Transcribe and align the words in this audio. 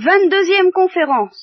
22e 0.00 0.72
conférence. 0.72 1.38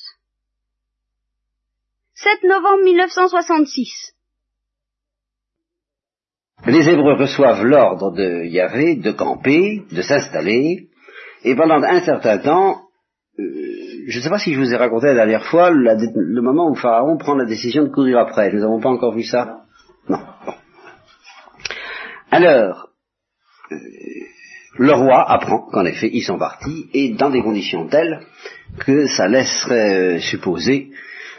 7 2.14 2.42
novembre 2.42 2.82
1966. 2.82 4.14
Les 6.66 6.88
Hébreux 6.88 7.14
reçoivent 7.14 7.64
l'ordre 7.64 8.10
de 8.10 8.44
Yahvé 8.46 8.96
de 8.96 9.12
camper, 9.12 9.84
de 9.92 10.02
s'installer, 10.02 10.88
et 11.44 11.54
pendant 11.54 11.80
un 11.80 12.00
certain 12.00 12.38
temps, 12.38 12.88
euh, 13.38 13.44
je 14.08 14.18
ne 14.18 14.22
sais 14.22 14.28
pas 14.28 14.40
si 14.40 14.52
je 14.52 14.58
vous 14.58 14.74
ai 14.74 14.76
raconté 14.76 15.06
la 15.06 15.14
dernière 15.14 15.46
fois 15.46 15.70
le 15.70 16.42
moment 16.42 16.68
où 16.68 16.74
Pharaon 16.74 17.16
prend 17.16 17.36
la 17.36 17.46
décision 17.46 17.84
de 17.84 17.90
courir 17.90 18.18
après. 18.18 18.50
Nous 18.52 18.58
n'avons 18.60 18.80
pas 18.80 18.90
encore 18.90 19.14
vu 19.14 19.22
ça 19.22 19.60
Non. 20.08 20.18
Alors, 22.32 22.88
euh, 23.70 23.76
le 24.76 24.92
roi 24.92 25.30
apprend 25.30 25.66
qu'en 25.70 25.84
effet 25.84 26.10
ils 26.12 26.22
sont 26.22 26.38
partis, 26.38 26.86
et 26.92 27.10
dans 27.10 27.30
des 27.30 27.42
conditions 27.42 27.86
telles 27.86 28.20
que 28.78 29.06
ça 29.06 29.28
laisserait 29.28 30.16
euh, 30.16 30.18
supposer 30.18 30.90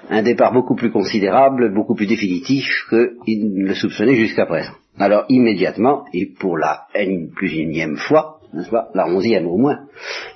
un 0.10 0.24
départ 0.24 0.54
beaucoup 0.54 0.76
plus 0.76 0.92
considérable, 0.92 1.74
beaucoup 1.74 1.96
plus 1.96 2.08
définitif 2.08 2.66
qu'il 2.90 3.54
ne 3.54 3.68
le 3.68 3.76
soupçonnait 3.76 4.16
jusqu'à 4.16 4.46
présent. 4.46 4.74
Alors 4.98 5.26
immédiatement, 5.30 6.06
et 6.14 6.26
pour 6.26 6.58
la 6.58 6.88
N 6.94 7.30
plus 7.36 7.54
énième 7.54 7.98
fois, 7.98 8.40
n'est-ce 8.54 8.70
pas, 8.70 8.90
la 8.96 9.08
onzième 9.08 9.48
au 9.48 9.58
moins, 9.58 9.82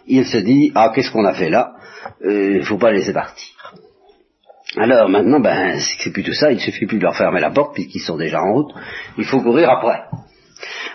il 0.08 0.26
se 0.26 0.38
dit, 0.38 0.72
ah 0.76 0.92
qu'est-ce 0.94 1.12
qu'on 1.12 1.26
a 1.26 1.34
fait 1.34 1.50
là? 1.50 1.74
Il 2.24 2.30
euh, 2.30 2.58
ne 2.60 2.64
faut 2.64 2.78
pas 2.78 2.92
laisser 2.92 3.14
partir. 3.14 3.48
Alors 4.78 5.10
maintenant, 5.10 5.40
ben, 5.40 5.78
c'est 5.80 6.12
plus 6.12 6.24
tout 6.24 6.34
ça, 6.34 6.52
il 6.52 6.56
ne 6.56 6.62
suffit 6.62 6.86
plus 6.86 6.98
de 6.98 7.04
leur 7.04 7.16
fermer 7.16 7.40
la 7.40 7.52
porte 7.52 7.74
puisqu'ils 7.74 8.02
sont 8.02 8.18
déjà 8.18 8.42
en 8.42 8.54
route, 8.54 8.72
il 9.18 9.26
faut 9.26 9.42
courir 9.42 9.70
après. 9.70 10.04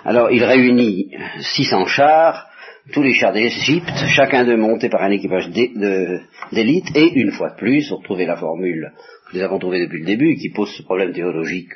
Alors 0.04 0.30
il 0.30 0.44
réunit 0.44 1.10
600 1.40 1.86
chars, 1.86 2.46
tous 2.92 3.02
les 3.02 3.14
chars 3.14 3.32
d'Égypte, 3.32 3.92
chacun 4.08 4.44
d'eux 4.44 4.56
monté 4.56 4.88
par 4.88 5.02
un 5.02 5.10
équipage 5.10 5.48
d'élite, 5.50 6.96
et 6.96 7.12
une 7.14 7.32
fois 7.32 7.50
de 7.50 7.56
plus, 7.56 7.90
on 7.92 7.96
retrouvait 7.96 8.26
la 8.26 8.36
formule 8.36 8.92
que 9.30 9.36
nous 9.36 9.42
avons 9.42 9.58
trouvée 9.58 9.80
depuis 9.80 10.00
le 10.00 10.06
début, 10.06 10.36
qui 10.36 10.50
pose 10.50 10.72
ce 10.74 10.82
problème 10.82 11.12
théologique 11.12 11.72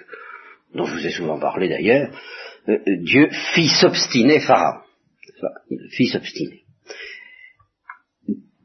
dont 0.75 0.87
je 0.87 0.95
vous 0.95 1.07
ai 1.07 1.11
souvent 1.11 1.39
parlé 1.39 1.69
d'ailleurs, 1.69 2.11
euh, 2.69 2.79
euh, 2.87 2.97
Dieu 3.03 3.29
fit 3.55 3.69
s'obstiner 3.69 4.41
Pharaon. 4.41 4.81
Fit 5.91 6.07
s'obstiner. 6.07 6.63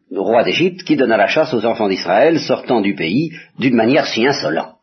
Le 0.10 0.22
roi 0.22 0.44
d'Égypte 0.44 0.84
qui 0.84 0.96
donna 0.96 1.18
la 1.18 1.28
chasse 1.28 1.54
aux 1.54 1.66
enfants 1.66 1.90
d'Israël 1.90 2.40
sortant 2.40 2.82
du 2.82 2.96
pays 2.96 3.32
d'une 3.60 3.76
manière 3.76 4.06
si 4.08 4.26
insolente. 4.26 4.78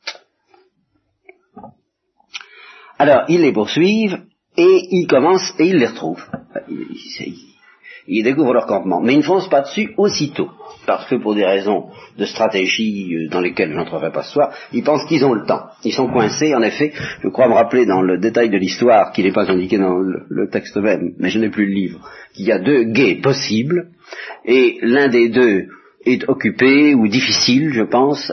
Alors, 2.98 3.25
ils 3.28 3.41
les 3.41 3.53
poursuivent 3.53 4.20
et 4.56 4.88
ils 4.91 5.06
commencent 5.06 5.55
et 5.58 5.66
ils 5.66 5.78
les 5.78 5.86
retrouvent 5.86 6.24
ils 8.06 8.22
découvrent 8.22 8.52
leur 8.52 8.66
campement. 8.66 9.00
Mais 9.00 9.14
ils 9.14 9.19
ne 9.19 9.22
foncent 9.22 9.48
pas 9.48 9.62
dessus 9.62 9.94
aussitôt, 9.97 10.50
parce 10.86 11.08
que 11.08 11.16
pour 11.16 11.34
des 11.34 11.44
raisons 11.44 11.88
de 12.19 12.24
stratégie 12.24 13.14
euh, 13.14 13.28
dans 13.28 13.41
lesquelles 13.41 13.70
je 13.70 13.77
n'entrerai 13.77 14.12
pas 14.12 14.22
ce 14.22 14.32
soir, 14.32 14.52
ils 14.72 14.84
pensent 14.84 15.06
qu'ils 15.06 15.25
ont 15.25 15.32
le 15.32 15.47
temps. 15.47 15.66
Ils 15.84 15.92
sont 15.92 16.08
coincés, 16.08 16.55
en 16.55 16.62
effet, 16.62 16.92
je 17.22 17.28
crois 17.28 17.48
me 17.48 17.55
rappeler 17.55 17.86
dans 17.86 18.02
le 18.02 18.19
détail 18.19 18.50
de 18.50 18.58
l'histoire, 18.58 19.12
qui 19.12 19.22
n'est 19.22 19.32
pas 19.32 19.50
indiqué 19.50 19.78
dans 19.78 19.98
le, 19.98 20.48
texte 20.50 20.77
même, 20.77 21.14
mais 21.19 21.30
je 21.30 21.38
n'ai 21.38 21.48
plus 21.48 21.66
le 21.66 21.72
livre, 21.72 22.00
qu'il 22.34 22.47
y 22.47 22.52
a 22.52 22.58
deux 22.58 22.84
guets 22.84 23.16
possibles, 23.16 23.88
et 24.44 24.78
l'un 24.82 25.08
des 25.08 25.30
deux 25.30 25.69
est 26.05 26.28
occupé 26.28 26.94
ou 26.94 27.08
difficile, 27.08 27.72
je 27.72 27.82
pense. 27.82 28.30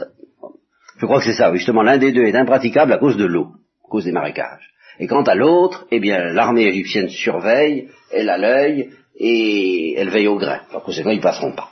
Je 0.98 1.06
crois 1.06 1.18
que 1.18 1.24
c'est 1.24 1.32
ça, 1.32 1.52
justement, 1.54 1.82
l'un 1.82 1.98
des 1.98 2.12
deux 2.12 2.24
est 2.24 2.36
impraticable 2.36 2.92
à 2.92 2.98
cause 2.98 3.16
de 3.16 3.24
l'eau, 3.24 3.48
à 3.84 3.88
cause 3.88 4.04
des 4.04 4.12
marécages. 4.12 4.71
Et 4.98 5.06
quant 5.06 5.22
à 5.22 5.34
l'autre, 5.34 5.86
eh 5.90 6.00
bien, 6.00 6.32
l'armée 6.32 6.66
égyptienne 6.66 7.08
surveille, 7.08 7.88
elle 8.12 8.28
a 8.30 8.38
l'œil, 8.38 8.90
et 9.16 9.94
elle 9.96 10.10
veille 10.10 10.28
au 10.28 10.38
grain. 10.38 10.60
Par 10.70 10.82
conséquent, 10.82 11.10
ils 11.10 11.20
passeront 11.20 11.52
pas. 11.52 11.70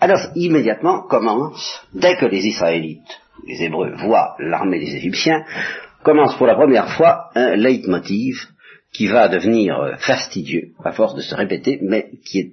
Alors, 0.00 0.32
immédiatement 0.34 1.02
commence, 1.02 1.86
dès 1.94 2.16
que 2.16 2.26
les 2.26 2.44
Israélites, 2.44 3.20
les 3.46 3.62
Hébreux, 3.62 3.92
voient 3.94 4.34
l'armée 4.40 4.80
des 4.80 4.96
Égyptiens, 4.96 5.44
commence 6.02 6.34
pour 6.36 6.48
la 6.48 6.56
première 6.56 6.96
fois 6.96 7.30
un 7.36 7.54
leitmotiv 7.54 8.48
qui 8.92 9.06
va 9.06 9.28
devenir 9.28 9.96
fastidieux, 9.98 10.72
à 10.84 10.92
force 10.92 11.14
de 11.14 11.22
se 11.22 11.34
répéter, 11.34 11.78
mais 11.82 12.10
qui 12.24 12.40
est 12.40 12.52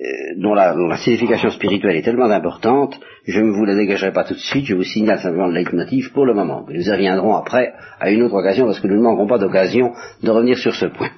euh, 0.00 0.34
dont, 0.36 0.54
la, 0.54 0.96
signification 0.98 1.50
spirituelle 1.50 1.96
est 1.96 2.02
tellement 2.02 2.30
importante, 2.30 3.00
je 3.26 3.40
ne 3.40 3.50
vous 3.50 3.64
la 3.64 3.74
dégagerai 3.74 4.12
pas 4.12 4.22
tout 4.22 4.34
de 4.34 4.38
suite, 4.38 4.66
je 4.66 4.76
vous 4.76 4.84
signale 4.84 5.18
simplement 5.18 5.48
le 5.48 5.54
leitmotiv 5.54 6.12
pour 6.12 6.24
le 6.24 6.34
moment. 6.34 6.64
Nous 6.68 6.88
y 6.88 6.90
reviendrons 6.90 7.34
après 7.34 7.72
à 7.98 8.10
une 8.10 8.22
autre 8.22 8.36
occasion 8.36 8.66
parce 8.66 8.78
que 8.78 8.86
nous 8.86 8.96
ne 8.96 9.02
manquerons 9.02 9.26
pas 9.26 9.38
d'occasion 9.38 9.92
de 10.22 10.30
revenir 10.30 10.56
sur 10.56 10.72
ce 10.72 10.86
point. 10.86 11.10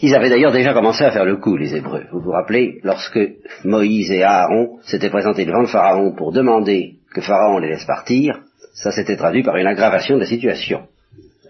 Ils 0.00 0.12
avaient 0.16 0.30
d'ailleurs 0.30 0.50
déjà 0.50 0.74
commencé 0.74 1.04
à 1.04 1.12
faire 1.12 1.24
le 1.24 1.36
coup, 1.36 1.56
les 1.56 1.76
Hébreux. 1.76 2.06
Vous 2.10 2.18
vous 2.18 2.32
rappelez, 2.32 2.80
lorsque 2.82 3.20
Moïse 3.64 4.10
et 4.10 4.24
Aaron 4.24 4.80
s'étaient 4.82 5.10
présentés 5.10 5.44
devant 5.44 5.60
le 5.60 5.68
Pharaon 5.68 6.16
pour 6.16 6.32
demander 6.32 6.96
que 7.14 7.20
Pharaon 7.20 7.58
les 7.58 7.68
laisse 7.68 7.84
partir, 7.84 8.40
ça 8.74 8.90
s'était 8.90 9.16
traduit 9.16 9.44
par 9.44 9.56
une 9.56 9.68
aggravation 9.68 10.16
de 10.16 10.20
la 10.20 10.26
situation, 10.26 10.88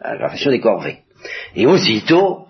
aggravation 0.03 0.50
des 0.50 0.61
corvées. 0.61 0.99
Et 1.56 1.65
aussitôt, 1.65 2.44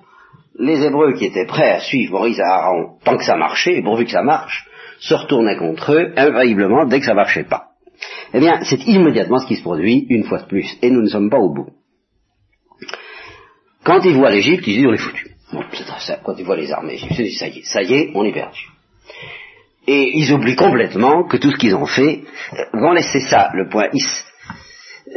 les 0.58 0.82
Hébreux 0.82 1.12
qui 1.14 1.26
étaient 1.26 1.46
prêts 1.46 1.70
à 1.70 1.80
suivre 1.80 2.18
Moïse 2.18 2.38
et 2.38 2.42
Aaron 2.42 2.98
tant 3.04 3.16
que 3.16 3.24
ça 3.24 3.36
marchait, 3.36 3.78
et 3.78 3.82
pourvu 3.82 4.04
que 4.04 4.10
ça 4.10 4.22
marche, 4.22 4.66
se 5.00 5.14
retournaient 5.14 5.56
contre 5.56 5.92
eux 5.92 6.12
infailliblement 6.16 6.86
dès 6.86 7.00
que 7.00 7.06
ça 7.06 7.14
marchait 7.14 7.44
pas. 7.44 7.68
Eh 8.34 8.40
bien, 8.40 8.60
c'est 8.62 8.84
immédiatement 8.86 9.38
ce 9.38 9.46
qui 9.46 9.56
se 9.56 9.62
produit 9.62 10.06
une 10.08 10.24
fois 10.24 10.38
de 10.38 10.46
plus, 10.46 10.76
et 10.82 10.90
nous 10.90 11.02
ne 11.02 11.08
sommes 11.08 11.30
pas 11.30 11.38
au 11.38 11.52
bout. 11.52 11.70
Quand 13.84 14.00
ils 14.04 14.14
voient 14.14 14.30
l'Égypte, 14.30 14.66
ils 14.66 14.76
disent 14.76 14.86
on 14.86 14.94
est 14.94 14.98
foutu. 14.98 15.30
Bon. 15.52 15.62
Quand 16.24 16.34
ils 16.38 16.44
voient 16.44 16.56
les 16.56 16.72
armées 16.72 16.94
égyptiennes, 16.94 17.30
ça 17.30 17.48
y 17.48 17.58
est, 17.58 17.64
ça 17.64 17.82
y 17.82 17.94
est, 17.94 18.10
on 18.14 18.24
est 18.24 18.32
perdu. 18.32 18.60
Et 19.86 20.16
ils 20.16 20.32
oublient 20.32 20.56
complètement 20.56 21.24
que 21.24 21.36
tout 21.36 21.50
ce 21.50 21.56
qu'ils 21.56 21.74
ont 21.74 21.86
fait, 21.86 22.22
vont 22.72 22.92
laisser 22.92 23.20
ça, 23.20 23.50
le 23.54 23.68
point. 23.68 23.88
Euh, 23.88 25.10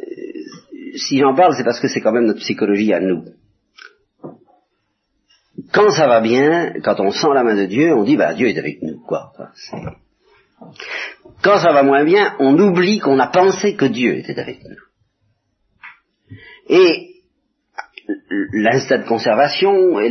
si 0.96 1.20
j'en 1.20 1.36
parle, 1.36 1.54
c'est 1.56 1.64
parce 1.64 1.80
que 1.80 1.88
c'est 1.88 2.02
quand 2.02 2.12
même 2.12 2.26
notre 2.26 2.40
psychologie 2.40 2.92
à 2.92 3.00
nous 3.00 3.24
quand 5.72 5.90
ça 5.92 6.08
va 6.08 6.22
bien, 6.22 6.74
quand 6.84 7.00
on 7.00 7.12
sent 7.12 7.34
la 7.34 7.44
main 7.44 7.56
de 7.56 7.66
Dieu, 7.66 7.94
on 7.94 8.04
dit 8.04 8.18
bah 8.18 8.34
Dieu 8.34 8.48
est 8.48 8.58
avec 8.58 8.82
nous, 8.82 9.00
quoi. 9.00 9.32
Quand 11.42 11.60
ça 11.60 11.72
va 11.72 11.84
moins 11.84 12.04
bien, 12.04 12.36
on 12.40 12.58
oublie 12.58 13.00
qu'on 13.00 13.20
a 13.20 13.28
pensé 13.28 13.76
que 13.76 13.86
Dieu 13.86 14.18
était 14.18 14.40
avec 14.40 14.60
nous. 14.64 14.76
Et 16.68 17.22
l'instinct 18.54 19.00
de 19.00 19.08
conservation 19.08 20.00
et 20.00 20.10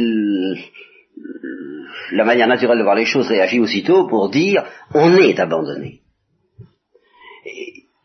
la 2.13 2.25
manière 2.25 2.49
naturelle 2.49 2.79
de 2.79 2.83
voir 2.83 2.97
les 2.97 3.05
choses 3.05 3.29
réagit 3.29 3.61
aussitôt 3.61 4.07
pour 4.07 4.31
dire 4.31 4.65
on 4.95 5.17
est 5.17 5.39
abandonné. 5.39 6.01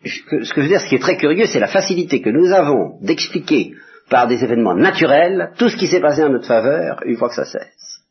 ce 0.03 0.23
que 0.29 0.43
je 0.43 0.61
veux 0.61 0.67
dire, 0.67 0.81
ce 0.81 0.87
qui 0.87 0.95
est 0.95 0.99
très 0.99 1.17
curieux, 1.17 1.45
c'est 1.45 1.59
la 1.59 1.67
facilité 1.67 2.21
que 2.21 2.29
nous 2.29 2.51
avons 2.51 2.99
d'expliquer 3.01 3.73
par 4.09 4.27
des 4.27 4.43
événements 4.43 4.75
naturels 4.75 5.51
tout 5.57 5.69
ce 5.69 5.77
qui 5.77 5.87
s'est 5.87 6.01
passé 6.01 6.23
en 6.23 6.29
notre 6.29 6.47
faveur 6.47 6.99
une 7.05 7.17
fois 7.17 7.29
que 7.29 7.35
ça 7.35 7.45
cesse. 7.45 8.03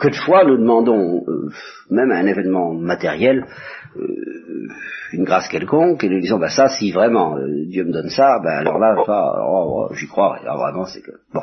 Que 0.00 0.08
de 0.08 0.14
fois 0.14 0.44
nous 0.44 0.56
demandons, 0.56 1.22
euh, 1.26 1.50
même 1.90 2.10
à 2.10 2.16
un 2.16 2.26
événement 2.26 2.72
matériel, 2.72 3.46
euh, 3.96 4.68
une 5.12 5.24
grâce 5.24 5.48
quelconque, 5.48 6.02
et 6.04 6.08
nous 6.08 6.20
disons, 6.20 6.38
bah 6.38 6.48
ça, 6.48 6.68
si 6.68 6.90
vraiment 6.90 7.36
euh, 7.36 7.66
Dieu 7.68 7.84
me 7.84 7.92
donne 7.92 8.08
ça, 8.08 8.40
ben 8.42 8.50
alors 8.50 8.78
là, 8.78 8.94
oh, 8.96 9.88
oh, 9.90 9.94
j'y 9.94 10.06
crois, 10.06 10.38
alors 10.38 10.58
vraiment 10.58 10.86
c'est 10.86 11.02
que... 11.02 11.12
Bon. 11.32 11.42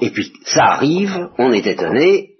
Et 0.00 0.10
puis 0.10 0.32
ça 0.44 0.64
arrive, 0.64 1.28
on 1.38 1.52
est 1.52 1.66
étonné, 1.66 2.31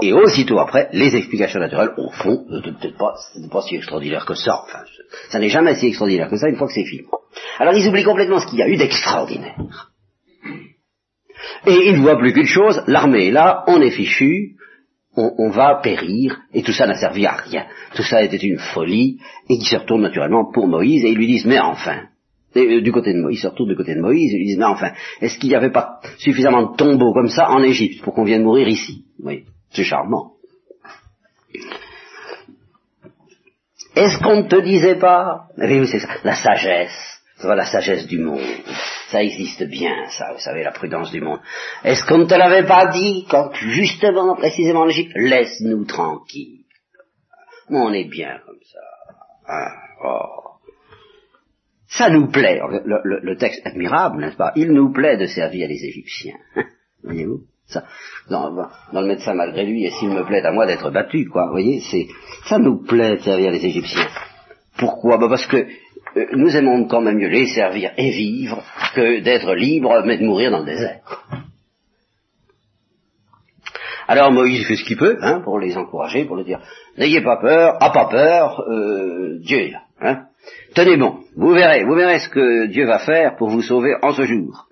et 0.00 0.12
aussitôt 0.12 0.58
après, 0.58 0.88
les 0.92 1.16
explications 1.16 1.60
naturelles, 1.60 1.92
au 1.96 2.10
fond, 2.10 2.44
ne 2.48 2.60
peut-être 2.60 2.96
pas, 2.96 3.14
pas 3.50 3.62
si 3.62 3.76
extraordinaire 3.76 4.24
que 4.24 4.34
ça. 4.34 4.62
Enfin, 4.64 4.84
ça 5.28 5.38
n'est 5.38 5.48
jamais 5.48 5.74
si 5.74 5.86
extraordinaire 5.86 6.28
que 6.28 6.36
ça 6.36 6.48
une 6.48 6.56
fois 6.56 6.68
que 6.68 6.74
c'est 6.74 6.84
fini. 6.84 7.02
Alors 7.58 7.74
ils 7.74 7.86
oublient 7.88 8.04
complètement 8.04 8.38
ce 8.38 8.46
qu'il 8.46 8.58
y 8.58 8.62
a 8.62 8.68
eu 8.68 8.76
d'extraordinaire. 8.76 9.56
Et 11.66 11.88
ils 11.88 11.96
ne 11.96 12.02
voient 12.02 12.18
plus 12.18 12.32
qu'une 12.32 12.46
chose, 12.46 12.82
l'armée 12.86 13.28
est 13.28 13.32
là, 13.32 13.64
on 13.66 13.80
est 13.80 13.90
fichu, 13.90 14.56
on, 15.16 15.50
va 15.50 15.80
périr, 15.82 16.38
et 16.54 16.62
tout 16.62 16.72
ça 16.72 16.86
n'a 16.86 16.94
servi 16.94 17.26
à 17.26 17.32
rien. 17.32 17.66
Tout 17.94 18.04
ça 18.04 18.22
était 18.22 18.36
une 18.36 18.58
folie, 18.58 19.18
et 19.48 19.54
ils 19.54 19.66
se 19.66 19.76
retournent 19.76 20.02
naturellement 20.02 20.50
pour 20.52 20.68
Moïse, 20.68 21.04
et 21.04 21.08
ils 21.08 21.16
lui 21.16 21.26
disent, 21.26 21.44
mais 21.44 21.58
enfin, 21.58 22.02
euh, 22.56 22.80
du 22.80 22.92
côté 22.92 23.12
de 23.12 23.20
Moïse, 23.20 23.38
ils 23.38 23.42
se 23.42 23.48
retournent 23.48 23.70
du 23.70 23.76
côté 23.76 23.96
de 23.96 24.00
Moïse, 24.00 24.32
et 24.32 24.36
ils 24.36 24.38
lui 24.38 24.46
disent, 24.46 24.58
mais 24.58 24.66
enfin, 24.66 24.92
est-ce 25.20 25.38
qu'il 25.38 25.48
n'y 25.48 25.56
avait 25.56 25.72
pas 25.72 25.98
suffisamment 26.18 26.70
de 26.70 26.76
tombeaux 26.76 27.12
comme 27.12 27.28
ça 27.28 27.50
en 27.50 27.64
Égypte 27.64 28.02
pour 28.02 28.14
qu'on 28.14 28.24
vienne 28.24 28.44
mourir 28.44 28.68
ici? 28.68 29.04
C'est 29.70 29.84
charmant. 29.84 30.32
Est-ce 33.94 34.18
qu'on 34.22 34.42
ne 34.42 34.48
te 34.48 34.60
disait 34.60 34.98
pas 34.98 35.48
Oui, 35.58 35.86
c'est 35.88 35.98
ça. 35.98 36.08
La 36.22 36.34
sagesse. 36.34 37.20
la 37.42 37.64
sagesse 37.64 38.06
du 38.06 38.18
monde. 38.18 38.44
Ça 39.08 39.22
existe 39.22 39.64
bien, 39.64 40.08
ça, 40.10 40.32
vous 40.32 40.38
savez, 40.38 40.62
la 40.62 40.72
prudence 40.72 41.10
du 41.10 41.20
monde. 41.20 41.40
Est-ce 41.82 42.04
qu'on 42.04 42.18
ne 42.18 42.26
te 42.26 42.34
l'avait 42.34 42.66
pas 42.66 42.86
dit 42.88 43.26
quand, 43.28 43.52
justement, 43.54 44.36
précisément 44.36 44.80
en 44.82 44.86
laisse-nous 44.86 45.84
tranquilles. 45.86 46.64
On 47.70 47.92
est 47.92 48.08
bien 48.08 48.38
comme 48.46 48.60
ça. 48.70 48.78
Ah, 49.46 49.72
oh. 50.04 50.48
Ça 51.88 52.10
nous 52.10 52.28
plaît. 52.28 52.60
Le, 52.84 53.20
le 53.22 53.36
texte 53.36 53.66
admirable, 53.66 54.20
n'est-ce 54.20 54.36
pas? 54.36 54.52
Il 54.56 54.72
nous 54.72 54.92
plaît 54.92 55.16
de 55.16 55.26
servir 55.26 55.68
les 55.68 55.84
Égyptiens. 55.84 56.36
Voyez-vous? 57.02 57.40
Ça, 57.68 57.84
dans, 58.30 58.50
dans, 58.50 59.00
le 59.00 59.06
médecin 59.06 59.34
malgré 59.34 59.66
lui, 59.66 59.84
et 59.84 59.90
s'il 59.90 60.08
me 60.08 60.24
plaît 60.24 60.42
à 60.42 60.52
moi 60.52 60.66
d'être 60.66 60.90
battu, 60.90 61.28
quoi. 61.28 61.46
Vous 61.46 61.52
voyez, 61.52 61.80
c'est 61.80 62.06
ça 62.46 62.58
nous 62.58 62.82
plaît 62.82 63.16
de 63.16 63.22
servir 63.22 63.50
les 63.50 63.64
Égyptiens. 63.64 64.06
Pourquoi? 64.78 65.18
Bah 65.18 65.26
Parce 65.28 65.46
que 65.46 65.56
euh, 65.56 66.26
nous 66.32 66.56
aimons 66.56 66.86
quand 66.86 67.02
même 67.02 67.18
mieux 67.18 67.28
les 67.28 67.46
servir 67.46 67.92
et 67.98 68.10
vivre 68.10 68.62
que 68.94 69.20
d'être 69.20 69.54
libres 69.54 70.02
mais 70.06 70.16
de 70.16 70.24
mourir 70.24 70.50
dans 70.50 70.60
le 70.60 70.64
désert. 70.64 71.00
Alors 74.06 74.32
Moïse 74.32 74.66
fait 74.66 74.76
ce 74.76 74.84
qu'il 74.84 74.96
peut, 74.96 75.18
hein, 75.20 75.42
pour 75.44 75.58
les 75.58 75.76
encourager, 75.76 76.24
pour 76.24 76.36
leur 76.36 76.46
dire, 76.46 76.60
n'ayez 76.96 77.20
pas 77.20 77.36
peur, 77.36 77.76
a 77.82 77.90
pas 77.90 78.06
peur, 78.06 78.64
euh, 78.66 79.38
Dieu 79.40 79.58
est 79.58 79.70
là. 79.72 79.82
Hein. 80.00 80.22
Tenez 80.74 80.96
bon, 80.96 81.18
vous 81.36 81.52
verrez, 81.52 81.84
vous 81.84 81.94
verrez 81.94 82.18
ce 82.20 82.30
que 82.30 82.66
Dieu 82.68 82.86
va 82.86 83.00
faire 83.00 83.36
pour 83.36 83.50
vous 83.50 83.60
sauver 83.60 83.94
en 84.00 84.12
ce 84.12 84.22
jour. 84.22 84.67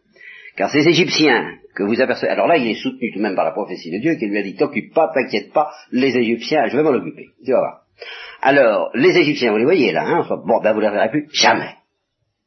Car 0.56 0.70
ces 0.70 0.88
Égyptiens 0.88 1.58
que 1.74 1.82
vous 1.82 2.00
apercevez, 2.00 2.30
alors 2.30 2.46
là 2.46 2.56
il 2.56 2.66
est 2.66 2.82
soutenu 2.82 3.12
tout 3.12 3.18
de 3.18 3.22
même 3.22 3.36
par 3.36 3.44
la 3.44 3.52
prophétie 3.52 3.90
de 3.90 3.98
Dieu 3.98 4.14
qui 4.14 4.26
lui 4.26 4.38
a 4.38 4.42
dit, 4.42 4.56
t'occupe 4.56 4.94
pas, 4.94 5.12
t'inquiète 5.12 5.52
pas, 5.52 5.70
les 5.92 6.16
Égyptiens, 6.16 6.66
je 6.68 6.76
vais 6.76 6.82
m'en 6.82 6.90
occuper. 6.90 7.28
Tu 7.44 7.52
vas 7.52 7.58
voir. 7.58 7.80
Alors, 8.40 8.90
les 8.94 9.16
Égyptiens, 9.16 9.52
vous 9.52 9.58
les 9.58 9.64
voyez 9.64 9.92
là, 9.92 10.04
hein, 10.04 10.26
bon, 10.46 10.60
ben 10.60 10.72
vous 10.72 10.80
ne 10.80 10.86
les 10.86 10.92
verrez 10.92 11.10
plus 11.10 11.28
jamais. 11.32 11.74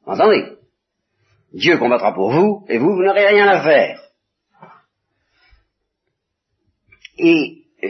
Entendez? 0.06 0.46
Dieu 1.54 1.78
combattra 1.78 2.14
pour 2.14 2.32
vous, 2.32 2.66
et 2.70 2.78
vous, 2.78 2.96
vous 2.96 3.04
n'aurez 3.04 3.28
rien 3.28 3.48
à 3.48 3.62
faire. 3.62 4.02
Et 7.18 7.64
euh, 7.84 7.90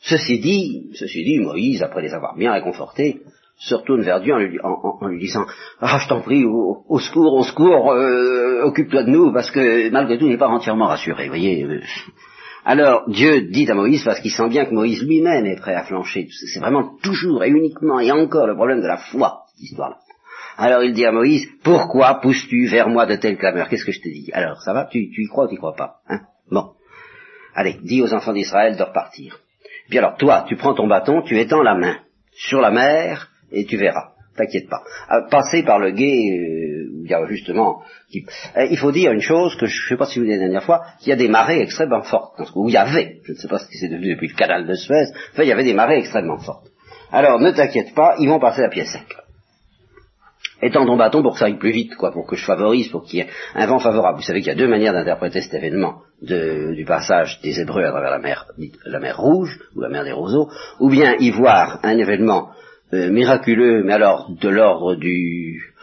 ceci 0.00 0.38
dit, 0.38 0.90
ceci 0.94 1.24
dit, 1.24 1.38
Moïse, 1.38 1.82
après 1.82 2.02
les 2.02 2.14
avoir 2.14 2.36
bien 2.36 2.52
réconfortés, 2.52 3.20
se 3.62 3.74
retourne 3.74 4.02
vers 4.02 4.20
Dieu 4.20 4.34
en 4.34 4.38
lui, 5.08 5.18
disant 5.20 5.46
Ah, 5.80 5.98
je 5.98 6.08
t'en 6.08 6.20
prie, 6.20 6.44
au, 6.44 6.98
secours, 6.98 7.34
au 7.34 7.44
secours, 7.44 7.92
euh, 7.92 8.62
occupe-toi 8.64 9.04
de 9.04 9.10
nous, 9.10 9.32
parce 9.32 9.50
que 9.50 9.88
malgré 9.90 10.18
tout, 10.18 10.26
il 10.26 10.32
n'est 10.32 10.38
pas 10.38 10.48
entièrement 10.48 10.86
rassuré, 10.86 11.28
voyez. 11.28 11.64
Euh. 11.64 11.80
Alors 12.64 13.08
Dieu 13.08 13.42
dit 13.50 13.70
à 13.70 13.74
Moïse, 13.74 14.04
parce 14.04 14.20
qu'il 14.20 14.32
sent 14.32 14.48
bien 14.48 14.64
que 14.64 14.74
Moïse 14.74 15.02
lui-même 15.02 15.46
est 15.46 15.60
prêt 15.60 15.74
à 15.74 15.84
flancher, 15.84 16.28
c'est 16.30 16.60
vraiment 16.60 16.96
toujours 17.02 17.44
et 17.44 17.48
uniquement 17.48 18.00
et 18.00 18.10
encore 18.10 18.46
le 18.46 18.54
problème 18.54 18.80
de 18.80 18.86
la 18.86 18.98
foi, 18.98 19.44
cette 19.52 19.62
histoire-là. 19.62 19.98
Alors 20.56 20.82
il 20.82 20.92
dit 20.92 21.06
à 21.06 21.12
Moïse, 21.12 21.48
pourquoi 21.62 22.20
pousses-tu 22.20 22.66
vers 22.66 22.88
moi 22.88 23.06
de 23.06 23.16
telles 23.16 23.38
clameurs? 23.38 23.68
Qu'est-ce 23.68 23.84
que 23.84 23.92
je 23.92 24.00
te 24.00 24.08
dis? 24.08 24.30
Alors, 24.32 24.60
ça 24.62 24.72
va? 24.72 24.84
Tu, 24.84 25.10
tu 25.10 25.22
y 25.22 25.28
crois 25.28 25.44
ou 25.44 25.48
tu 25.48 25.54
y 25.54 25.58
crois 25.58 25.74
pas 25.74 25.96
hein? 26.08 26.20
Bon. 26.50 26.72
Allez, 27.54 27.78
dis 27.82 28.02
aux 28.02 28.12
enfants 28.12 28.32
d'Israël 28.32 28.76
de 28.76 28.82
repartir. 28.82 29.38
Puis 29.88 29.98
alors, 29.98 30.16
toi, 30.16 30.44
tu 30.46 30.56
prends 30.56 30.74
ton 30.74 30.86
bâton, 30.86 31.22
tu 31.22 31.38
étends 31.38 31.62
la 31.62 31.74
main 31.74 31.96
sur 32.34 32.60
la 32.60 32.70
mer, 32.70 33.28
et 33.52 33.64
tu 33.64 33.76
verras. 33.76 34.12
T'inquiète 34.36 34.68
pas. 34.68 34.82
Euh, 35.10 35.28
passer 35.30 35.62
par 35.62 35.78
le 35.78 35.90
guet, 35.90 36.04
euh, 36.06 37.02
il 37.04 37.10
y 37.10 37.12
a 37.12 37.26
justement... 37.26 37.82
Euh, 38.56 38.66
il 38.70 38.78
faut 38.78 38.90
dire 38.90 39.12
une 39.12 39.20
chose 39.20 39.54
que 39.56 39.66
je 39.66 39.84
ne 39.84 39.88
sais 39.90 39.96
pas 39.96 40.06
si 40.06 40.18
vous 40.18 40.24
l'avez 40.24 40.36
la 40.36 40.44
dernière 40.44 40.64
fois, 40.64 40.82
qu'il 41.00 41.10
y 41.10 41.12
a 41.12 41.16
des 41.16 41.28
marées 41.28 41.60
extrêmement 41.60 42.02
fortes. 42.02 42.40
Où 42.54 42.68
il 42.68 42.72
y 42.72 42.78
avait, 42.78 43.18
je 43.24 43.32
ne 43.32 43.36
sais 43.36 43.48
pas 43.48 43.58
ce 43.58 43.68
qui 43.68 43.76
s'est 43.76 43.88
devenu 43.88 44.14
depuis 44.14 44.28
le 44.28 44.34
canal 44.34 44.66
de 44.66 44.74
Suez, 44.74 45.04
il 45.36 45.44
y 45.44 45.52
avait 45.52 45.64
des 45.64 45.74
marées 45.74 45.98
extrêmement 45.98 46.38
fortes. 46.38 46.68
Alors 47.10 47.40
ne 47.40 47.50
t'inquiète 47.50 47.94
pas, 47.94 48.16
ils 48.18 48.28
vont 48.28 48.40
passer 48.40 48.62
à 48.62 48.70
pied 48.70 48.84
sec. 48.84 49.16
Étends 50.62 50.86
ton 50.86 50.96
bâton 50.96 51.22
pour 51.22 51.32
que 51.32 51.40
ça 51.40 51.46
aille 51.46 51.58
plus 51.58 51.72
vite, 51.72 51.96
quoi, 51.96 52.12
pour 52.12 52.24
que 52.26 52.36
je 52.36 52.44
favorise, 52.44 52.88
pour 52.88 53.02
qu'il 53.02 53.18
y 53.18 53.22
ait 53.22 53.28
un 53.54 53.66
vent 53.66 53.80
favorable. 53.80 54.18
Vous 54.18 54.24
savez 54.24 54.40
qu'il 54.40 54.48
y 54.48 54.54
a 54.54 54.58
deux 54.58 54.68
manières 54.68 54.92
d'interpréter 54.92 55.40
cet 55.42 55.54
événement 55.54 56.02
du 56.22 56.84
passage 56.86 57.40
des 57.42 57.60
Hébreux 57.60 57.82
à 57.82 57.90
travers 57.90 58.12
la 58.12 58.20
mer, 58.20 58.46
la 58.86 59.00
mer 59.00 59.18
Rouge, 59.18 59.58
ou 59.74 59.80
la 59.80 59.88
mer 59.88 60.04
des 60.04 60.12
Roseaux, 60.12 60.48
ou 60.78 60.88
bien 60.88 61.16
y 61.18 61.30
voir 61.30 61.80
un 61.82 61.98
événement 61.98 62.50
euh, 62.94 63.10
miraculeux, 63.10 63.82
mais 63.84 63.94
alors 63.94 64.30
de 64.30 64.48
l'ordre 64.48 64.94
du, 64.94 65.74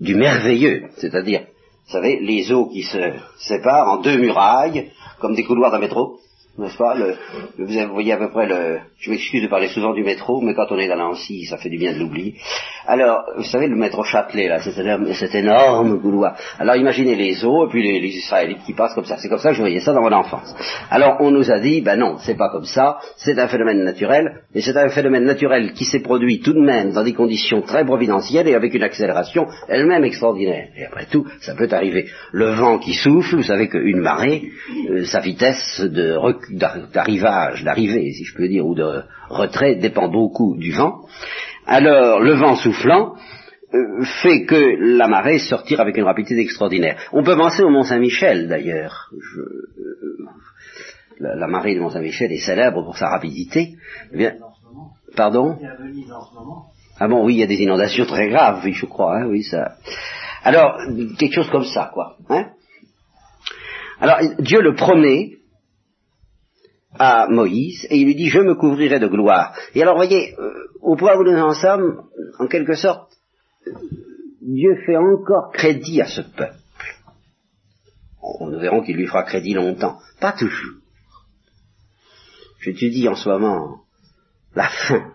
du 0.00 0.14
merveilleux, 0.14 0.84
c'est-à-dire, 0.96 1.40
vous 1.86 1.92
savez, 1.92 2.20
les 2.20 2.52
eaux 2.52 2.66
qui 2.66 2.82
se 2.82 2.98
séparent 3.38 3.88
en 3.88 4.00
deux 4.00 4.16
murailles, 4.16 4.90
comme 5.20 5.34
des 5.34 5.44
couloirs 5.44 5.70
d'un 5.70 5.78
métro, 5.78 6.18
n'est-ce 6.56 6.76
pas? 6.76 6.94
Le, 6.94 7.16
Vous 7.58 7.92
voyez 7.92 8.12
à 8.12 8.16
peu 8.16 8.30
près 8.30 8.46
le... 8.46 8.78
Je 8.98 9.10
m'excuse 9.10 9.42
de 9.42 9.48
parler 9.48 9.68
souvent 9.68 9.92
du 9.92 10.04
métro, 10.04 10.40
mais 10.40 10.54
quand 10.54 10.66
on 10.70 10.78
est 10.78 10.86
dans 10.86 10.96
Nancy, 10.96 11.44
ça 11.46 11.56
fait 11.56 11.68
du 11.68 11.78
bien 11.78 11.92
de 11.92 11.98
l'oublier. 11.98 12.36
Alors, 12.86 13.24
vous 13.36 13.42
savez, 13.42 13.66
le 13.66 13.74
métro 13.74 14.04
Châtelet, 14.04 14.46
là, 14.46 14.60
cet 14.60 15.34
énorme 15.34 16.00
couloir. 16.00 16.36
Alors, 16.58 16.76
imaginez 16.76 17.16
les 17.16 17.44
eaux, 17.44 17.66
et 17.66 17.70
puis 17.70 17.82
les, 17.82 18.06
Israélites 18.06 18.62
qui 18.64 18.72
passent 18.72 18.94
comme 18.94 19.04
ça. 19.04 19.16
C'est 19.16 19.28
comme 19.28 19.38
ça 19.38 19.50
que 19.50 19.56
je 19.56 19.60
voyais 19.60 19.80
ça 19.80 19.92
dans 19.92 20.02
mon 20.02 20.12
enfance. 20.12 20.54
Alors, 20.90 21.16
on 21.20 21.32
nous 21.32 21.50
a 21.50 21.58
dit, 21.58 21.80
ben 21.80 21.96
non, 21.96 22.18
c'est 22.18 22.36
pas 22.36 22.50
comme 22.50 22.64
ça, 22.64 22.98
c'est 23.16 23.38
un 23.38 23.48
phénomène 23.48 23.82
naturel, 23.82 24.42
et 24.54 24.60
c'est 24.60 24.76
un 24.76 24.88
phénomène 24.88 25.24
naturel 25.24 25.72
qui 25.72 25.84
s'est 25.84 26.00
produit 26.00 26.40
tout 26.40 26.52
de 26.52 26.60
même 26.60 26.92
dans 26.92 27.02
des 27.02 27.14
conditions 27.14 27.62
très 27.62 27.84
providentielles 27.84 28.46
et 28.46 28.54
avec 28.54 28.72
une 28.74 28.82
accélération 28.84 29.46
elle-même 29.68 30.04
extraordinaire. 30.04 30.68
Et 30.76 30.84
après 30.84 31.06
tout, 31.06 31.26
ça 31.40 31.54
peut 31.54 31.68
arriver. 31.72 32.06
Le 32.32 32.50
vent 32.50 32.78
qui 32.78 32.94
souffle, 32.94 33.36
vous 33.36 33.42
savez 33.42 33.68
qu'une 33.68 34.00
marée, 34.00 34.50
euh, 34.90 35.04
sa 35.04 35.20
vitesse 35.20 35.80
de 35.80 36.14
recul 36.14 36.43
d'arrivage, 36.50 37.64
d'arrivée, 37.64 38.12
si 38.12 38.24
je 38.24 38.34
peux 38.34 38.48
dire, 38.48 38.66
ou 38.66 38.74
de 38.74 39.02
retrait 39.28 39.76
dépend 39.76 40.08
beaucoup 40.08 40.56
du 40.56 40.72
vent. 40.72 41.06
Alors, 41.66 42.20
le 42.20 42.34
vent 42.34 42.56
soufflant 42.56 43.14
euh, 43.74 44.04
fait 44.22 44.44
que 44.44 44.76
la 44.96 45.08
marée 45.08 45.38
sortir 45.38 45.80
avec 45.80 45.96
une 45.96 46.04
rapidité 46.04 46.38
extraordinaire. 46.38 46.96
On 47.12 47.24
peut 47.24 47.36
penser 47.36 47.62
au 47.62 47.70
Mont 47.70 47.82
Saint-Michel, 47.82 48.48
d'ailleurs. 48.48 49.10
Euh, 49.14 50.26
la, 51.18 51.46
marée 51.46 51.74
du 51.74 51.80
Mont 51.80 51.90
Saint-Michel 51.90 52.30
est 52.32 52.44
célèbre 52.44 52.84
pour 52.84 52.96
sa 52.96 53.08
rapidité. 53.08 53.74
Eh 54.12 54.16
bien, 54.16 54.34
pardon? 55.16 55.58
Ah 57.00 57.08
bon, 57.08 57.24
oui, 57.24 57.34
il 57.34 57.40
y 57.40 57.42
a 57.42 57.48
des 57.48 57.62
inondations 57.62 58.04
très 58.04 58.28
graves, 58.28 58.60
oui, 58.64 58.72
je 58.72 58.86
crois, 58.86 59.16
hein, 59.16 59.26
oui, 59.26 59.42
ça. 59.42 59.76
Alors, 60.44 60.78
quelque 61.18 61.34
chose 61.34 61.50
comme 61.50 61.64
ça, 61.64 61.90
quoi. 61.92 62.16
Hein? 62.28 62.50
Alors, 64.00 64.18
Dieu 64.38 64.60
le 64.60 64.74
promet, 64.74 65.38
à 66.98 67.26
Moïse 67.28 67.86
et 67.90 67.98
il 67.98 68.06
lui 68.06 68.14
dit 68.14 68.28
je 68.28 68.40
me 68.40 68.54
couvrirai 68.54 68.98
de 68.98 69.08
gloire. 69.08 69.54
Et 69.74 69.82
alors 69.82 69.96
voyez, 69.96 70.34
euh, 70.38 70.52
au 70.80 70.96
point 70.96 71.16
où 71.16 71.24
nous 71.24 71.38
en 71.38 71.54
sommes, 71.54 72.02
en 72.38 72.46
quelque 72.46 72.74
sorte, 72.74 73.10
Dieu 74.40 74.76
fait 74.86 74.96
encore 74.96 75.50
crédit 75.52 76.00
à 76.00 76.06
ce 76.06 76.20
peuple. 76.20 76.54
Nous 78.40 78.58
verrons 78.58 78.82
qu'il 78.82 78.96
lui 78.96 79.06
fera 79.06 79.22
crédit 79.22 79.54
longtemps. 79.54 79.98
Pas 80.20 80.32
toujours. 80.32 80.80
J'étudie 82.60 83.08
en 83.08 83.14
ce 83.14 83.28
moment 83.28 83.80
la 84.54 84.68
fin 84.68 85.12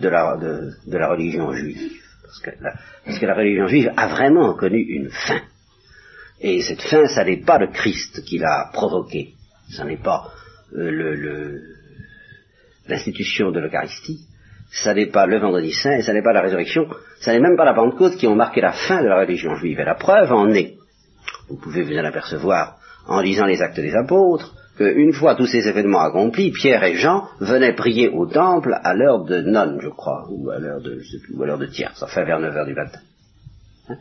de 0.00 0.08
la, 0.08 0.36
de, 0.36 0.96
la 0.96 1.08
religion 1.08 1.52
juive. 1.52 1.92
Parce 2.22 2.40
que, 2.40 2.62
la, 2.62 2.74
parce 3.04 3.18
que 3.18 3.26
la 3.26 3.34
religion 3.34 3.66
juive 3.66 3.92
a 3.96 4.08
vraiment 4.08 4.54
connu 4.54 4.78
une 4.78 5.10
fin. 5.10 5.40
Et 6.40 6.62
cette 6.62 6.82
fin, 6.82 7.06
ça 7.06 7.24
n'est 7.24 7.42
pas 7.44 7.58
le 7.58 7.68
Christ 7.68 8.24
qui 8.24 8.38
l'a 8.38 8.70
provoquée. 8.72 9.34
Ça 9.70 9.84
n'est 9.84 10.02
pas 10.02 10.32
euh, 10.74 11.60
l'institution 12.88 13.50
de 13.50 13.60
l'Eucharistie, 13.60 14.20
ça 14.70 14.94
n'est 14.94 15.10
pas 15.10 15.26
le 15.26 15.38
vendredi 15.38 15.72
saint, 15.72 16.00
ça 16.02 16.12
n'est 16.12 16.22
pas 16.22 16.32
la 16.32 16.42
résurrection, 16.42 16.88
ça 17.20 17.32
n'est 17.32 17.40
même 17.40 17.56
pas 17.56 17.64
la 17.64 17.74
Pentecôte 17.74 18.16
qui 18.16 18.26
ont 18.26 18.34
marqué 18.34 18.60
la 18.60 18.72
fin 18.72 19.02
de 19.02 19.08
la 19.08 19.20
religion 19.20 19.54
juive. 19.54 19.78
Et 19.80 19.84
la 19.84 19.94
preuve 19.94 20.32
en 20.32 20.50
est, 20.50 20.74
vous 21.48 21.56
pouvez 21.56 21.82
vous 21.82 21.96
en 21.96 22.04
apercevoir 22.04 22.78
en 23.06 23.20
lisant 23.20 23.46
les 23.46 23.62
actes 23.62 23.80
des 23.80 23.94
apôtres, 23.94 24.54
qu'une 24.76 25.12
fois 25.12 25.36
tous 25.36 25.46
ces 25.46 25.68
événements 25.68 26.00
accomplis, 26.00 26.50
Pierre 26.50 26.82
et 26.82 26.96
Jean 26.96 27.28
venaient 27.40 27.74
prier 27.74 28.08
au 28.08 28.26
temple 28.26 28.74
à 28.82 28.94
l'heure 28.94 29.24
de 29.24 29.40
nonne, 29.40 29.78
je 29.80 29.88
crois, 29.88 30.26
ou 30.30 30.50
à 30.50 30.58
l'heure 30.58 30.80
de, 30.80 31.00
je 31.00 31.66
tierce, 31.66 32.02
enfin 32.02 32.24
vers 32.24 32.40
9 32.40 32.56
heures 32.56 32.66
du 32.66 32.74
matin. 32.74 32.98
Hein? 33.88 33.96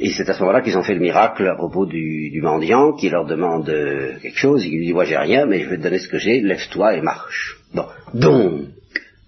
Et 0.00 0.10
c'est 0.10 0.28
à 0.28 0.34
ce 0.34 0.40
moment-là 0.40 0.60
qu'ils 0.60 0.78
ont 0.78 0.82
fait 0.82 0.94
le 0.94 1.00
miracle 1.00 1.46
à 1.46 1.54
propos 1.54 1.86
du, 1.86 2.38
mendiant 2.42 2.92
qui 2.92 3.10
leur 3.10 3.24
demande 3.24 3.68
euh, 3.68 4.18
quelque 4.22 4.38
chose. 4.38 4.64
Il 4.64 4.72
lui 4.78 4.86
dit, 4.86 4.92
moi 4.92 5.04
j'ai 5.04 5.16
rien, 5.16 5.46
mais 5.46 5.60
je 5.60 5.68
vais 5.68 5.78
te 5.78 5.82
donner 5.82 5.98
ce 5.98 6.08
que 6.08 6.18
j'ai, 6.18 6.40
lève-toi 6.40 6.94
et 6.94 7.00
marche. 7.00 7.58
Bon. 7.74 7.86
Donc, 8.14 8.68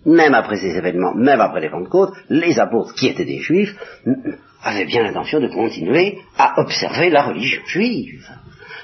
même 0.06 0.34
après 0.34 0.56
ces 0.56 0.76
événements, 0.76 1.14
même 1.14 1.40
après 1.40 1.60
les 1.60 1.70
Pentecôtes, 1.70 2.14
les 2.28 2.58
apôtres 2.58 2.94
qui 2.94 3.08
étaient 3.08 3.24
des 3.24 3.40
juifs 3.40 3.74
avaient 4.62 4.86
bien 4.86 5.02
l'intention 5.02 5.40
de 5.40 5.48
continuer 5.48 6.18
à 6.38 6.60
observer 6.60 7.10
la 7.10 7.22
religion 7.22 7.62
juive 7.66 8.26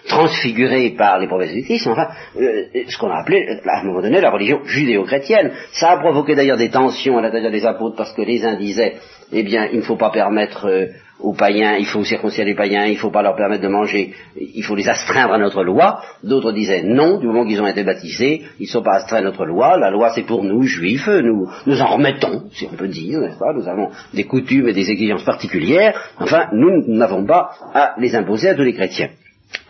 transfigurée 0.09 0.90
par 0.90 1.19
les 1.19 1.26
promesses 1.26 1.52
du 1.52 1.64
Christ, 1.64 1.87
enfin, 1.88 2.09
euh, 2.40 2.64
ce 2.88 2.97
qu'on 2.97 3.11
a 3.11 3.21
appelé, 3.21 3.61
à 3.66 3.81
un 3.81 3.85
moment 3.85 4.02
donné, 4.02 4.21
la 4.21 4.31
religion 4.31 4.61
judéo-chrétienne. 4.64 5.52
Ça 5.73 5.90
a 5.90 5.97
provoqué 5.99 6.35
d'ailleurs 6.35 6.57
des 6.57 6.71
tensions 6.71 7.19
à 7.19 7.23
l'intérieur 7.23 7.50
des 7.50 7.66
apôtres 7.66 7.97
parce 7.97 8.12
que 8.12 8.23
les 8.23 8.45
uns 8.45 8.57
disaient, 8.57 8.97
eh 9.33 9.43
bien, 9.43 9.69
il 9.73 9.78
ne 9.78 9.85
faut 9.85 9.97
pas 9.97 10.11
permettre 10.11 10.66
euh, 10.66 10.87
aux 11.20 11.32
païens, 11.32 11.76
il 11.76 11.87
faut 11.87 12.04
circoncire 12.04 12.44
les 12.44 12.54
païens, 12.54 12.87
il 12.87 12.94
ne 12.94 12.99
faut 12.99 13.11
pas 13.11 13.23
leur 13.23 13.37
permettre 13.37 13.62
de 13.62 13.68
manger, 13.68 14.12
il 14.37 14.62
faut 14.62 14.75
les 14.75 14.88
astreindre 14.88 15.32
à 15.32 15.38
notre 15.38 15.62
loi. 15.64 16.02
D'autres 16.23 16.52
disaient 16.52 16.82
non, 16.82 17.18
du 17.18 17.26
moment 17.26 17.46
qu'ils 17.46 17.61
ont 17.61 17.66
été 17.66 17.85
baptisés, 17.85 18.42
ils 18.58 18.64
ne 18.64 18.68
sont 18.68 18.82
pas 18.82 18.96
astreints 18.96 19.18
à 19.18 19.23
notre 19.23 19.44
loi, 19.44 19.78
la 19.78 19.90
loi 19.90 20.11
c'est 20.14 20.26
pour 20.26 20.44
nous, 20.44 20.62
juifs, 20.62 21.08
nous, 21.08 21.49
nous 21.66 21.80
en 21.80 21.87
remettons, 21.87 22.44
si 22.52 22.68
on 22.70 22.76
peut 22.76 22.88
dire, 22.88 23.20
n'est-ce 23.20 23.38
pas? 23.38 23.52
Nous 23.54 23.68
avons 23.68 23.90
des 24.12 24.25
coutumes 24.25 24.68
et 24.68 24.73
des 24.73 24.90
exigences 24.90 25.25
particulières, 25.25 25.99
enfin, 26.18 26.49
nous 26.52 26.85
n'avons 26.88 27.25
pas 27.25 27.50
à 27.73 27.94
les 27.99 28.14
imposer 28.14 28.50
à 28.50 28.54
tous 28.54 28.62
les 28.62 28.75
chrétiens. 28.75 29.11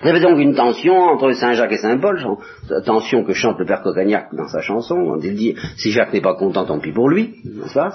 Vous 0.03 0.09
avez 0.09 0.21
donc 0.21 0.39
une 0.39 0.55
tension 0.55 0.95
entre 0.95 1.33
Saint 1.33 1.53
Jacques 1.53 1.73
et 1.73 1.79
Saint 1.79 1.99
Paul, 1.99 2.19
tension 2.85 3.25
que 3.25 3.35
chante 3.35 3.59
le 3.59 3.67
père 3.67 3.83
Cogagnac 3.83 4.29
dans 4.35 4.49
sa 4.49 4.61
chanson, 4.61 5.19
il 5.23 5.35
dit 5.35 5.55
si 5.77 5.91
Jacques 5.91 6.13
n'est 6.13 6.21
pas 6.21 6.35
content, 6.35 6.65
tant 6.65 6.79
pis 6.81 6.93
pour 6.93 7.09
lui, 7.09 7.37
n'est-ce 7.45 7.75
pas? 7.75 7.93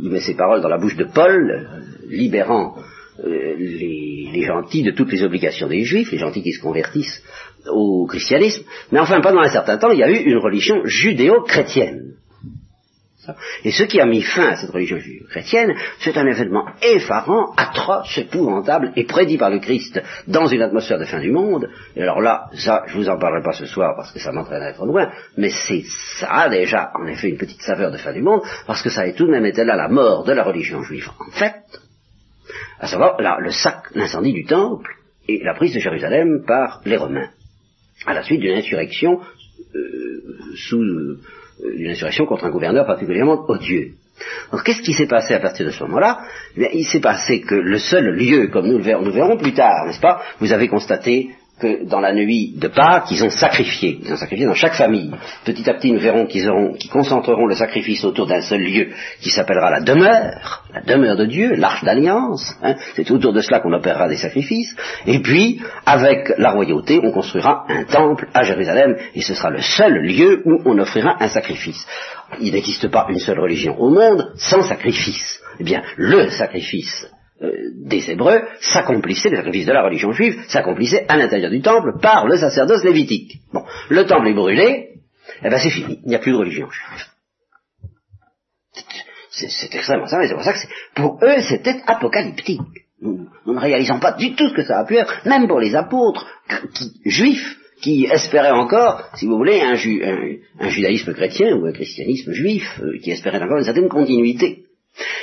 Il 0.00 0.10
met 0.10 0.20
ses 0.20 0.34
paroles 0.34 0.60
dans 0.60 0.68
la 0.68 0.78
bouche 0.78 0.96
de 0.96 1.04
Paul, 1.04 1.68
libérant 2.08 2.76
euh, 3.20 3.54
les, 3.56 4.28
les, 4.32 4.42
gentils 4.42 4.82
de 4.82 4.90
toutes 4.90 5.12
les 5.12 5.22
obligations 5.22 5.68
des 5.68 5.84
juifs, 5.84 6.12
les 6.12 6.18
gentils 6.18 6.42
qui 6.42 6.52
se 6.52 6.62
convertissent 6.62 7.22
au 7.70 8.06
christianisme, 8.06 8.64
mais 8.90 8.98
enfin 8.98 9.20
pendant 9.20 9.40
un 9.40 9.48
certain 9.48 9.78
temps, 9.78 9.90
il 9.90 9.98
y 9.98 10.02
a 10.02 10.10
eu 10.10 10.16
une 10.16 10.38
religion 10.38 10.84
judéo-chrétienne. 10.84 12.14
Et 13.64 13.70
ce 13.70 13.84
qui 13.84 14.00
a 14.00 14.06
mis 14.06 14.22
fin 14.22 14.48
à 14.48 14.56
cette 14.56 14.70
religion 14.70 14.98
chrétienne, 15.28 15.74
c'est 16.00 16.16
un 16.16 16.26
événement 16.26 16.66
effarant, 16.82 17.52
atroce, 17.56 18.18
épouvantable 18.18 18.92
et 18.96 19.04
prédit 19.04 19.38
par 19.38 19.50
le 19.50 19.60
Christ 19.60 20.02
dans 20.26 20.46
une 20.46 20.62
atmosphère 20.62 20.98
de 20.98 21.04
fin 21.04 21.20
du 21.20 21.30
monde. 21.30 21.68
Et 21.94 22.02
alors 22.02 22.20
là, 22.20 22.46
ça, 22.54 22.82
je 22.86 22.96
vous 22.96 23.08
en 23.08 23.18
parlerai 23.18 23.42
pas 23.42 23.52
ce 23.52 23.66
soir 23.66 23.94
parce 23.96 24.10
que 24.10 24.18
ça 24.18 24.32
m'entraîne 24.32 24.62
à 24.62 24.70
être 24.70 24.84
loin, 24.84 25.10
mais 25.36 25.50
c'est 25.50 25.84
ça 26.18 26.28
a 26.30 26.48
déjà 26.48 26.90
en 26.94 27.06
effet 27.06 27.28
une 27.28 27.38
petite 27.38 27.62
saveur 27.62 27.92
de 27.92 27.96
fin 27.96 28.12
du 28.12 28.22
monde 28.22 28.42
parce 28.66 28.82
que 28.82 28.90
ça 28.90 29.02
a 29.02 29.12
tout 29.12 29.26
de 29.26 29.30
même 29.30 29.46
été 29.46 29.64
là 29.64 29.76
la 29.76 29.88
mort 29.88 30.24
de 30.24 30.32
la 30.32 30.42
religion 30.42 30.82
juive 30.82 31.08
en 31.20 31.30
fait, 31.30 31.54
à 32.80 32.88
savoir 32.88 33.20
là, 33.20 33.38
le 33.40 33.50
sac, 33.50 33.84
l'incendie 33.94 34.32
du 34.32 34.44
temple 34.44 34.96
et 35.28 35.40
la 35.44 35.54
prise 35.54 35.74
de 35.74 35.78
Jérusalem 35.78 36.44
par 36.44 36.80
les 36.84 36.96
Romains 36.96 37.30
à 38.06 38.14
la 38.14 38.22
suite 38.22 38.40
d'une 38.40 38.56
insurrection 38.56 39.20
euh, 39.74 40.22
sous 40.56 40.82
une 41.76 41.90
insurrection 41.90 42.26
contre 42.26 42.44
un 42.44 42.50
gouverneur 42.50 42.86
particulièrement 42.86 43.44
odieux. 43.48 43.92
Alors 44.50 44.62
qu'est-ce 44.62 44.82
qui 44.82 44.92
s'est 44.92 45.06
passé 45.06 45.34
à 45.34 45.40
partir 45.40 45.66
de 45.66 45.70
ce 45.70 45.82
moment-là? 45.84 46.20
Eh 46.56 46.68
Il 46.76 46.84
s'est 46.84 47.00
passé 47.00 47.40
que 47.40 47.54
le 47.54 47.78
seul 47.78 48.10
lieu, 48.14 48.48
comme 48.48 48.66
nous 48.66 48.78
le 48.78 48.84
verrons, 48.84 49.02
nous 49.02 49.12
verrons 49.12 49.36
plus 49.36 49.54
tard, 49.54 49.86
n'est-ce 49.86 50.00
pas? 50.00 50.22
Vous 50.38 50.52
avez 50.52 50.68
constaté 50.68 51.30
que 51.60 51.84
dans 51.88 52.00
la 52.00 52.12
nuit 52.12 52.54
de 52.56 52.68
Pâques, 52.68 53.10
ils 53.10 53.22
ont 53.24 53.30
sacrifié, 53.30 54.00
ils 54.02 54.12
ont 54.12 54.16
sacrifié 54.16 54.46
dans 54.46 54.54
chaque 54.54 54.74
famille. 54.74 55.10
Petit 55.44 55.68
à 55.68 55.74
petit, 55.74 55.92
nous 55.92 56.00
verrons 56.00 56.26
qu'ils 56.26 56.90
concentreront 56.90 57.46
le 57.46 57.54
sacrifice 57.54 58.04
autour 58.04 58.26
d'un 58.26 58.40
seul 58.40 58.60
lieu 58.60 58.88
qui 59.20 59.30
s'appellera 59.30 59.70
la 59.70 59.80
demeure, 59.80 60.64
la 60.74 60.80
demeure 60.80 61.16
de 61.16 61.26
Dieu, 61.26 61.54
l'arche 61.54 61.84
d'alliance. 61.84 62.54
Hein. 62.62 62.74
C'est 62.94 63.10
autour 63.10 63.32
de 63.32 63.40
cela 63.40 63.60
qu'on 63.60 63.72
opérera 63.72 64.08
des 64.08 64.16
sacrifices. 64.16 64.74
Et 65.06 65.20
puis, 65.20 65.60
avec 65.86 66.32
la 66.38 66.50
royauté, 66.50 67.00
on 67.02 67.12
construira 67.12 67.64
un 67.68 67.84
temple 67.84 68.28
à 68.34 68.42
Jérusalem, 68.42 68.96
et 69.14 69.22
ce 69.22 69.34
sera 69.34 69.50
le 69.50 69.60
seul 69.60 69.94
lieu 69.94 70.42
où 70.44 70.62
on 70.64 70.78
offrira 70.78 71.16
un 71.20 71.28
sacrifice. 71.28 71.86
Il 72.40 72.54
n'existe 72.54 72.88
pas 72.88 73.06
une 73.08 73.18
seule 73.18 73.40
religion 73.40 73.78
au 73.78 73.90
monde 73.90 74.32
sans 74.36 74.62
sacrifice. 74.62 75.40
Eh 75.60 75.64
bien, 75.64 75.82
le 75.96 76.30
sacrifice 76.30 77.11
euh, 77.42 77.50
des 77.84 78.10
Hébreux 78.10 78.42
s'accomplissait, 78.60 79.30
le 79.30 79.36
sacrifice 79.36 79.66
de 79.66 79.72
la 79.72 79.84
religion 79.84 80.12
juive 80.12 80.40
s'accomplissait 80.48 81.06
à 81.08 81.16
l'intérieur 81.16 81.50
du 81.50 81.60
temple 81.60 81.98
par 82.00 82.26
le 82.26 82.36
sacerdoce 82.36 82.84
lévitique. 82.84 83.40
Bon, 83.52 83.64
le 83.88 84.04
temple 84.06 84.28
est 84.28 84.34
brûlé, 84.34 84.90
eh 85.42 85.48
ben 85.48 85.58
c'est 85.58 85.70
fini, 85.70 86.00
il 86.04 86.08
n'y 86.08 86.14
a 86.14 86.18
plus 86.18 86.32
de 86.32 86.36
religion 86.36 86.68
juive. 86.70 87.06
C'est 89.30 89.74
extrêmement 89.74 90.06
simple, 90.06 90.26
c'est 90.28 90.34
pour 90.34 90.44
ça 90.44 90.52
que 90.52 90.58
pour 90.94 91.18
eux 91.22 91.40
c'était 91.48 91.80
apocalyptique. 91.86 92.60
Nous, 93.00 93.26
ne 93.46 93.58
réalisons 93.58 93.98
pas 93.98 94.12
du 94.12 94.34
tout 94.36 94.48
ce 94.48 94.54
que 94.54 94.62
ça 94.62 94.78
a 94.78 94.84
pu 94.84 94.96
être, 94.96 95.26
même 95.26 95.48
pour 95.48 95.58
les 95.58 95.74
apôtres 95.74 96.26
juifs 97.04 97.58
qui 97.80 98.06
espéraient 98.06 98.52
encore, 98.52 99.10
si 99.16 99.26
vous 99.26 99.36
voulez, 99.36 99.60
un, 99.60 99.74
un, 99.74 100.68
judaïsme 100.68 101.12
chrétien 101.12 101.56
ou 101.56 101.66
un 101.66 101.72
christianisme 101.72 102.32
juif, 102.32 102.80
euh, 102.80 102.98
qui 103.02 103.10
espéraient 103.10 103.42
encore 103.42 103.58
une 103.58 103.64
certaine 103.64 103.88
continuité. 103.88 104.66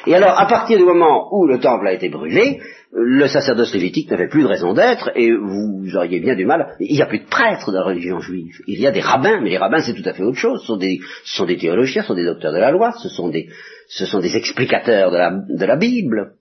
Et 0.08 0.16
alors, 0.16 0.40
à 0.40 0.48
partir 0.48 0.78
du 0.78 0.84
moment 0.84 1.30
où 1.32 1.46
le 1.46 1.60
temple 1.60 1.88
a 1.88 1.94
été 1.94 2.10
brûlé, 2.10 2.60
le 2.92 3.28
sacerdoce 3.28 3.74
lévitique 3.74 4.10
n'avait 4.10 4.28
plus 4.28 4.42
de 4.42 4.48
raison 4.48 4.74
d'être, 4.74 5.12
et 5.16 5.32
vous 5.32 5.96
auriez 5.96 6.20
bien 6.20 6.36
du 6.36 6.46
mal. 6.46 6.76
Il 6.80 6.96
n'y 6.96 7.02
a 7.02 7.06
plus 7.06 7.20
de 7.20 7.28
prêtres 7.28 7.72
de 7.72 7.78
la 7.78 7.84
religion 7.84 8.20
juive. 8.20 8.56
Il 8.66 8.80
y 8.80 8.88
a 8.88 8.92
des 8.92 9.02
rabbins, 9.02 9.42
mais 9.42 9.52
les 9.52 9.58
rabbins 9.58 9.82
c'est 9.82 9.94
tout 9.94 10.08
à 10.08 10.14
fait 10.14 10.24
autre 10.24 10.40
chose. 10.40 10.62
Ce 10.62 10.68
sont 10.68 11.46
des, 11.46 11.58
théologiens, 11.58 12.02
ce 12.02 12.08
sont 12.08 12.16
des 12.16 12.26
docteurs 12.26 12.54
de 12.54 12.58
la 12.58 12.72
loi, 12.72 12.94
ce 12.94 13.10
sont 13.10 13.30
des, 13.30 14.36
explicateurs 14.36 15.12
de 15.12 15.18
la, 15.18 15.32
de 15.32 15.66
la 15.66 15.76
Bible. 15.76 16.34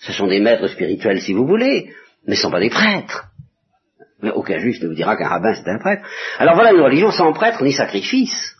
Ce 0.00 0.12
sont 0.12 0.28
des 0.28 0.40
maîtres 0.40 0.68
spirituels 0.68 1.20
si 1.20 1.32
vous 1.32 1.46
voulez, 1.46 1.92
mais 2.26 2.34
ce 2.34 2.40
ne 2.40 2.42
sont 2.44 2.50
pas 2.50 2.60
des 2.60 2.70
prêtres. 2.70 3.26
Mais 4.22 4.30
aucun 4.30 4.58
juif 4.58 4.80
ne 4.82 4.88
vous 4.88 4.94
dira 4.94 5.16
qu'un 5.16 5.28
rabbin 5.28 5.54
c'est 5.54 5.68
un 5.68 5.78
prêtre. 5.78 6.02
Alors 6.38 6.54
voilà 6.54 6.72
une 6.72 6.80
religion 6.80 7.10
sans 7.10 7.32
prêtre 7.32 7.62
ni 7.62 7.72
sacrifice. 7.72 8.56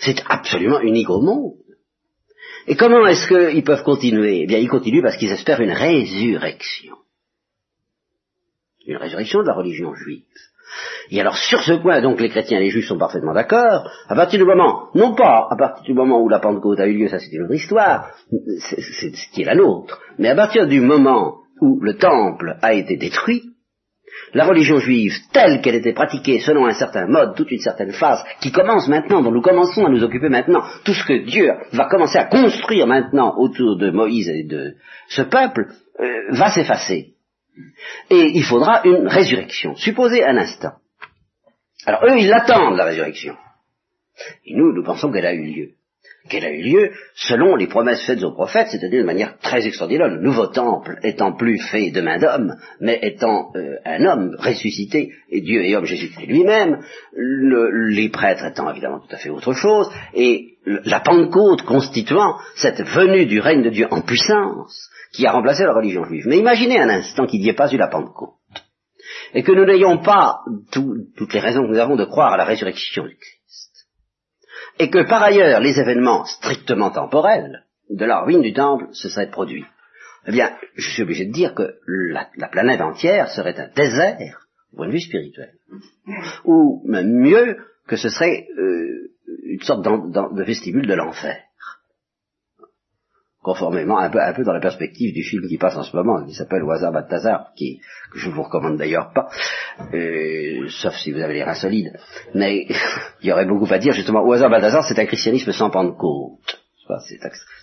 C'est 0.00 0.22
absolument 0.28 0.80
unique 0.80 1.10
au 1.10 1.20
monde. 1.20 1.54
Et 2.68 2.76
comment 2.76 3.06
est-ce 3.06 3.26
qu'ils 3.26 3.64
peuvent 3.64 3.82
continuer? 3.82 4.42
Eh 4.42 4.46
bien, 4.46 4.58
ils 4.58 4.68
continuent 4.68 5.02
parce 5.02 5.16
qu'ils 5.16 5.32
espèrent 5.32 5.62
une 5.62 5.72
résurrection. 5.72 6.96
Une 8.86 8.98
résurrection 8.98 9.40
de 9.40 9.46
la 9.46 9.54
religion 9.54 9.94
juive. 9.94 10.24
Et 11.10 11.18
alors, 11.18 11.38
sur 11.38 11.62
ce 11.62 11.72
point, 11.72 12.02
donc, 12.02 12.20
les 12.20 12.28
chrétiens 12.28 12.58
et 12.58 12.64
les 12.64 12.70
juifs 12.70 12.86
sont 12.86 12.98
parfaitement 12.98 13.32
d'accord, 13.32 13.90
à 14.06 14.14
partir 14.14 14.38
du 14.38 14.44
moment, 14.44 14.90
non 14.94 15.14
pas 15.14 15.48
à 15.50 15.56
partir 15.56 15.82
du 15.82 15.94
moment 15.94 16.20
où 16.20 16.28
la 16.28 16.40
Pentecôte 16.40 16.78
a 16.80 16.86
eu 16.86 16.98
lieu, 16.98 17.08
ça 17.08 17.18
c'est 17.18 17.32
une 17.32 17.44
autre 17.44 17.54
histoire, 17.54 18.10
c'est 18.58 18.82
ce 18.82 19.32
qui 19.32 19.40
est 19.40 19.46
la 19.46 19.54
nôtre, 19.54 19.98
mais 20.18 20.28
à 20.28 20.36
partir 20.36 20.66
du 20.66 20.82
moment 20.82 21.38
où 21.62 21.80
le 21.80 21.96
temple 21.96 22.58
a 22.60 22.74
été 22.74 22.98
détruit, 22.98 23.54
la 24.34 24.46
religion 24.46 24.78
juive 24.78 25.14
telle 25.32 25.60
qu'elle 25.60 25.74
était 25.74 25.92
pratiquée 25.92 26.40
selon 26.40 26.66
un 26.66 26.72
certain 26.72 27.06
mode, 27.06 27.34
toute 27.34 27.50
une 27.50 27.60
certaine 27.60 27.92
phase, 27.92 28.24
qui 28.40 28.52
commence 28.52 28.88
maintenant, 28.88 29.22
dont 29.22 29.30
nous 29.30 29.42
commençons 29.42 29.86
à 29.86 29.90
nous 29.90 30.04
occuper 30.04 30.28
maintenant, 30.28 30.62
tout 30.84 30.94
ce 30.94 31.04
que 31.04 31.24
Dieu 31.24 31.52
va 31.72 31.88
commencer 31.88 32.18
à 32.18 32.24
construire 32.24 32.86
maintenant 32.86 33.34
autour 33.36 33.76
de 33.76 33.90
Moïse 33.90 34.28
et 34.28 34.44
de 34.44 34.74
ce 35.08 35.22
peuple, 35.22 35.68
euh, 36.00 36.06
va 36.30 36.50
s'effacer. 36.50 37.14
Et 38.10 38.30
il 38.34 38.44
faudra 38.44 38.82
une 38.84 39.08
résurrection. 39.08 39.74
Supposez 39.74 40.24
un 40.24 40.36
instant. 40.36 40.74
Alors 41.86 42.04
eux, 42.04 42.18
ils 42.18 42.28
l'attendent, 42.28 42.76
la 42.76 42.84
résurrection. 42.84 43.36
Et 44.44 44.54
nous, 44.54 44.72
nous 44.72 44.82
pensons 44.82 45.10
qu'elle 45.10 45.26
a 45.26 45.34
eu 45.34 45.44
lieu 45.44 45.70
qu'elle 46.28 46.44
a 46.44 46.50
eu 46.50 46.62
lieu 46.62 46.90
selon 47.14 47.56
les 47.56 47.66
promesses 47.66 48.04
faites 48.06 48.22
aux 48.22 48.32
prophètes, 48.32 48.68
c'est-à-dire 48.70 49.00
de 49.00 49.06
manière 49.06 49.38
très 49.38 49.66
extraordinaire, 49.66 50.08
le 50.08 50.20
nouveau 50.20 50.46
temple 50.46 50.98
étant 51.02 51.32
plus 51.32 51.58
fait 51.58 51.90
de 51.90 52.00
main 52.00 52.18
d'homme, 52.18 52.54
mais 52.80 52.98
étant 53.02 53.50
euh, 53.56 53.76
un 53.84 54.04
homme 54.04 54.36
ressuscité, 54.38 55.12
et 55.30 55.40
Dieu 55.40 55.64
et 55.64 55.76
homme 55.76 55.84
Jésus-Christ 55.84 56.26
lui-même, 56.26 56.82
les 57.14 58.08
prêtres 58.10 58.44
étant 58.44 58.70
évidemment 58.70 59.00
tout 59.00 59.14
à 59.14 59.18
fait 59.18 59.30
autre 59.30 59.52
chose, 59.52 59.90
et 60.14 60.58
la 60.84 61.00
Pentecôte 61.00 61.62
constituant 61.62 62.36
cette 62.56 62.82
venue 62.82 63.26
du 63.26 63.40
règne 63.40 63.62
de 63.62 63.70
Dieu 63.70 63.86
en 63.90 64.02
puissance, 64.02 64.90
qui 65.12 65.26
a 65.26 65.32
remplacé 65.32 65.64
la 65.64 65.72
religion 65.72 66.04
juive. 66.04 66.26
Mais 66.26 66.38
imaginez 66.38 66.78
un 66.78 66.90
instant 66.90 67.26
qu'il 67.26 67.40
n'y 67.40 67.48
ait 67.48 67.54
pas 67.54 67.72
eu 67.72 67.78
la 67.78 67.88
Pentecôte, 67.88 68.34
et 69.34 69.42
que 69.42 69.52
nous 69.52 69.64
n'ayons 69.64 69.98
pas 69.98 70.40
toutes 70.72 71.32
les 71.32 71.40
raisons 71.40 71.62
que 71.62 71.72
nous 71.72 71.78
avons 71.78 71.96
de 71.96 72.04
croire 72.04 72.34
à 72.34 72.36
la 72.36 72.44
résurrection 72.44 73.04
du 73.04 73.16
Christ 73.16 73.38
et 74.78 74.90
que 74.90 75.08
par 75.08 75.22
ailleurs 75.22 75.60
les 75.60 75.78
événements 75.78 76.24
strictement 76.24 76.90
temporels 76.90 77.64
de 77.90 78.04
la 78.04 78.20
ruine 78.20 78.42
du 78.42 78.52
temple 78.52 78.86
se 78.92 79.08
seraient 79.08 79.30
produits, 79.30 79.64
eh 80.26 80.32
bien, 80.32 80.52
je 80.74 80.90
suis 80.90 81.02
obligé 81.02 81.24
de 81.24 81.32
dire 81.32 81.54
que 81.54 81.76
la, 81.86 82.48
planète 82.48 82.80
entière 82.80 83.30
serait 83.30 83.58
un 83.58 83.68
désert 83.74 84.46
au 84.72 84.76
point 84.76 84.86
de 84.88 84.92
vue 84.92 85.00
spirituel. 85.00 85.54
Ou 86.44 86.82
même 86.86 87.10
mieux, 87.10 87.56
que 87.86 87.96
ce 87.96 88.10
serait 88.10 88.46
euh, 88.58 89.10
une 89.44 89.62
sorte 89.62 89.82
de 89.82 90.42
vestibule 90.42 90.86
de 90.86 90.94
l'enfer 90.94 91.38
conformément 93.42 93.98
un 93.98 94.10
peu, 94.10 94.20
un 94.20 94.32
peu 94.32 94.42
dans 94.42 94.52
la 94.52 94.60
perspective 94.60 95.14
du 95.14 95.22
film 95.22 95.46
qui 95.48 95.58
passe 95.58 95.76
en 95.76 95.82
ce 95.82 95.94
moment, 95.96 96.24
qui 96.24 96.34
s'appelle 96.34 96.62
Oisa 96.64 96.90
Balthazar, 96.90 97.52
qui, 97.56 97.80
que 98.12 98.18
je 98.18 98.30
vous 98.30 98.42
recommande 98.42 98.76
d'ailleurs 98.76 99.12
pas, 99.12 99.28
euh, 99.94 100.68
sauf 100.68 100.94
si 100.96 101.12
vous 101.12 101.20
avez 101.20 101.34
les 101.34 101.44
reins 101.44 101.54
solides. 101.54 101.92
Mais 102.34 102.66
il 103.22 103.28
y 103.28 103.32
aurait 103.32 103.46
beaucoup 103.46 103.72
à 103.72 103.78
dire, 103.78 103.92
justement, 103.92 104.26
Oisa 104.26 104.48
Balthazar, 104.48 104.84
c'est 104.84 104.98
un 104.98 105.06
christianisme 105.06 105.52
sans 105.52 105.70
Pentecôte. 105.70 106.58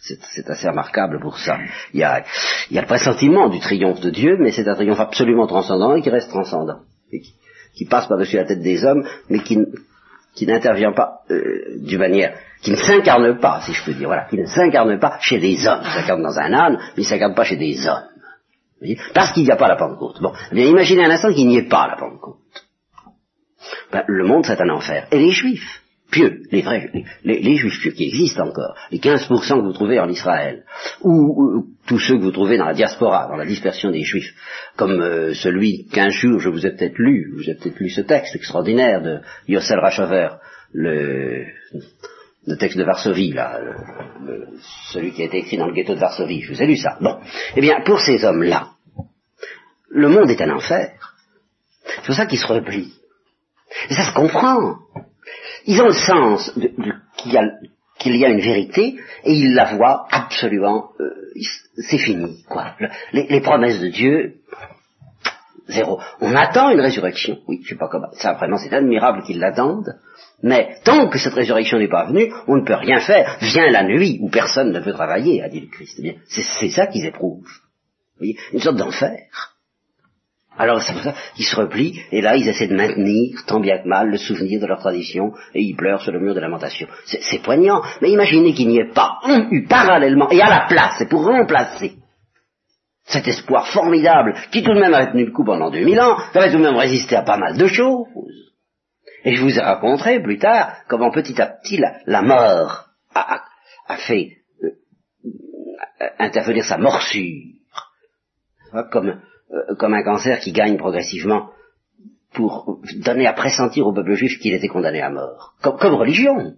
C'est 0.01 0.49
assez 0.49 0.69
remarquable 0.69 1.19
pour 1.19 1.39
ça. 1.39 1.57
Il 1.93 1.99
y, 1.99 2.03
a, 2.03 2.23
il 2.69 2.75
y 2.75 2.77
a 2.77 2.81
le 2.81 2.87
pressentiment 2.87 3.49
du 3.49 3.59
triomphe 3.59 3.99
de 3.99 4.11
Dieu, 4.11 4.37
mais 4.39 4.51
c'est 4.51 4.67
un 4.67 4.75
triomphe 4.75 4.99
absolument 4.99 5.47
transcendant 5.47 5.95
et 5.95 6.03
qui 6.03 6.11
reste 6.11 6.29
transcendant. 6.29 6.81
qui, 7.09 7.33
qui 7.75 7.85
passe 7.85 8.07
par-dessus 8.07 8.35
la 8.35 8.45
tête 8.45 8.61
des 8.61 8.85
hommes, 8.85 9.03
mais 9.29 9.39
qui, 9.39 9.57
qui 10.35 10.45
n'intervient 10.45 10.91
pas 10.91 11.21
euh, 11.31 11.77
d'une 11.79 11.99
manière, 11.99 12.37
qui 12.61 12.71
ne 12.71 12.75
s'incarne 12.75 13.39
pas, 13.39 13.61
si 13.61 13.73
je 13.73 13.83
peux 13.83 13.93
dire, 13.93 14.07
voilà, 14.07 14.25
qui 14.25 14.37
ne 14.37 14.45
s'incarne 14.45 14.99
pas 14.99 15.17
chez 15.21 15.39
des 15.39 15.65
hommes, 15.65 15.81
il 15.83 15.91
s'incarne 15.91 16.21
dans 16.21 16.37
un 16.37 16.53
âne, 16.53 16.77
mais 16.77 17.03
il 17.03 17.05
ne 17.05 17.09
s'incarne 17.09 17.35
pas 17.35 17.43
chez 17.43 17.55
des 17.55 17.87
hommes. 17.87 18.03
Parce 19.13 19.31
qu'il 19.31 19.43
n'y 19.43 19.51
a 19.51 19.55
pas 19.55 19.69
la 19.69 19.77
Pentecôte. 19.77 20.21
Bon, 20.21 20.33
eh 20.51 20.55
bien 20.55 20.65
imaginez 20.65 21.05
un 21.05 21.09
instant 21.09 21.33
qu'il 21.33 21.47
n'y 21.47 21.57
ait 21.57 21.67
pas 21.67 21.87
la 21.87 21.95
Pentecôte. 21.95 22.37
Ben, 23.91 24.03
le 24.07 24.25
monde 24.25 24.45
c'est 24.45 24.61
un 24.61 24.69
enfer. 24.69 25.07
Et 25.11 25.17
les 25.17 25.31
juifs, 25.31 25.81
pieux, 26.15 26.43
les 26.49 26.61
vrais, 26.61 26.89
les, 27.25 27.55
juifs 27.57 27.81
pieux 27.81 27.91
qui 27.91 28.05
existent 28.05 28.47
encore, 28.47 28.75
les 28.89 28.99
15% 28.99 29.27
que 29.27 29.65
vous 29.65 29.73
trouvez 29.73 29.99
en 29.99 30.07
Israël, 30.07 30.63
ou, 31.01 31.65
tous 31.87 31.99
ceux 31.99 32.17
que 32.17 32.23
vous 32.23 32.31
trouvez 32.31 32.57
dans 32.57 32.65
la 32.65 32.73
diaspora, 32.73 33.27
dans 33.27 33.35
la 33.35 33.45
dispersion 33.45 33.91
des 33.91 34.03
juifs, 34.03 34.33
comme 34.77 35.01
euh, 35.01 35.33
celui 35.33 35.87
qu'un 35.87 36.09
jour 36.09 36.39
je 36.39 36.49
vous 36.49 36.65
ai 36.65 36.71
peut-être 36.71 36.97
lu, 36.97 37.33
vous 37.35 37.49
avez 37.49 37.55
peut-être 37.55 37.79
lu 37.79 37.89
ce 37.89 38.01
texte 38.01 38.33
extraordinaire 38.35 39.01
de 39.01 39.19
Yossel 39.49 39.79
Rachover, 39.79 40.29
le, 40.71 41.45
le 42.47 42.57
texte 42.57 42.77
de 42.77 42.83
Varsovie, 42.83 43.33
là, 43.33 43.59
celui 44.91 45.11
qui 45.11 45.21
a 45.21 45.25
été 45.25 45.39
écrit 45.39 45.57
dans 45.57 45.67
le 45.67 45.73
ghetto 45.73 45.95
de 45.95 45.99
Varsovie, 45.99 46.41
je 46.41 46.53
vous 46.53 46.61
ai 46.61 46.67
lu 46.67 46.77
ça. 46.77 46.97
Bon, 47.01 47.19
eh 47.57 47.61
bien, 47.61 47.81
pour 47.85 47.99
ces 47.99 48.23
hommes-là, 48.23 48.69
le 49.89 50.07
monde 50.07 50.29
est 50.29 50.41
un 50.41 50.51
enfer. 50.51 51.15
C'est 51.83 52.05
pour 52.05 52.15
ça 52.15 52.25
qu'ils 52.25 52.39
se 52.39 52.47
replient. 52.47 52.93
Et 53.89 53.93
ça 53.93 54.05
se 54.05 54.13
comprend. 54.13 54.75
Ils 55.65 55.81
ont 55.81 55.87
le 55.87 55.93
sens 55.93 56.51
qu'il 57.17 58.15
y 58.15 58.25
a 58.25 58.29
une 58.29 58.39
vérité 58.39 58.95
et 59.23 59.33
il 59.33 59.53
la 59.53 59.75
voit 59.75 60.07
absolument, 60.11 60.91
euh, 60.99 61.11
c'est 61.77 61.97
fini, 61.97 62.43
quoi. 62.47 62.75
les, 63.13 63.41
promesses 63.41 63.79
de 63.79 63.87
Dieu, 63.87 64.35
zéro. 65.67 65.99
On 66.21 66.35
attend 66.35 66.69
une 66.69 66.81
résurrection, 66.81 67.39
oui, 67.47 67.61
je 67.63 67.69
sais 67.69 67.77
pas 67.77 67.87
comment, 67.87 68.11
ça 68.13 68.33
vraiment 68.33 68.57
c'est 68.57 68.73
admirable 68.73 69.23
qu'ils 69.23 69.39
l'attendent, 69.39 69.95
mais 70.43 70.75
tant 70.83 71.09
que 71.09 71.17
cette 71.17 71.33
résurrection 71.33 71.79
n'est 71.79 71.87
pas 71.87 72.05
venue, 72.05 72.31
on 72.47 72.57
ne 72.57 72.65
peut 72.65 72.75
rien 72.75 72.99
faire. 72.99 73.37
Vient 73.41 73.71
la 73.71 73.83
nuit 73.83 74.19
où 74.21 74.29
personne 74.29 74.71
ne 74.71 74.79
peut 74.79 74.93
travailler, 74.93 75.41
a 75.41 75.49
dit 75.49 75.61
le 75.61 75.67
Christ. 75.67 75.99
Eh 76.03 76.17
c'est 76.27 76.69
ça 76.69 76.87
qu'ils 76.87 77.05
éprouvent. 77.05 77.49
Une 78.21 78.59
sorte 78.59 78.77
d'enfer. 78.77 79.54
Alors 80.57 80.81
c'est 80.81 80.93
pour 80.93 81.01
ça 81.01 81.13
qu'ils 81.35 81.45
se 81.45 81.55
replient, 81.55 82.01
et 82.11 82.21
là 82.21 82.35
ils 82.35 82.47
essaient 82.47 82.67
de 82.67 82.75
maintenir, 82.75 83.43
tant 83.45 83.59
bien 83.59 83.79
que 83.79 83.87
mal, 83.87 84.09
le 84.09 84.17
souvenir 84.17 84.61
de 84.61 84.65
leur 84.65 84.79
tradition, 84.79 85.33
et 85.53 85.61
ils 85.61 85.75
pleurent 85.75 86.01
sur 86.01 86.11
le 86.11 86.19
mur 86.19 86.33
de 86.33 86.39
lamentation. 86.39 86.87
C'est 87.05 87.41
poignant, 87.41 87.81
mais 88.01 88.11
imaginez 88.11 88.53
qu'il 88.53 88.69
n'y 88.69 88.79
ait 88.79 88.93
pas 88.93 89.19
eu 89.51 89.65
parallèlement, 89.67 90.29
et 90.31 90.41
à 90.41 90.49
la 90.49 90.65
place, 90.67 91.01
et 91.01 91.07
pour 91.07 91.25
remplacer 91.25 91.95
cet 93.05 93.27
espoir 93.27 93.67
formidable, 93.67 94.33
qui 94.51 94.63
tout 94.63 94.73
de 94.73 94.79
même 94.79 94.93
avait 94.93 95.11
tenu 95.11 95.25
le 95.25 95.31
coup 95.31 95.43
pendant 95.43 95.69
2000 95.69 95.99
ans, 96.01 96.17
qui 96.31 96.37
avait 96.37 96.51
tout 96.51 96.57
de 96.57 96.63
même 96.63 96.77
résisté 96.77 97.15
à 97.15 97.21
pas 97.21 97.37
mal 97.37 97.57
de 97.57 97.67
choses. 97.67 98.07
Et 99.25 99.35
je 99.35 99.41
vous 99.41 99.57
ai 99.57 99.61
raconté 99.61 100.19
plus 100.21 100.39
tard 100.39 100.77
comment 100.87 101.11
petit 101.11 101.39
à 101.41 101.47
petit 101.47 101.81
la, 102.05 102.21
mort 102.21 102.85
a, 103.13 103.97
fait 103.97 104.37
euh, 104.63 106.07
intervenir 106.19 106.63
sa 106.63 106.77
morsure, 106.77 107.43
comme 108.91 109.19
euh, 109.55 109.75
comme 109.75 109.93
un 109.93 110.03
cancer 110.03 110.39
qui 110.39 110.51
gagne 110.51 110.77
progressivement 110.77 111.49
pour 112.33 112.79
donner 112.97 113.27
à 113.27 113.33
pressentir 113.33 113.87
au 113.87 113.93
peuple 113.93 114.13
juif 114.13 114.39
qu'il 114.39 114.53
était 114.53 114.67
condamné 114.67 115.01
à 115.01 115.09
mort, 115.09 115.53
comme, 115.61 115.95
religion. 115.95 116.55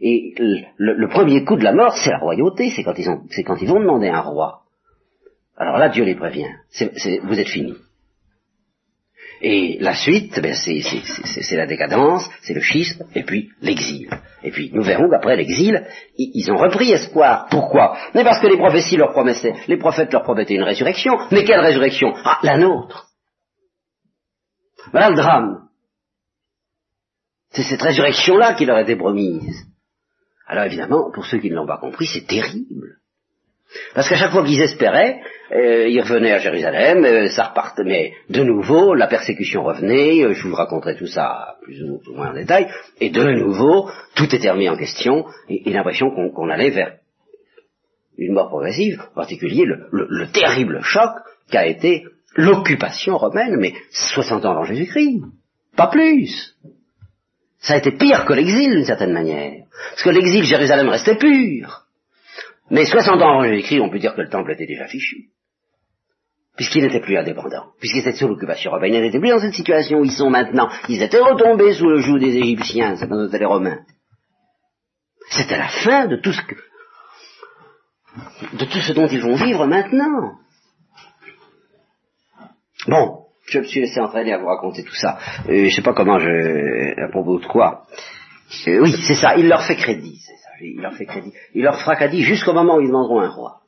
Et 0.00 0.34
le, 0.38 1.06
premier 1.08 1.44
coup 1.44 1.56
de 1.56 1.64
la 1.64 1.72
mort, 1.72 1.96
c'est 1.96 2.10
la 2.10 2.18
royauté, 2.18 2.70
c'est 2.74 2.82
quand, 2.82 2.98
ils 2.98 3.44
quand 3.44 3.56
ils 3.60 3.68
vont 3.68 3.78
demander 3.78 4.08
un 4.08 4.20
roi. 4.20 4.62
Alors 5.56 5.76
là, 5.76 5.90
Dieu 5.90 6.04
les 6.04 6.14
prévient, 6.14 6.48
vous 7.24 7.38
êtes 7.38 7.48
finis. 7.48 7.76
Et 9.44 9.78
la 9.80 9.96
suite, 9.96 10.40
ben, 10.40 10.54
c'est 10.54 11.56
la 11.56 11.66
décadence, 11.66 12.30
c'est 12.42 12.54
le 12.54 12.60
schisme, 12.60 13.04
et 13.12 13.24
puis 13.24 13.50
l'exil. 13.60 14.08
Et 14.44 14.52
puis 14.52 14.70
nous 14.72 14.84
verrons 14.84 15.10
qu'après 15.10 15.36
l'exil, 15.36 15.84
ils 16.16 16.52
ont 16.52 16.56
repris 16.56 16.92
espoir. 16.92 17.48
Pourquoi? 17.50 17.98
Mais 18.14 18.22
parce 18.22 18.38
que 18.38 18.46
les 18.46 18.56
prophéties 18.56 18.96
leur 18.96 19.10
promettaient, 19.10 19.54
les 19.66 19.78
prophètes 19.78 20.12
leur 20.12 20.22
promettaient 20.22 20.54
une 20.54 20.62
résurrection. 20.62 21.14
Mais 21.32 21.42
quelle 21.42 21.58
résurrection? 21.58 22.14
Ah, 22.24 22.38
la 22.44 22.56
nôtre. 22.56 23.08
Voilà 24.92 25.10
le 25.10 25.16
drame. 25.16 25.68
C'est 27.50 27.64
cette 27.64 27.82
résurrection-là 27.82 28.54
qui 28.54 28.64
leur 28.64 28.78
était 28.78 28.96
promise. 28.96 29.66
Alors 30.46 30.64
évidemment, 30.64 31.10
pour 31.12 31.26
ceux 31.26 31.38
qui 31.38 31.50
ne 31.50 31.56
l'ont 31.56 31.66
pas 31.66 31.78
compris, 31.78 32.06
c'est 32.06 32.26
terrible. 32.28 33.01
Parce 33.94 34.08
qu'à 34.08 34.16
chaque 34.16 34.32
fois 34.32 34.44
qu'ils 34.44 34.60
espéraient, 34.60 35.20
euh, 35.52 35.88
ils 35.88 36.00
revenaient 36.00 36.32
à 36.32 36.38
Jérusalem, 36.38 37.04
euh, 37.04 37.28
ça 37.28 37.44
repartait, 37.44 37.84
mais 37.84 38.12
de 38.30 38.42
nouveau, 38.42 38.94
la 38.94 39.06
persécution 39.06 39.62
revenait, 39.62 40.22
euh, 40.22 40.32
je 40.32 40.48
vous 40.48 40.54
raconterai 40.54 40.96
tout 40.96 41.06
ça 41.06 41.56
plus 41.62 41.82
ou 41.82 42.00
moins 42.14 42.30
en 42.30 42.34
détail, 42.34 42.68
et 43.00 43.10
de 43.10 43.22
nouveau, 43.22 43.90
tout 44.14 44.34
était 44.34 44.50
remis 44.50 44.68
en 44.68 44.76
question, 44.76 45.26
et, 45.48 45.70
l'impression 45.70 46.10
qu'on 46.10 46.48
allait 46.48 46.70
vers 46.70 46.94
une 48.16 48.34
mort 48.34 48.48
progressive, 48.48 49.02
en 49.12 49.14
particulier 49.14 49.64
le, 49.66 50.26
terrible 50.32 50.80
choc 50.82 51.10
qu'a 51.50 51.66
été 51.66 52.04
l'occupation 52.34 53.18
romaine, 53.18 53.56
mais 53.58 53.74
60 53.90 54.44
ans 54.44 54.52
avant 54.52 54.64
Jésus-Christ, 54.64 55.20
pas 55.76 55.88
plus. 55.88 56.56
Ça 57.58 57.74
a 57.74 57.76
été 57.76 57.92
pire 57.92 58.24
que 58.24 58.32
l'exil 58.32 58.70
d'une 58.70 58.84
certaine 58.84 59.12
manière, 59.12 59.64
parce 59.90 60.02
que 60.02 60.10
l'exil, 60.10 60.44
Jérusalem 60.44 60.88
restait 60.88 61.16
pur. 61.16 61.81
Mais 62.72 62.86
60 62.86 63.20
ans 63.20 63.32
avant 63.32 63.44
Jésus-Christ, 63.44 63.80
on 63.80 63.90
peut 63.90 63.98
dire 63.98 64.14
que 64.14 64.22
le 64.22 64.30
temple 64.30 64.52
était 64.52 64.64
déjà 64.64 64.86
fichu. 64.86 65.28
Puisqu'il 66.56 66.82
n'était 66.82 67.00
plus 67.00 67.18
indépendant, 67.18 67.66
puisqu'il 67.78 68.00
était 68.00 68.12
sous 68.12 68.28
l'occupation 68.28 68.70
romaine, 68.70 68.94
il 68.94 69.02
n'était 69.02 69.20
plus 69.20 69.28
dans 69.28 69.40
cette 69.40 69.52
situation 69.52 69.98
où 69.98 70.04
ils 70.04 70.10
sont 70.10 70.30
maintenant. 70.30 70.70
Ils 70.88 71.02
étaient 71.02 71.20
retombés 71.20 71.74
sous 71.74 71.88
le 71.88 71.98
joug 71.98 72.18
des 72.18 72.34
Égyptiens, 72.34 72.96
c'est 72.96 73.08
pas 73.08 73.16
les 73.30 73.44
Romains. 73.44 73.80
C'était 75.28 75.58
la 75.58 75.68
fin 75.68 76.06
de 76.06 76.16
tout 76.16 76.32
ce 76.32 76.40
que, 76.40 76.54
de 78.56 78.64
tout 78.64 78.80
ce 78.80 78.92
dont 78.94 79.06
ils 79.06 79.20
vont 79.20 79.34
vivre 79.34 79.66
maintenant. 79.66 80.32
Bon, 82.88 83.26
je 83.50 83.58
me 83.58 83.64
suis 83.64 83.80
laissé 83.80 84.00
entraîner 84.00 84.32
à 84.32 84.38
vous 84.38 84.46
raconter 84.46 84.82
tout 84.82 84.94
ça. 84.94 85.18
Euh, 85.46 85.66
je 85.66 85.74
sais 85.74 85.82
pas 85.82 85.92
comment 85.92 86.18
je, 86.18 87.00
à 87.02 87.08
propos 87.10 87.38
de 87.38 87.46
quoi. 87.46 87.84
Euh, 88.66 88.80
oui, 88.80 88.94
c'est 89.06 89.14
ça, 89.14 89.36
il 89.36 89.48
leur 89.48 89.62
fait 89.62 89.76
crédit 89.76 90.18
il 90.62 90.80
leur 90.80 90.94
fait 90.94 91.06
crédit. 91.06 91.32
Il 91.54 91.62
leur 91.62 91.80
fera 91.80 92.08
jusqu'au 92.08 92.52
moment 92.52 92.76
où 92.76 92.80
ils 92.80 92.88
demanderont 92.88 93.20
un 93.20 93.28
roi. 93.28 93.60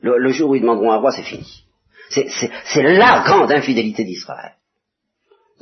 Le, 0.00 0.30
jour 0.30 0.50
où 0.50 0.54
ils 0.54 0.60
demanderont 0.60 0.92
un 0.92 0.98
roi, 0.98 1.12
c'est 1.12 1.22
fini. 1.22 1.64
C'est 2.10 2.82
la 2.82 3.22
grande 3.24 3.50
infidélité 3.50 4.04
d'Israël. 4.04 4.52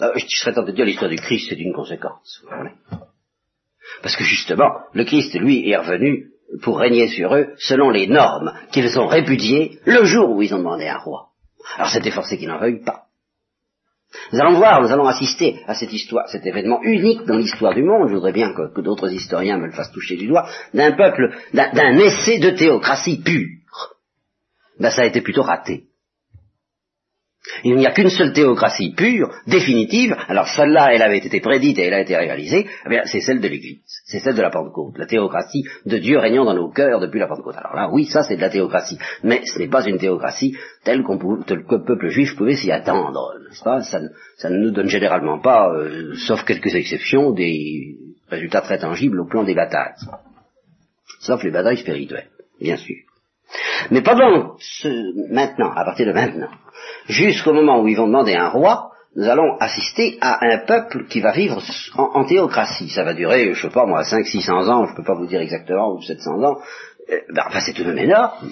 Euh, 0.02 0.12
je 0.16 0.36
serais 0.36 0.52
tenté 0.52 0.72
de 0.72 0.76
dire 0.76 0.84
l'histoire 0.84 1.10
du 1.10 1.16
Christ, 1.16 1.48
c'est 1.48 1.58
une 1.58 1.72
conséquence. 1.72 2.44
Parce 4.02 4.16
que 4.16 4.24
justement, 4.24 4.80
le 4.92 5.04
Christ, 5.04 5.34
lui, 5.34 5.70
est 5.70 5.76
revenu 5.76 6.30
pour 6.62 6.78
régner 6.78 7.08
sur 7.08 7.34
eux 7.34 7.54
selon 7.58 7.90
les 7.90 8.06
normes 8.06 8.52
qu'ils 8.72 8.98
ont 8.98 9.06
répudiées 9.06 9.78
le 9.84 10.04
jour 10.04 10.30
où 10.30 10.42
ils 10.42 10.54
ont 10.54 10.58
demandé 10.58 10.86
un 10.86 10.98
roi. 10.98 11.28
Alors 11.76 11.90
c'était 11.90 12.10
forcé 12.10 12.36
qu'ils 12.36 12.48
n'en 12.48 12.58
veuillent 12.58 12.84
pas. 12.84 13.03
Nous 14.32 14.40
allons 14.40 14.54
voir, 14.54 14.82
nous 14.82 14.92
allons 14.92 15.06
assister 15.06 15.60
à 15.66 15.74
cette 15.74 15.92
histoire, 15.92 16.28
cet 16.28 16.46
événement 16.46 16.80
unique 16.82 17.24
dans 17.24 17.36
l'histoire 17.36 17.74
du 17.74 17.82
monde, 17.82 18.08
je 18.08 18.14
voudrais 18.14 18.32
bien 18.32 18.52
que, 18.52 18.80
d'autres 18.80 19.12
historiens 19.12 19.58
me 19.58 19.66
le 19.66 19.72
fassent 19.72 19.92
toucher 19.92 20.16
du 20.16 20.26
doigt, 20.26 20.46
d'un 20.72 20.92
peuple, 20.92 21.34
d'un 21.52 21.98
essai 21.98 22.38
de 22.38 22.50
théocratie 22.50 23.20
pure. 23.22 23.48
Ben 24.78 24.90
ça 24.90 25.02
a 25.02 25.06
été 25.06 25.20
plutôt 25.20 25.42
raté. 25.42 25.84
Il 27.62 27.76
n'y 27.76 27.86
a 27.86 27.92
qu'une 27.92 28.08
seule 28.08 28.32
théocratie 28.32 28.94
pure, 28.94 29.30
définitive, 29.46 30.16
alors 30.28 30.48
celle-là, 30.48 30.94
elle 30.94 31.02
avait 31.02 31.18
été 31.18 31.40
prédite 31.40 31.78
et 31.78 31.82
elle 31.82 31.94
a 31.94 32.00
été 32.00 32.16
réalisée, 32.16 32.66
eh 32.90 33.00
c'est 33.04 33.20
celle 33.20 33.40
de 33.40 33.48
l'Église, 33.48 33.80
c'est 34.06 34.20
celle 34.20 34.34
de 34.34 34.40
la 34.40 34.50
Pentecôte, 34.50 34.96
la 34.96 35.06
théocratie 35.06 35.62
de 35.84 35.98
Dieu 35.98 36.18
régnant 36.18 36.46
dans 36.46 36.54
nos 36.54 36.70
cœurs 36.70 37.00
depuis 37.00 37.20
la 37.20 37.26
Pentecôte. 37.26 37.56
Alors 37.56 37.74
là, 37.74 37.90
oui, 37.92 38.06
ça 38.06 38.22
c'est 38.22 38.36
de 38.36 38.40
la 38.40 38.48
théocratie, 38.48 38.98
mais 39.22 39.42
ce 39.44 39.58
n'est 39.58 39.68
pas 39.68 39.84
une 39.84 39.98
théocratie 39.98 40.56
telle 40.84 41.02
qu'on 41.02 41.18
que 41.18 41.54
le 41.54 41.84
peuple 41.84 42.08
juif 42.08 42.34
pouvait 42.34 42.56
s'y 42.56 42.72
attendre, 42.72 43.34
n'est-ce 43.48 43.62
pas? 43.62 43.82
Ça, 43.82 44.00
ne 44.48 44.56
nous 44.56 44.70
donne 44.70 44.88
généralement 44.88 45.38
pas, 45.38 45.70
euh, 45.70 46.14
sauf 46.14 46.44
quelques 46.44 46.74
exceptions, 46.74 47.32
des 47.32 47.96
résultats 48.30 48.62
très 48.62 48.78
tangibles 48.78 49.20
au 49.20 49.26
plan 49.26 49.44
des 49.44 49.54
batailles, 49.54 49.92
sauf 51.20 51.42
les 51.42 51.50
batailles 51.50 51.76
spirituelles, 51.76 52.30
bien 52.58 52.76
sûr. 52.76 52.96
Mais 53.90 54.00
pendant 54.00 54.56
ce, 54.58 55.32
maintenant, 55.32 55.70
à 55.72 55.84
partir 55.84 56.06
de 56.06 56.12
maintenant, 56.12 56.50
jusqu'au 57.08 57.52
moment 57.52 57.80
où 57.80 57.88
ils 57.88 57.96
vont 57.96 58.06
demander 58.06 58.34
un 58.34 58.48
roi, 58.48 58.90
nous 59.16 59.28
allons 59.28 59.56
assister 59.58 60.18
à 60.20 60.44
un 60.44 60.58
peuple 60.58 61.06
qui 61.06 61.20
va 61.20 61.32
vivre 61.32 61.62
en, 61.96 62.24
théocratie. 62.24 62.88
Ça 62.88 63.04
va 63.04 63.14
durer, 63.14 63.54
je 63.54 63.62
sais 63.62 63.72
pas 63.72 63.86
moi, 63.86 64.02
5 64.02 64.26
600 64.26 64.68
ans, 64.68 64.86
je 64.86 64.92
ne 64.92 64.96
peux 64.96 65.04
pas 65.04 65.14
vous 65.14 65.26
dire 65.26 65.40
exactement, 65.40 65.94
ou 65.94 66.02
700 66.02 66.42
ans. 66.42 66.56
Euh, 67.10 67.20
ben, 67.32 67.44
c'est 67.60 67.72
tout 67.72 67.84
de 67.84 67.92
même 67.92 68.04
énorme. 68.04 68.50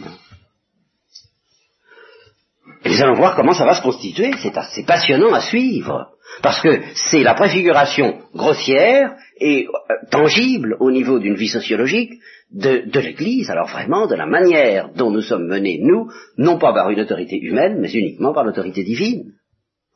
Et 2.84 2.90
nous 2.90 3.02
allons 3.02 3.14
voir 3.14 3.34
comment 3.34 3.54
ça 3.54 3.64
va 3.64 3.74
se 3.74 3.82
constituer. 3.82 4.32
C'est 4.40 4.86
passionnant 4.86 5.32
à 5.32 5.40
suivre. 5.40 6.11
Parce 6.40 6.60
que 6.60 6.80
c'est 6.94 7.22
la 7.22 7.34
préfiguration 7.34 8.22
grossière 8.34 9.14
et 9.38 9.66
euh, 9.66 9.94
tangible 10.10 10.76
au 10.80 10.90
niveau 10.90 11.18
d'une 11.18 11.34
vie 11.34 11.48
sociologique 11.48 12.14
de, 12.50 13.00
l'Église, 13.00 13.50
alors 13.50 13.68
vraiment 13.68 14.06
de 14.06 14.14
la 14.14 14.26
manière 14.26 14.92
dont 14.94 15.10
nous 15.10 15.20
sommes 15.20 15.46
menés, 15.46 15.78
nous, 15.82 16.10
non 16.36 16.58
pas 16.58 16.72
par 16.72 16.90
une 16.90 17.00
autorité 17.00 17.38
humaine, 17.38 17.78
mais 17.80 17.90
uniquement 17.90 18.32
par 18.32 18.44
l'autorité 18.44 18.82
divine, 18.84 19.32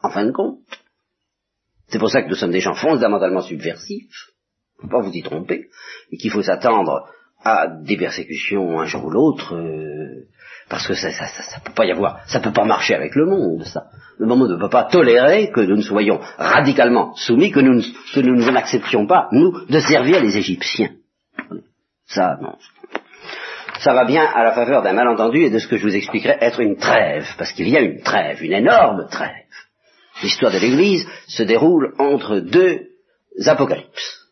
en 0.02 0.10
fin 0.10 0.24
de 0.24 0.32
compte. 0.32 0.60
C'est 1.88 1.98
pour 1.98 2.10
ça 2.10 2.22
que 2.22 2.28
nous 2.28 2.34
sommes 2.34 2.52
des 2.52 2.60
gens 2.60 2.74
fondamentalement 2.74 3.42
subversifs, 3.42 4.32
faut 4.80 4.88
pas 4.88 5.00
vous 5.00 5.12
y 5.12 5.22
tromper, 5.22 5.68
et 6.10 6.16
qu'il 6.16 6.30
faut 6.30 6.42
s'attendre 6.42 7.08
à 7.42 7.68
des 7.68 7.96
persécutions 7.96 8.80
un 8.80 8.86
jour 8.86 9.04
ou 9.04 9.10
l'autre, 9.10 9.54
euh, 9.54 10.26
parce 10.68 10.86
que 10.86 10.94
ça, 10.94 11.12
ça, 11.12 11.26
ça, 11.26 11.60
peut 11.60 11.74
pas 11.74 11.86
y 11.86 11.92
avoir, 11.92 12.26
ça 12.28 12.40
peut 12.40 12.52
pas 12.52 12.64
marcher 12.64 12.94
avec 12.94 13.14
le 13.14 13.26
monde, 13.26 13.64
ça. 13.64 13.86
Le 14.18 14.26
monde 14.26 14.50
ne 14.50 14.56
peut 14.56 14.70
pas 14.70 14.84
tolérer 14.84 15.50
que 15.50 15.60
nous 15.60 15.76
ne 15.76 15.82
soyons 15.82 16.20
radicalement 16.38 17.14
soumis, 17.16 17.50
que 17.50 17.60
nous, 17.60 17.82
que 18.14 18.20
nous 18.20 18.50
n'acceptions 18.50 19.06
pas, 19.06 19.28
nous, 19.32 19.66
de 19.66 19.78
servir 19.78 20.22
les 20.22 20.36
Égyptiens. 20.36 20.90
Ça, 22.06 22.38
non. 22.40 22.54
Ça 23.80 23.92
va 23.92 24.04
bien 24.04 24.24
à 24.24 24.42
la 24.42 24.52
faveur 24.52 24.82
d'un 24.82 24.94
malentendu 24.94 25.42
et 25.42 25.50
de 25.50 25.58
ce 25.58 25.68
que 25.68 25.76
je 25.76 25.82
vous 25.82 25.94
expliquerai 25.94 26.38
être 26.40 26.60
une 26.60 26.76
trêve, 26.76 27.26
parce 27.36 27.52
qu'il 27.52 27.68
y 27.68 27.76
a 27.76 27.80
une 27.80 28.00
trêve, 28.00 28.42
une 28.42 28.54
énorme 28.54 29.06
trêve. 29.10 29.30
L'histoire 30.22 30.52
de 30.52 30.58
l'Église 30.58 31.06
se 31.26 31.42
déroule 31.42 31.92
entre 31.98 32.38
deux 32.38 32.86
apocalypses. 33.44 34.22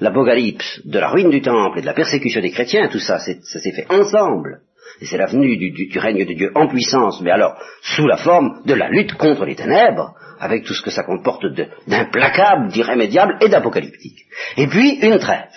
L'apocalypse 0.00 0.80
de 0.84 0.98
la 0.98 1.10
ruine 1.10 1.30
du 1.30 1.42
temple 1.42 1.78
et 1.78 1.82
de 1.82 1.86
la 1.86 1.94
persécution 1.94 2.40
des 2.40 2.50
chrétiens, 2.50 2.88
tout 2.88 2.98
ça, 2.98 3.18
ça 3.18 3.60
s'est 3.60 3.72
fait 3.72 3.86
ensemble. 3.88 4.62
C'est 5.02 5.16
la 5.16 5.26
venue 5.26 5.56
du, 5.56 5.98
règne 5.98 6.24
de 6.24 6.32
Dieu 6.32 6.50
en 6.54 6.68
puissance, 6.68 7.20
mais 7.20 7.30
alors 7.30 7.56
sous 7.82 8.06
la 8.06 8.16
forme 8.16 8.62
de 8.64 8.74
la 8.74 8.88
lutte 8.88 9.14
contre 9.14 9.44
les 9.44 9.56
ténèbres, 9.56 10.14
avec 10.38 10.64
tout 10.64 10.74
ce 10.74 10.82
que 10.82 10.90
ça 10.90 11.02
comporte 11.02 11.44
d'implacable, 11.86 12.68
d'irrémédiable 12.68 13.36
et 13.40 13.48
d'apocalyptique. 13.48 14.20
Et 14.56 14.66
puis 14.66 14.98
une 15.02 15.18
trêve. 15.18 15.48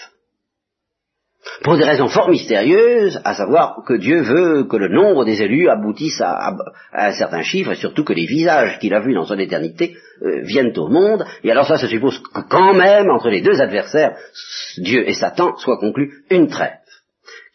Pour 1.63 1.77
des 1.77 1.85
raisons 1.85 2.07
fort 2.07 2.29
mystérieuses, 2.29 3.19
à 3.23 3.33
savoir 3.33 3.77
que 3.85 3.93
Dieu 3.93 4.21
veut 4.21 4.65
que 4.65 4.77
le 4.77 4.89
nombre 4.89 5.25
des 5.25 5.41
élus 5.41 5.69
aboutisse 5.69 6.21
à, 6.21 6.55
un 6.93 7.11
certain 7.13 7.41
chiffre, 7.41 7.71
et 7.71 7.75
surtout 7.75 8.03
que 8.03 8.13
les 8.13 8.25
visages 8.25 8.77
qu'il 8.79 8.93
a 8.93 8.99
vus 8.99 9.13
dans 9.13 9.25
son 9.25 9.39
éternité 9.39 9.95
euh, 10.21 10.41
viennent 10.43 10.77
au 10.77 10.87
monde, 10.87 11.25
et 11.43 11.51
alors 11.51 11.67
ça, 11.67 11.77
se 11.77 11.87
suppose 11.87 12.19
que 12.19 12.41
quand 12.49 12.73
même, 12.73 13.09
entre 13.09 13.29
les 13.29 13.41
deux 13.41 13.59
adversaires, 13.61 14.15
Dieu 14.77 15.07
et 15.07 15.13
Satan, 15.13 15.55
soit 15.57 15.79
conclu 15.79 16.23
une 16.29 16.47
trêve, 16.47 16.77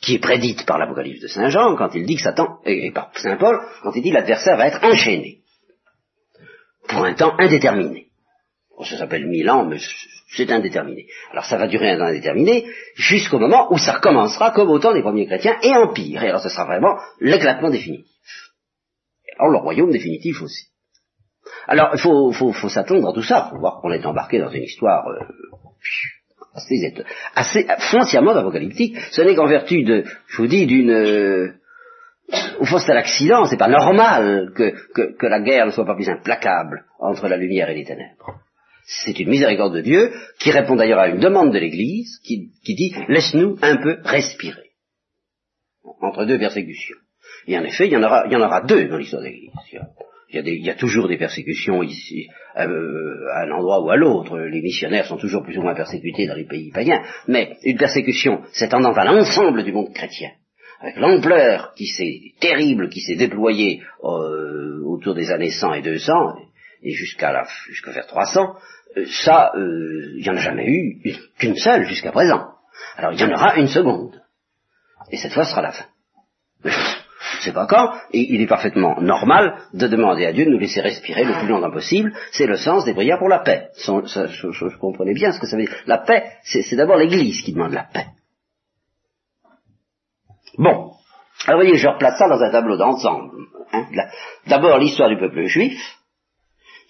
qui 0.02 0.16
est 0.16 0.18
prédite 0.18 0.66
par 0.66 0.78
l'Apocalypse 0.78 1.20
de 1.20 1.28
Saint 1.28 1.48
Jean, 1.48 1.76
quand 1.76 1.94
il 1.94 2.04
dit 2.04 2.16
que 2.16 2.22
Satan, 2.22 2.58
et, 2.66 2.90
par 2.90 3.10
Saint 3.16 3.36
Paul, 3.36 3.60
quand 3.82 3.92
il 3.94 4.02
dit 4.02 4.10
l'adversaire 4.10 4.56
va 4.56 4.66
être 4.66 4.84
enchaîné, 4.84 5.38
pour 6.88 7.04
un 7.04 7.14
temps 7.14 7.34
indéterminé. 7.38 8.08
ça 8.84 8.98
s'appelle 8.98 9.26
mille 9.28 9.48
ans, 9.48 9.64
mais 9.64 9.78
c'est 10.34 10.50
indéterminé. 10.50 11.06
Alors 11.30 11.44
ça 11.44 11.56
va 11.56 11.68
durer 11.68 11.90
un 11.90 11.98
temps 11.98 12.06
indéterminé 12.06 12.66
jusqu'au 12.96 13.38
moment 13.38 13.72
où 13.72 13.78
ça 13.78 13.92
recommencera 13.92 14.50
comme 14.50 14.70
au 14.70 14.78
temps 14.80 14.92
des 14.92 15.02
premiers 15.02 15.26
chrétiens 15.26 15.56
et 15.62 15.70
en 15.70 15.92
pire. 15.92 16.22
Et 16.24 16.28
alors 16.28 16.42
ce 16.42 16.48
sera 16.48 16.64
vraiment 16.64 16.98
l'éclatement 17.20 17.70
définitif. 17.70 18.10
alors 19.38 19.52
le 19.52 19.58
royaume 19.58 19.92
définitif 19.92 20.42
aussi. 20.42 20.66
Alors 21.68 21.90
il 21.94 22.00
faut, 22.00 22.32
faut, 22.32 22.68
s'attendre 22.68 23.08
à 23.08 23.12
tout 23.12 23.22
ça. 23.22 23.48
Faut 23.50 23.58
voir 23.58 23.80
qu'on 23.80 23.92
est 23.92 24.04
embarqué 24.04 24.40
dans 24.40 24.50
une 24.50 24.64
histoire 24.64 25.06
euh, 25.06 25.24
assez, 26.54 27.04
assez 27.34 27.66
foncièrement 27.90 28.32
apocalyptique. 28.32 28.96
Ce 29.10 29.22
n'est 29.22 29.34
qu'en 29.34 29.46
vertu 29.46 29.84
de, 29.84 30.04
je 30.26 30.36
vous 30.36 30.48
dis, 30.48 30.66
d'une... 30.66 30.90
Euh, 30.90 31.52
au 32.60 32.64
fond, 32.64 32.78
c'est 32.78 32.94
l'accident, 32.94 33.44
c'est 33.44 33.58
pas 33.58 33.68
normal 33.68 34.52
que, 34.54 34.74
que, 34.94 35.16
que 35.18 35.26
la 35.26 35.40
guerre 35.40 35.66
ne 35.66 35.70
soit 35.70 35.84
pas 35.84 35.94
plus 35.94 36.08
implacable 36.08 36.84
entre 36.98 37.28
la 37.28 37.36
lumière 37.36 37.68
et 37.68 37.74
les 37.74 37.84
ténèbres. 37.84 38.40
C'est 38.84 39.18
une 39.18 39.28
miséricorde 39.28 39.74
de 39.74 39.80
Dieu 39.80 40.12
qui 40.38 40.50
répond 40.50 40.76
d'ailleurs 40.76 40.98
à 40.98 41.08
une 41.08 41.20
demande 41.20 41.52
de 41.52 41.58
l'Église 41.58 42.18
qui, 42.24 42.50
dit 42.64 42.94
laisse-nous 43.08 43.58
un 43.62 43.76
peu 43.76 43.98
respirer 44.04 44.70
entre 46.00 46.24
deux 46.24 46.38
persécutions. 46.38 46.96
Et 47.46 47.56
en 47.56 47.64
effet, 47.64 47.86
il 47.86 47.92
y 47.92 47.96
en 47.96 48.02
aura, 48.02 48.24
il 48.26 48.32
y 48.32 48.36
en 48.36 48.42
aura 48.42 48.62
deux 48.62 48.88
dans 48.88 48.98
l'histoire 48.98 49.22
de 49.22 49.28
l'Église. 49.28 49.50
Il 50.30 50.64
y, 50.64 50.70
a 50.70 50.74
toujours 50.74 51.08
des 51.08 51.18
persécutions 51.18 51.82
ici, 51.82 52.26
euh, 52.56 53.28
à 53.32 53.42
un 53.42 53.50
endroit 53.50 53.80
ou 53.80 53.90
à 53.90 53.96
l'autre. 53.96 54.38
Les 54.38 54.60
missionnaires 54.60 55.06
sont 55.06 55.16
toujours 55.16 55.42
plus 55.42 55.58
ou 55.58 55.62
moins 55.62 55.74
persécutés 55.74 56.26
dans 56.26 56.34
les 56.34 56.46
pays 56.46 56.70
païens. 56.70 57.02
Mais 57.28 57.56
une 57.64 57.78
persécution 57.78 58.42
s'étendant 58.52 58.92
à 58.92 59.04
l'ensemble 59.04 59.64
du 59.64 59.72
monde 59.72 59.92
chrétien, 59.92 60.30
avec 60.80 60.96
l'ampleur 60.96 61.72
qui 61.74 61.86
s'est 61.86 62.20
terrible, 62.40 62.88
qui 62.88 63.00
s'est 63.00 63.16
déployée 63.16 63.82
euh, 64.04 64.82
autour 64.84 65.14
des 65.14 65.30
années 65.30 65.50
100 65.50 65.74
et 65.74 65.82
200, 65.82 66.12
et 66.82 66.90
jusqu'à 66.90 67.32
la, 67.32 67.44
jusqu'à 67.68 67.92
vers 67.92 68.06
300, 68.06 68.56
euh, 68.96 69.06
ça, 69.24 69.52
euh, 69.54 70.14
il 70.16 70.22
n'y 70.22 70.30
en 70.30 70.36
a 70.36 70.40
jamais 70.40 70.66
eu 70.66 71.00
qu'une 71.38 71.56
seule 71.56 71.84
jusqu'à 71.86 72.12
présent. 72.12 72.48
Alors 72.96 73.12
il 73.12 73.20
y 73.20 73.24
en 73.24 73.32
aura 73.32 73.56
une 73.56 73.68
seconde. 73.68 74.20
Et 75.10 75.16
cette 75.16 75.32
fois, 75.32 75.44
sera 75.44 75.62
la 75.62 75.72
fin. 75.72 75.86
Je 77.42 77.48
sais 77.48 77.52
pas 77.52 77.66
quand, 77.66 77.92
et 78.12 78.32
il 78.32 78.40
est 78.40 78.46
parfaitement 78.46 79.00
normal 79.00 79.56
de 79.74 79.88
demander 79.88 80.26
à 80.26 80.32
Dieu 80.32 80.44
de 80.44 80.50
nous 80.50 80.60
laisser 80.60 80.80
respirer 80.80 81.24
le 81.24 81.34
plus 81.40 81.48
longtemps 81.48 81.72
possible. 81.72 82.12
C'est 82.30 82.46
le 82.46 82.56
sens 82.56 82.84
des 82.84 82.94
prières 82.94 83.18
pour 83.18 83.28
la 83.28 83.40
paix. 83.40 83.70
je, 83.76 84.78
comprenais 84.78 85.12
bien 85.12 85.32
ce 85.32 85.40
que 85.40 85.48
ça 85.48 85.56
veut 85.56 85.64
dire. 85.64 85.74
La 85.86 85.98
paix, 85.98 86.22
c'est 86.44 86.76
d'abord 86.76 86.98
l'Église 86.98 87.42
qui 87.42 87.52
demande 87.52 87.72
la 87.72 87.82
paix. 87.82 88.06
Bon. 90.56 90.92
Alors 91.48 91.60
vous 91.60 91.66
voyez, 91.66 91.76
je 91.76 91.88
replace 91.88 92.16
ça 92.16 92.28
dans 92.28 92.40
un 92.40 92.50
tableau 92.52 92.76
d'ensemble. 92.76 93.32
Hein. 93.72 93.86
D'abord 94.46 94.78
l'histoire 94.78 95.08
du 95.08 95.18
peuple 95.18 95.46
juif, 95.46 95.98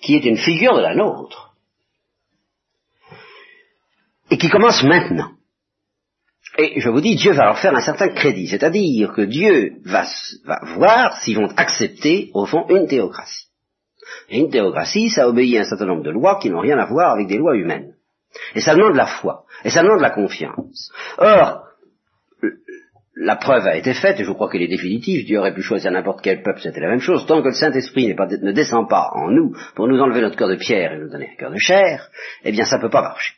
qui 0.02 0.16
est 0.16 0.26
une 0.26 0.36
figure 0.36 0.76
de 0.76 0.82
la 0.82 0.94
nôtre, 0.94 1.54
et 4.30 4.36
qui 4.36 4.50
commence 4.50 4.82
maintenant. 4.82 5.30
Et 6.58 6.80
je 6.80 6.88
vous 6.90 7.00
dis, 7.00 7.16
Dieu 7.16 7.32
va 7.32 7.46
leur 7.46 7.58
faire 7.58 7.74
un 7.74 7.80
certain 7.80 8.08
crédit, 8.08 8.46
c'est-à-dire 8.46 9.12
que 9.12 9.22
Dieu 9.22 9.76
va, 9.84 10.04
voir 10.76 11.16
s'ils 11.18 11.36
vont 11.36 11.48
accepter, 11.56 12.30
au 12.34 12.44
fond, 12.44 12.66
une 12.68 12.86
théocratie. 12.86 13.46
Et 14.28 14.38
une 14.38 14.50
théocratie, 14.50 15.08
ça 15.08 15.28
obéit 15.28 15.56
à 15.56 15.60
un 15.60 15.64
certain 15.64 15.86
nombre 15.86 16.02
de 16.02 16.10
lois 16.10 16.38
qui 16.40 16.50
n'ont 16.50 16.60
rien 16.60 16.78
à 16.78 16.84
voir 16.84 17.12
avec 17.12 17.28
des 17.28 17.38
lois 17.38 17.56
humaines. 17.56 17.94
Et 18.54 18.60
ça 18.60 18.74
demande 18.74 18.96
la 18.96 19.06
foi, 19.06 19.44
et 19.64 19.70
ça 19.70 19.82
demande 19.82 20.00
la 20.00 20.10
confiance. 20.10 20.90
Or, 21.18 21.64
la 23.16 23.36
preuve 23.36 23.66
a 23.66 23.76
été 23.76 23.94
faite, 23.94 24.20
et 24.20 24.24
je 24.24 24.32
crois 24.32 24.50
qu'elle 24.50 24.62
est 24.62 24.68
définitive, 24.68 25.24
Dieu 25.24 25.38
aurait 25.38 25.54
pu 25.54 25.62
choisir 25.62 25.90
n'importe 25.90 26.22
quel 26.22 26.42
peuple, 26.42 26.60
c'était 26.60 26.80
la 26.80 26.88
même 26.88 27.00
chose, 27.00 27.26
tant 27.26 27.40
que 27.42 27.48
le 27.48 27.54
Saint-Esprit 27.54 28.14
ne 28.14 28.52
descend 28.52 28.88
pas 28.88 29.10
en 29.14 29.30
nous 29.30 29.54
pour 29.74 29.86
nous 29.86 30.00
enlever 30.00 30.20
notre 30.20 30.36
cœur 30.36 30.48
de 30.48 30.56
pierre 30.56 30.92
et 30.92 30.98
nous 30.98 31.10
donner 31.10 31.30
un 31.32 31.36
cœur 31.36 31.50
de 31.50 31.58
chair, 31.58 32.10
eh 32.44 32.52
bien 32.52 32.64
ça 32.64 32.76
ne 32.76 32.82
peut 32.82 32.90
pas 32.90 33.02
marcher. 33.02 33.34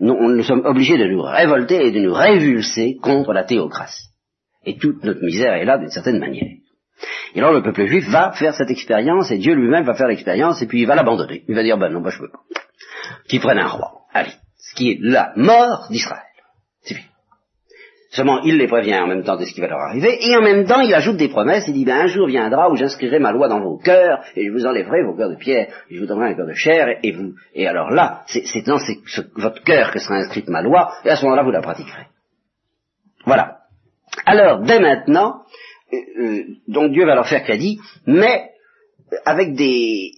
Nous, 0.00 0.16
nous 0.16 0.42
sommes 0.42 0.64
obligés 0.64 0.98
de 0.98 1.06
nous 1.06 1.22
révolter 1.22 1.86
et 1.86 1.92
de 1.92 2.00
nous 2.00 2.14
révulser 2.14 2.96
contre 3.00 3.32
la 3.32 3.44
théocratie. 3.44 4.08
Et 4.66 4.76
toute 4.76 5.04
notre 5.04 5.22
misère 5.22 5.54
est 5.54 5.64
là 5.64 5.78
d'une 5.78 5.90
certaine 5.90 6.18
manière. 6.18 6.48
Et 7.34 7.40
alors 7.40 7.52
le 7.52 7.62
peuple 7.62 7.86
juif 7.86 8.08
va 8.08 8.32
faire 8.32 8.54
cette 8.54 8.70
expérience, 8.70 9.30
et 9.30 9.38
Dieu 9.38 9.54
lui-même 9.54 9.84
va 9.84 9.94
faire 9.94 10.08
l'expérience, 10.08 10.62
et 10.62 10.66
puis 10.66 10.80
il 10.80 10.86
va 10.86 10.94
l'abandonner. 10.94 11.44
Il 11.48 11.54
va 11.54 11.62
dire, 11.62 11.76
ben 11.76 11.90
non, 11.90 12.00
ben 12.00 12.10
je 12.10 12.20
veux 12.20 12.30
pas. 12.30 12.40
Qu'il 13.28 13.40
prenne 13.40 13.58
un 13.58 13.66
roi. 13.66 14.02
Allez. 14.12 14.32
Ce 14.58 14.74
qui 14.74 14.92
est 14.92 14.98
la 15.00 15.32
mort 15.36 15.88
d'Israël. 15.90 16.22
C'est 16.82 16.94
bien. 16.94 17.04
Seulement, 18.14 18.42
il 18.42 18.58
les 18.58 18.68
prévient 18.68 18.96
en 19.00 19.08
même 19.08 19.24
temps 19.24 19.36
de 19.36 19.44
ce 19.44 19.52
qui 19.52 19.60
va 19.60 19.66
leur 19.66 19.80
arriver, 19.80 20.24
et 20.24 20.36
en 20.36 20.40
même 20.40 20.66
temps, 20.66 20.80
il 20.80 20.94
ajoute 20.94 21.16
des 21.16 21.28
promesses, 21.28 21.64
il 21.66 21.74
dit, 21.74 21.84
ben, 21.84 22.02
un 22.02 22.06
jour 22.06 22.28
viendra 22.28 22.70
où 22.70 22.76
j'inscrirai 22.76 23.18
ma 23.18 23.32
loi 23.32 23.48
dans 23.48 23.60
vos 23.60 23.76
cœurs, 23.76 24.22
et 24.36 24.46
je 24.46 24.52
vous 24.52 24.64
enlèverai 24.66 25.02
vos 25.02 25.16
cœurs 25.16 25.30
de 25.30 25.34
pierre, 25.34 25.66
et 25.90 25.96
je 25.96 26.00
vous 26.00 26.06
donnerai 26.06 26.28
un 26.28 26.34
cœur 26.34 26.46
de 26.46 26.52
chair, 26.52 26.86
et 27.02 27.10
vous, 27.10 27.32
et 27.56 27.66
alors 27.66 27.90
là, 27.90 28.22
c'est 28.28 28.64
dans 28.64 28.78
votre 29.34 29.64
cœur 29.64 29.90
que 29.90 29.98
sera 29.98 30.14
inscrite 30.14 30.48
ma 30.48 30.62
loi, 30.62 30.92
et 31.04 31.10
à 31.10 31.16
ce 31.16 31.24
moment-là, 31.24 31.42
vous 31.42 31.50
la 31.50 31.60
pratiquerez. 31.60 32.06
Voilà. 33.26 33.56
Alors, 34.26 34.60
dès 34.60 34.78
maintenant, 34.78 35.42
euh, 35.92 35.96
euh, 36.20 36.42
donc 36.68 36.92
Dieu 36.92 37.04
va 37.06 37.16
leur 37.16 37.28
faire 37.28 37.42
crédit, 37.42 37.80
mais 38.06 38.50
avec 39.24 39.54
des, 39.54 40.12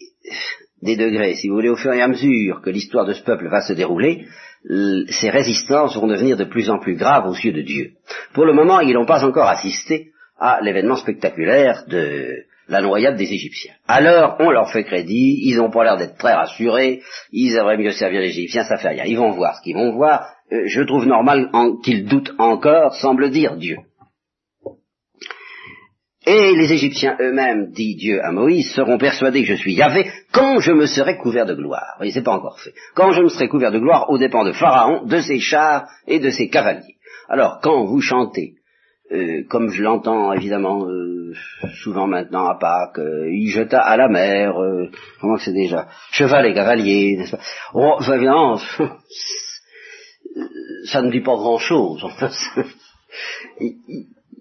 des 0.83 0.97
degrés, 0.97 1.35
si 1.35 1.49
vous 1.49 1.55
voulez, 1.55 1.71
au 1.71 1.77
fur 1.77 1.95
et 1.95 2.03
à 2.03 2.09
mesure 2.09 2.61
que 2.61 2.69
l'histoire 2.69 3.07
de 3.07 3.15
ce 3.15 3.23
peuple 3.23 3.49
va 3.49 3.63
se 3.63 3.73
dérouler, 3.73 4.27
ces 4.69 5.31
résistances 5.31 5.97
vont 5.97 6.07
devenir 6.07 6.37
de 6.37 6.45
plus 6.45 6.71
en 6.71 6.79
plus 6.79 6.97
graves 6.97 7.29
aux 7.29 7.35
yeux 7.35 7.53
de 7.53 7.63
Dieu. 7.63 7.93
Pour 8.35 8.45
le 8.45 8.53
moment, 8.53 8.81
ils 8.81 8.95
n'ont 8.95 9.07
pas 9.07 9.25
encore 9.25 9.49
assisté 9.49 10.11
à 10.39 10.61
l'événement 10.61 10.97
spectaculaire 10.97 11.85
de 11.89 12.45
la 12.69 12.83
noyade 12.83 13.17
des 13.17 13.33
Égyptiens. 13.33 13.75
Alors, 13.87 14.37
on 14.41 14.51
leur 14.51 14.71
fait 14.71 14.85
crédit, 14.85 15.41
ils 15.45 15.57
n'ont 15.57 15.71
pas 15.71 15.85
l'air 15.85 15.97
d'être 15.97 16.19
très 16.19 16.35
rassurés, 16.35 17.01
ils 17.31 17.55
aimeraient 17.55 17.79
mieux 17.79 17.93
servir 17.93 18.21
les 18.21 18.31
Égyptiens, 18.31 18.65
ça 18.65 18.77
fait 18.77 18.89
rien. 18.89 19.05
Ils 19.07 19.17
vont 19.19 19.31
voir 19.31 19.57
ce 19.57 19.63
qu'ils 19.63 19.77
vont 19.77 19.93
voir. 19.93 20.29
Euh, 20.53 20.63
je 20.67 20.83
trouve 20.83 21.07
normal 21.07 21.51
qu'ils 21.85 22.07
doutent 22.07 22.35
encore, 22.39 22.95
semble 22.97 23.31
dire 23.31 23.57
Dieu. 23.57 23.77
Et 26.27 26.57
les 26.57 26.73
Égyptiens 26.73 27.17
eux-mêmes, 27.21 27.71
dit 27.71 27.95
Dieu 27.95 28.21
à 28.21 28.33
Moïse, 28.33 28.73
seront 28.73 28.99
persuadés 28.99 29.43
que 29.43 29.55
je 29.55 29.55
suis 29.55 29.75
Yahvé 29.75 30.11
quand 30.33 30.59
je 30.59 30.73
me 30.73 30.87
serai 30.87 31.19
couvert 31.19 31.47
de 31.47 31.55
gloire. 31.55 31.95
Voyez, 31.99 32.11
c'est 32.11 32.25
pas 32.25 32.35
encore 32.35 32.59
fait. 32.59 32.75
Quand 32.97 33.13
je 33.13 33.23
me 33.23 33.29
serai 33.29 33.49
couvert 33.49 33.71
de 33.71 33.79
gloire 33.79 34.11
aux 34.11 34.19
dépens 34.19 34.45
de 34.45 34.51
Pharaon, 34.51 35.05
de 35.05 35.21
ses 35.21 35.39
chars 35.39 35.87
et 36.09 36.19
de 36.19 36.31
ses 36.31 36.49
cavaliers. 36.49 36.97
Alors, 37.29 37.61
quand 37.63 37.85
vous 37.85 38.01
chantez, 38.01 38.55
euh, 39.13 39.45
comme 39.49 39.69
je 39.69 39.85
l'entends 39.85 40.33
évidemment 40.33 40.89
euh, 40.89 41.33
souvent 41.81 42.09
maintenant 42.09 42.47
à 42.47 42.59
Pâques, 42.59 42.99
euh, 42.99 43.31
il 43.33 43.51
jeta 43.51 43.81
à 43.81 43.97
la 43.97 44.09
mer, 44.09 44.57
comment 45.21 45.37
c'est 45.37 45.53
déjà, 45.53 45.87
cheval 46.11 46.47
et 46.47 46.55
cavalier, 46.55 47.17
n'est-ce 47.17 47.37
pas? 47.37 47.43
Oh, 47.73 48.01
évidemment, 48.13 48.57
ça 50.87 51.03
ne 51.03 51.13
dit 51.13 51.21
pas 51.21 51.37
grand-chose 51.37 52.05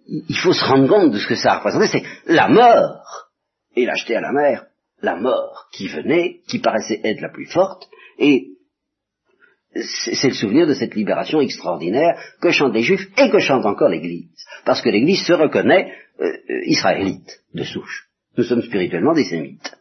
il 0.08 0.38
faut 0.38 0.54
se 0.54 0.66
rendre 0.66 0.88
compte 0.88 1.12
de 1.12 1.20
ce 1.20 1.28
que 1.28 1.36
ça 1.36 1.56
représentait, 1.56 1.88
c'est 1.88 2.04
la 2.26 2.48
mort, 2.48 3.30
et 3.76 3.86
l'acheter 3.86 4.16
à 4.16 4.22
la 4.22 4.32
mer, 4.32 4.66
la 5.02 5.16
mort 5.16 5.68
qui 5.72 5.88
venait, 5.88 6.42
qui 6.48 6.60
paraissait 6.60 7.02
être 7.04 7.22
la 7.22 7.30
plus 7.30 7.48
forte, 7.48 7.88
et 8.20 8.48
c'est 9.76 10.30
le 10.30 10.34
souvenir 10.34 10.68
de 10.68 10.74
cette 10.74 10.96
libération 10.96 11.42
extraordinaire 11.42 12.18
que 12.42 12.52
chantent 12.52 12.74
les 12.74 12.84
Juifs 12.84 13.10
et 13.18 13.30
que 13.30 13.40
chante 13.40 13.66
encore 13.66 13.90
l'Église, 13.90 14.30
parce 14.64 14.82
que 14.82 14.90
l'Église 14.90 15.26
se 15.26 15.34
reconnaît 15.34 15.94
euh, 16.22 16.32
israélite 16.66 17.42
de 17.54 17.64
souche. 17.64 18.08
Nous 18.38 18.46
sommes 18.46 18.62
spirituellement 18.62 19.14
des 19.14 19.26
Sémites. 19.26 19.76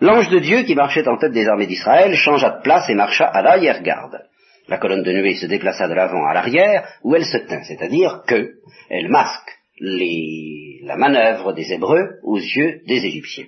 L'ange 0.00 0.28
de 0.28 0.38
Dieu 0.38 0.62
qui 0.62 0.76
marchait 0.76 1.08
en 1.08 1.18
tête 1.18 1.32
des 1.32 1.46
armées 1.46 1.66
d'Israël 1.66 2.14
changea 2.14 2.58
de 2.58 2.62
place 2.62 2.88
et 2.88 2.94
marcha 2.94 3.26
à 3.26 3.42
l'arrière-garde. 3.42 4.20
La 4.68 4.78
colonne 4.78 5.02
de 5.02 5.12
nuée 5.12 5.36
se 5.36 5.46
déplaça 5.46 5.88
de 5.88 5.94
l'avant 5.94 6.26
à 6.26 6.34
l'arrière, 6.34 6.86
où 7.02 7.14
elle 7.14 7.24
se 7.24 7.38
tint, 7.38 7.62
c'est-à-dire 7.62 8.22
que 8.26 8.52
elle 8.90 9.08
masque 9.08 9.58
la 9.80 10.96
manœuvre 10.96 11.52
des 11.52 11.72
Hébreux 11.72 12.18
aux 12.22 12.38
yeux 12.38 12.80
des 12.86 13.04
Égyptiens. 13.04 13.46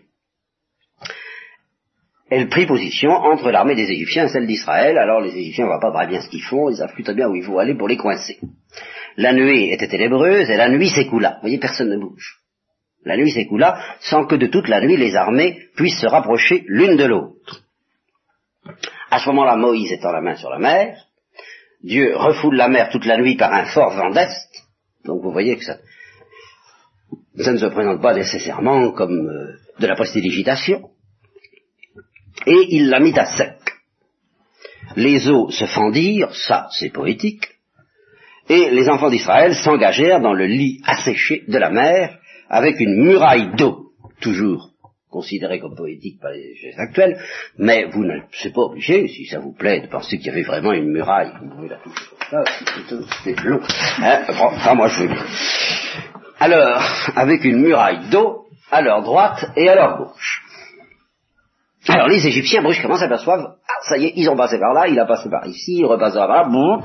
Elle 2.31 2.49
prit 2.49 2.67
position 2.67 3.11
entre 3.11 3.51
l'armée 3.51 3.75
des 3.75 3.91
Égyptiens 3.91 4.27
et 4.27 4.29
celle 4.29 4.47
d'Israël, 4.47 4.97
alors 4.99 5.21
les 5.21 5.37
Égyptiens 5.37 5.65
ne 5.65 5.71
voient 5.71 5.81
pas 5.81 5.93
très 5.93 6.07
bien 6.07 6.21
ce 6.21 6.29
qu'ils 6.29 6.45
font, 6.45 6.71
ils 6.71 6.77
savent 6.77 6.95
plutôt 6.95 7.15
bien 7.15 7.29
où 7.29 7.35
il 7.35 7.43
faut 7.43 7.59
aller 7.59 7.75
pour 7.75 7.89
les 7.89 7.97
coincer. 7.97 8.39
La 9.17 9.33
nuée 9.33 9.73
était 9.73 9.89
ténébreuse 9.89 10.49
et 10.49 10.57
la 10.57 10.69
nuit 10.69 10.89
s'écoula. 10.89 11.35
Vous 11.35 11.41
voyez, 11.43 11.59
personne 11.59 11.91
ne 11.91 11.99
bouge. 11.99 12.39
La 13.05 13.17
nuit 13.17 13.33
s'écoula 13.33 13.83
sans 14.01 14.27
que 14.27 14.37
de 14.37 14.47
toute 14.47 14.69
la 14.69 14.81
nuit 14.81 14.97
les 14.97 15.17
armées 15.17 15.59
puissent 15.75 16.01
se 16.01 16.07
rapprocher 16.07 16.65
l'une 16.69 16.97
de 16.97 17.05
l'autre. 17.05 17.65
À 19.11 19.19
ce 19.19 19.27
moment-là, 19.31 19.57
Moïse 19.57 19.91
étend 19.91 20.13
la 20.13 20.21
main 20.21 20.37
sur 20.37 20.51
la 20.51 20.59
mer, 20.59 21.07
Dieu 21.83 22.17
refoule 22.17 22.57
la 22.57 22.69
mer 22.69 22.91
toute 22.91 23.07
la 23.07 23.17
nuit 23.17 23.37
par 23.37 23.53
un 23.53 23.65
fort 23.67 23.95
vent 23.95 24.11
d'est. 24.11 24.29
Donc 25.05 25.23
vous 25.23 25.33
voyez 25.33 25.57
que 25.57 25.65
ça, 25.65 25.79
ça 27.39 27.53
ne 27.53 27.59
se 27.59 27.67
présente 27.67 28.03
pas 28.03 28.15
nécessairement 28.15 28.93
comme 28.93 29.29
euh, 29.29 29.57
de 29.79 29.87
la 29.87 29.95
prestidigitation. 29.95 30.91
Et 32.47 32.67
il 32.71 32.89
l'a 32.89 33.01
mis 33.01 33.19
à 33.19 33.25
sec. 33.25 33.57
Les 34.97 35.29
eaux 35.29 35.51
se 35.51 35.67
fendirent, 35.67 36.35
ça 36.35 36.69
c'est 36.73 36.91
poétique, 36.91 37.47
et 38.49 38.71
les 38.71 38.89
enfants 38.89 39.11
d'Israël 39.11 39.55
s'engagèrent 39.55 40.21
dans 40.21 40.33
le 40.33 40.47
lit 40.47 40.81
asséché 40.85 41.45
de 41.47 41.57
la 41.57 41.71
mer 41.71 42.19
avec 42.49 42.81
une 42.81 43.05
muraille 43.05 43.55
d'eau, 43.57 43.93
toujours 44.21 44.71
considérée 45.11 45.61
comme 45.61 45.75
poétique 45.75 46.21
par 46.21 46.31
les 46.31 46.55
gestes 46.55 46.79
actuels, 46.79 47.19
mais 47.59 47.87
vous 47.87 48.05
ne 48.05 48.21
c'est 48.33 48.53
pas 48.53 48.63
obligé, 48.63 49.09
si 49.09 49.27
ça 49.27 49.41
vous 49.41 49.53
plaît, 49.53 49.81
de 49.81 49.89
penser 49.89 50.19
qu'il 50.19 50.29
y 50.29 50.31
avait 50.31 50.43
vraiment 50.43 50.73
une 50.73 50.91
muraille. 50.93 51.33
Vous 51.43 51.51
pouvez 51.51 51.69
la 51.69 51.79
c'est 53.25 53.41
long. 53.43 53.61
Hein 54.03 54.23
enfin, 54.29 54.75
moi 54.75 54.89
je 54.89 55.05
veux. 55.05 55.17
Alors, 56.39 56.83
avec 57.17 57.45
une 57.45 57.61
muraille 57.61 58.09
d'eau 58.11 58.47
à 58.71 58.83
leur 58.83 59.03
droite 59.03 59.51
et 59.57 59.69
à 59.69 59.75
leur 59.75 59.99
gauche. 59.99 60.43
Alors 61.89 62.09
les 62.09 62.25
Égyptiens 62.27 62.63
brusquement 62.63 62.97
s'aperçoivent, 62.97 63.55
ah 63.67 63.81
ça 63.89 63.97
y 63.97 64.07
est, 64.07 64.13
ils 64.17 64.29
ont 64.29 64.37
passé 64.37 64.59
par 64.59 64.75
là, 64.75 64.87
il 64.87 64.99
a 65.01 65.07
passé 65.07 65.29
par 65.31 65.47
ici, 65.47 65.79
il 65.79 65.87
repasse 65.87 66.15
par 66.15 66.29
là, 66.29 66.45
bon, 66.45 66.83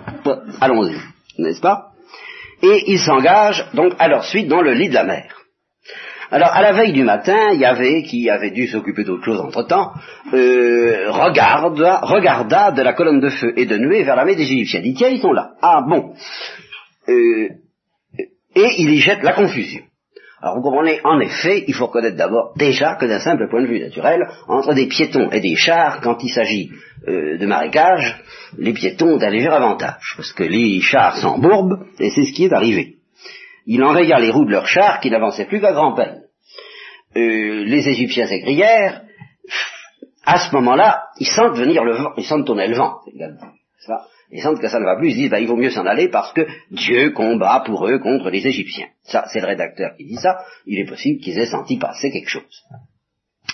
allons-y, 0.62 0.96
n'est-ce 1.38 1.62
pas? 1.62 1.92
Et 2.64 2.92
ils 2.92 3.00
s'engagent 3.00 3.70
donc 3.74 3.94
à 4.00 4.08
leur 4.08 4.24
suite 4.24 4.48
dans 4.48 4.62
le 4.62 4.74
lit 4.74 4.90
de 4.90 4.94
la 4.94 5.04
mer. 5.04 5.35
Alors 6.32 6.50
à 6.54 6.62
la 6.62 6.74
veille 6.74 6.94
du 6.94 7.04
matin, 7.04 7.54
Yahvé, 7.54 8.04
qui 8.04 8.30
avait 8.30 8.52
dû 8.52 8.68
s'occuper 8.68 9.04
d'autre 9.04 9.24
chose 9.24 9.40
entre-temps, 9.40 9.92
euh, 10.34 11.12
regarda, 11.12 12.72
de 12.72 12.82
la 12.82 12.94
colonne 12.94 13.20
de 13.20 13.30
feu 13.30 13.54
et 13.56 13.66
de 13.66 13.78
nuée 13.78 14.04
vers 14.04 14.16
la 14.16 14.26
mer 14.26 14.36
des 14.36 14.44
Égyptiens. 14.44 14.82
Il 14.84 14.94
dit, 14.94 14.98
tiens, 14.98 15.10
ils 15.10 15.22
sont 15.22 15.34
là. 15.34 15.52
Ah 15.62 15.82
bon. 15.88 16.14
Euh, 17.10 17.50
et 18.56 18.70
il 18.78 18.90
y 18.92 19.00
jette 19.00 19.22
la 19.22 19.34
confusion. 19.34 19.82
Alors 20.42 20.58
vous 20.58 20.62
comprenez, 20.62 21.00
en 21.04 21.20
effet, 21.20 21.64
il 21.68 21.74
faut 21.74 21.88
reconnaître 21.88 22.18
d'abord 22.18 22.54
déjà 22.56 22.96
que 22.96 23.06
d'un 23.06 23.20
simple 23.20 23.48
point 23.50 23.62
de 23.62 23.68
vue 23.68 23.80
naturel, 23.80 24.28
entre 24.48 24.74
des 24.74 24.88
piétons 24.88 25.30
et 25.32 25.40
des 25.40 25.56
chars, 25.56 26.02
quand 26.02 26.24
il 26.24 26.30
s'agit 26.30 26.70
euh, 27.08 27.38
de 27.38 27.46
marécage, 27.46 28.24
les 28.58 28.74
piétons 28.74 29.16
ont 29.16 29.22
un 29.22 29.30
léger 29.30 29.48
avantage, 29.48 30.14
parce 30.16 30.34
que 30.34 30.44
les 30.44 30.82
chars 30.82 31.18
s'embourbent, 31.18 31.86
et 32.00 32.10
c'est 32.10 32.26
ce 32.26 32.34
qui 32.34 32.46
est 32.46 32.54
arrivé. 32.54 32.96
Il 33.66 33.84
enraya 33.84 34.20
les 34.20 34.32
roues 34.32 34.46
de 34.46 34.52
leurs 34.52 34.68
chars 34.68 35.00
qui 35.00 35.10
n'avançaient 35.10 35.46
plus 35.46 35.62
qu'à 35.62 35.74
grand-peine. 35.74 36.24
Euh, 37.16 37.64
les 37.66 37.88
Égyptiens 37.88 38.28
s'écrièrent, 38.28 39.04
à 40.26 40.40
ce 40.40 40.54
moment-là, 40.56 41.06
ils 41.20 41.28
sentent 41.28 41.58
venir 41.58 41.84
le 41.84 41.94
vent, 41.94 42.12
ils 42.18 42.26
sentent 42.26 42.46
tourner 42.46 42.68
le 42.68 42.76
vent. 42.76 43.00
Ils 44.32 44.42
sentent 44.42 44.60
que 44.60 44.68
ça 44.68 44.80
ne 44.80 44.86
va 44.86 44.98
plus, 44.98 45.12
ils 45.12 45.16
disent, 45.16 45.30
bah, 45.30 45.40
il 45.40 45.48
vaut 45.48 45.56
mieux 45.56 45.70
s'en 45.70 45.86
aller 45.86 46.10
parce 46.10 46.34
que 46.34 46.48
Dieu 46.72 47.12
combat 47.12 47.64
pour 47.66 47.88
eux 47.88 48.00
contre 48.00 48.30
les 48.30 48.46
Égyptiens. 48.46 48.88
Ça, 49.04 49.26
c'est 49.32 49.40
le 49.40 49.48
rédacteur 49.48 49.96
qui 49.96 50.06
dit 50.06 50.16
ça, 50.16 50.40
il 50.66 50.80
est 50.80 50.86
possible 50.86 51.22
qu'ils 51.22 51.38
aient 51.38 51.46
senti 51.46 51.78
passer 51.78 52.12
quelque 52.12 52.30
chose. 52.30 52.64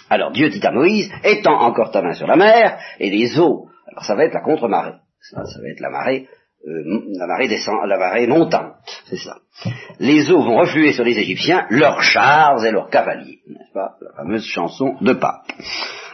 Alors 0.09 0.31
Dieu 0.31 0.49
dit 0.49 0.65
à 0.65 0.71
Moïse, 0.71 1.11
étends 1.23 1.61
encore 1.61 1.91
ta 1.91 2.01
main 2.01 2.13
sur 2.13 2.27
la 2.27 2.35
mer, 2.35 2.79
et 2.99 3.09
les 3.09 3.39
eaux, 3.39 3.67
alors 3.87 4.05
ça 4.05 4.15
va 4.15 4.25
être 4.25 4.33
la 4.33 4.41
contre-marée, 4.41 4.95
ça, 5.19 5.41
va 5.41 5.69
être 5.69 5.81
la 5.81 5.89
marée, 5.89 6.27
euh, 6.67 7.01
la 7.17 7.27
marée 7.27 7.47
descend, 7.47 7.77
la 7.87 7.97
marée 7.97 8.27
montante, 8.27 8.73
c'est 9.05 9.17
ça. 9.17 9.37
Les 9.99 10.31
eaux 10.31 10.43
vont 10.43 10.57
refluer 10.57 10.93
sur 10.93 11.03
les 11.03 11.17
Égyptiens, 11.17 11.65
leurs 11.69 12.01
chars 12.01 12.63
et 12.63 12.71
leurs 12.71 12.89
cavaliers, 12.89 13.39
n'est-ce 13.47 13.73
pas, 13.73 13.95
la 14.01 14.23
fameuse 14.23 14.45
chanson 14.45 14.95
de 15.01 15.13
Pâques. 15.13 15.55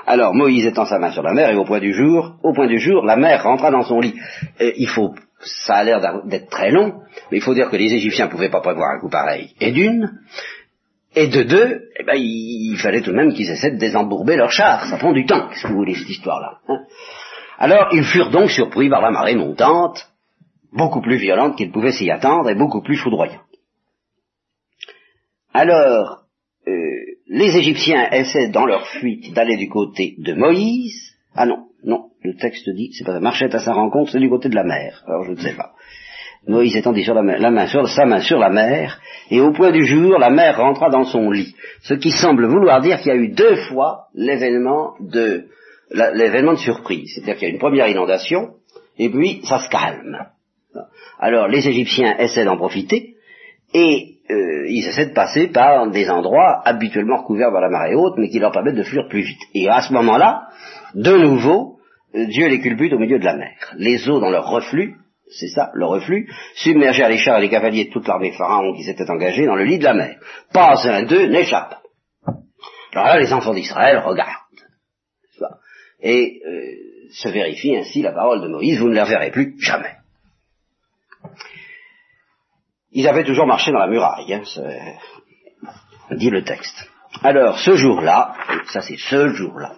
Alors 0.05 0.33
Moïse 0.33 0.65
étend 0.65 0.85
sa 0.85 0.99
main 0.99 1.11
sur 1.11 1.23
la 1.23 1.33
mer 1.33 1.49
et 1.49 1.55
au 1.55 1.65
point 1.65 1.79
du 1.79 1.93
jour, 1.93 2.35
au 2.43 2.53
point 2.53 2.67
du 2.67 2.79
jour, 2.79 3.03
la 3.03 3.17
mer 3.17 3.43
rentra 3.43 3.71
dans 3.71 3.83
son 3.83 3.99
lit. 3.99 4.15
il 4.59 4.87
faut, 4.87 5.13
ça 5.41 5.75
a 5.75 5.83
l'air 5.83 5.99
d'être 6.25 6.49
très 6.49 6.71
long, 6.71 7.01
mais 7.29 7.37
il 7.37 7.43
faut 7.43 7.53
dire 7.53 7.69
que 7.69 7.75
les 7.75 7.93
Égyptiens 7.93 8.27
ne 8.27 8.31
pouvaient 8.31 8.49
pas 8.49 8.61
prévoir 8.61 8.91
un 8.91 8.99
coup 8.99 9.09
pareil. 9.09 9.53
Et 9.59 9.71
d'une, 9.71 10.11
et 11.15 11.27
de 11.27 11.43
deux, 11.43 11.81
eh 11.99 12.03
ben, 12.03 12.15
il, 12.15 12.77
fallait 12.77 13.01
tout 13.01 13.11
de 13.11 13.15
même 13.15 13.33
qu'ils 13.33 13.49
essaient 13.49 13.71
de 13.71 13.79
désembourber 13.79 14.35
leur 14.35 14.51
char. 14.51 14.85
Ça 14.85 14.97
prend 14.97 15.13
du 15.13 15.25
temps, 15.25 15.49
qu'est-ce 15.49 15.63
que 15.63 15.67
vous 15.69 15.79
voulez 15.79 15.95
cette 15.95 16.09
histoire-là 16.09 16.59
hein? 16.69 16.79
Alors 17.59 17.89
ils 17.91 18.03
furent 18.03 18.29
donc 18.29 18.51
surpris 18.51 18.87
par 18.87 19.01
la 19.01 19.09
marée 19.09 19.35
montante, 19.35 20.07
beaucoup 20.73 21.01
plus 21.01 21.17
violente 21.17 21.57
qu'ils 21.57 21.71
pouvaient 21.71 21.91
s'y 21.91 22.09
attendre 22.09 22.49
et 22.49 22.55
beaucoup 22.55 22.81
plus 22.81 22.97
foudroyante. 22.97 23.41
Alors, 25.53 26.27
les 27.29 27.57
Égyptiens 27.57 28.09
essaient 28.11 28.49
dans 28.49 28.65
leur 28.65 28.87
fuite 28.87 29.33
d'aller 29.33 29.57
du 29.57 29.69
côté 29.69 30.15
de 30.17 30.33
Moïse. 30.33 31.15
Ah 31.35 31.45
non, 31.45 31.67
non, 31.83 32.09
le 32.23 32.35
texte 32.35 32.69
dit, 32.69 32.91
c'est 32.93 33.05
pas 33.05 33.13
ça, 33.13 33.19
marchait 33.19 33.53
à 33.53 33.59
sa 33.59 33.73
rencontre, 33.73 34.11
c'est 34.11 34.19
du 34.19 34.29
côté 34.29 34.49
de 34.49 34.55
la 34.55 34.63
mer. 34.63 35.03
Alors 35.07 35.23
je 35.23 35.31
ne 35.31 35.37
sais 35.37 35.53
pas. 35.53 35.73
Moïse 36.47 36.75
étendit 36.75 37.03
sur 37.03 37.13
la, 37.13 37.21
main, 37.23 37.67
sur, 37.67 37.87
sa 37.89 38.05
main 38.05 38.21
sur 38.21 38.39
la 38.39 38.49
mer, 38.49 39.01
et 39.29 39.41
au 39.41 39.51
point 39.51 39.71
du 39.71 39.85
jour, 39.85 40.17
la 40.17 40.29
mer 40.29 40.57
rentra 40.57 40.89
dans 40.89 41.03
son 41.03 41.29
lit. 41.29 41.55
Ce 41.81 41.93
qui 41.95 42.11
semble 42.11 42.47
vouloir 42.47 42.81
dire 42.81 42.97
qu'il 42.99 43.07
y 43.07 43.15
a 43.15 43.17
eu 43.17 43.29
deux 43.29 43.55
fois 43.67 44.07
l'événement 44.13 44.93
de 44.99 45.47
l'événement 45.91 46.53
de 46.53 46.59
surprise. 46.59 47.11
C'est-à-dire 47.13 47.35
qu'il 47.35 47.47
y 47.47 47.51
a 47.51 47.53
une 47.53 47.59
première 47.59 47.87
inondation, 47.87 48.55
et 48.97 49.09
puis 49.09 49.41
ça 49.43 49.59
se 49.59 49.69
calme. 49.69 50.27
Alors 51.19 51.47
les 51.47 51.67
Égyptiens 51.67 52.17
essaient 52.17 52.45
d'en 52.45 52.57
profiter, 52.57 53.15
et 53.73 54.17
euh, 54.29 54.65
ils 54.67 54.87
essaient 54.87 55.07
de 55.07 55.13
passer 55.13 55.47
par 55.47 55.89
des 55.89 56.09
endroits 56.09 56.61
habituellement 56.65 57.17
recouverts 57.17 57.51
par 57.51 57.61
la 57.61 57.69
marée 57.69 57.95
haute, 57.95 58.15
mais 58.17 58.29
qui 58.29 58.39
leur 58.39 58.51
permettent 58.51 58.75
de 58.75 58.83
fuir 58.83 59.07
plus 59.07 59.21
vite. 59.21 59.41
Et 59.53 59.69
à 59.69 59.81
ce 59.81 59.93
moment-là, 59.93 60.47
de 60.95 61.17
nouveau, 61.17 61.79
euh, 62.15 62.25
Dieu 62.25 62.47
les 62.47 62.59
culbute 62.59 62.93
au 62.93 62.99
milieu 62.99 63.19
de 63.19 63.25
la 63.25 63.35
mer. 63.35 63.55
Les 63.77 64.09
eaux 64.09 64.19
dans 64.19 64.29
leur 64.29 64.49
reflux, 64.49 64.95
c'est 65.29 65.49
ça, 65.49 65.71
le 65.73 65.85
reflux, 65.85 66.29
submergèrent 66.55 67.09
les 67.09 67.17
chars 67.17 67.39
et 67.39 67.41
les 67.41 67.49
cavaliers 67.49 67.85
de 67.85 67.91
toute 67.91 68.07
l'armée 68.07 68.31
pharaon 68.31 68.73
qui 68.73 68.83
s'était 68.83 69.09
engagée 69.09 69.45
dans 69.45 69.55
le 69.55 69.65
lit 69.65 69.79
de 69.79 69.83
la 69.83 69.93
mer. 69.93 70.17
Pas 70.53 70.75
un 70.85 71.03
d'eux 71.03 71.27
n'échappe. 71.27 71.75
Alors 72.93 73.07
là, 73.07 73.19
les 73.19 73.33
enfants 73.33 73.53
d'Israël 73.53 73.99
regardent. 73.99 74.31
Et 76.01 76.41
euh, 76.45 77.09
se 77.11 77.29
vérifie 77.29 77.75
ainsi 77.75 78.01
la 78.01 78.11
parole 78.11 78.41
de 78.41 78.47
Moïse, 78.47 78.79
vous 78.79 78.87
ne 78.87 78.93
les 78.93 79.01
reverrez 79.01 79.31
plus 79.31 79.55
jamais 79.59 79.97
ils 82.91 83.07
avaient 83.07 83.23
toujours 83.23 83.45
marché 83.45 83.71
dans 83.71 83.79
la 83.79 83.87
muraille, 83.87 84.33
hein, 84.33 84.43
dit 86.11 86.29
le 86.29 86.43
texte. 86.43 86.89
Alors, 87.23 87.57
ce 87.59 87.75
jour-là, 87.75 88.33
ça 88.67 88.81
c'est 88.81 88.97
ce 88.97 89.29
jour-là, 89.29 89.75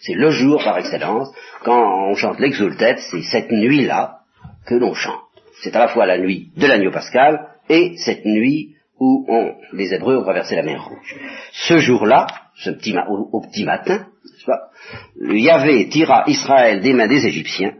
c'est 0.00 0.14
le 0.14 0.30
jour 0.30 0.62
par 0.62 0.78
excellence, 0.78 1.32
quand 1.64 2.08
on 2.10 2.14
chante 2.14 2.40
l'exultet, 2.40 2.96
c'est 3.10 3.22
cette 3.22 3.50
nuit-là 3.50 4.20
que 4.66 4.74
l'on 4.74 4.94
chante. 4.94 5.20
C'est 5.62 5.76
à 5.76 5.80
la 5.80 5.88
fois 5.88 6.06
la 6.06 6.18
nuit 6.18 6.50
de 6.56 6.66
l'agneau 6.66 6.90
pascal 6.90 7.48
et 7.68 7.96
cette 7.96 8.24
nuit 8.24 8.74
où 8.98 9.24
on, 9.28 9.54
les 9.72 9.94
Hébreux 9.94 10.16
ont 10.16 10.22
traversé 10.22 10.56
la 10.56 10.62
mer 10.62 10.84
Rouge. 10.84 11.16
Ce 11.52 11.78
jour-là, 11.78 12.26
ce 12.56 12.70
petit 12.70 12.94
au, 13.08 13.40
petit 13.40 13.64
matin, 13.64 14.06
le 15.16 15.38
Yahvé 15.38 15.88
tira 15.88 16.24
Israël 16.26 16.80
des 16.80 16.92
mains 16.92 17.08
des 17.08 17.26
Égyptiens, 17.26 17.74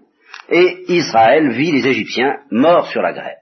et 0.48 0.84
Israël 0.88 1.50
vit 1.50 1.72
les 1.72 1.86
Égyptiens 1.86 2.38
morts 2.50 2.88
sur 2.88 3.02
la 3.02 3.12
grève. 3.12 3.41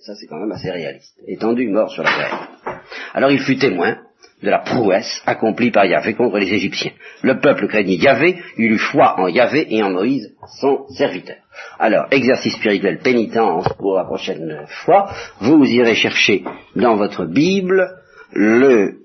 Ça, 0.00 0.14
c'est 0.14 0.26
quand 0.26 0.38
même 0.38 0.52
assez 0.52 0.70
réaliste. 0.70 1.14
Étendu, 1.26 1.68
mort 1.68 1.90
sur 1.90 2.02
la 2.02 2.10
grève. 2.10 2.74
Alors 3.12 3.30
il 3.30 3.40
fut 3.40 3.56
témoin 3.56 3.98
de 4.42 4.50
la 4.50 4.60
prouesse 4.60 5.22
accomplie 5.26 5.70
par 5.70 5.84
Yahvé 5.84 6.14
contre 6.14 6.38
les 6.38 6.52
Égyptiens. 6.52 6.92
Le 7.22 7.38
peuple 7.40 7.68
craignit 7.68 8.02
Yahvé, 8.02 8.42
il 8.56 8.72
eut 8.72 8.78
foi 8.78 9.18
en 9.18 9.28
Yahvé 9.28 9.66
et 9.74 9.82
en 9.82 9.90
Moïse, 9.90 10.34
son 10.60 10.86
serviteur. 10.88 11.36
Alors, 11.78 12.06
exercice 12.10 12.54
spirituel 12.54 12.98
pénitence 12.98 13.68
pour 13.78 13.96
la 13.96 14.04
prochaine 14.04 14.66
fois, 14.84 15.10
vous 15.40 15.64
irez 15.64 15.94
chercher 15.94 16.44
dans 16.76 16.96
votre 16.96 17.26
Bible 17.26 17.96
le 18.32 19.00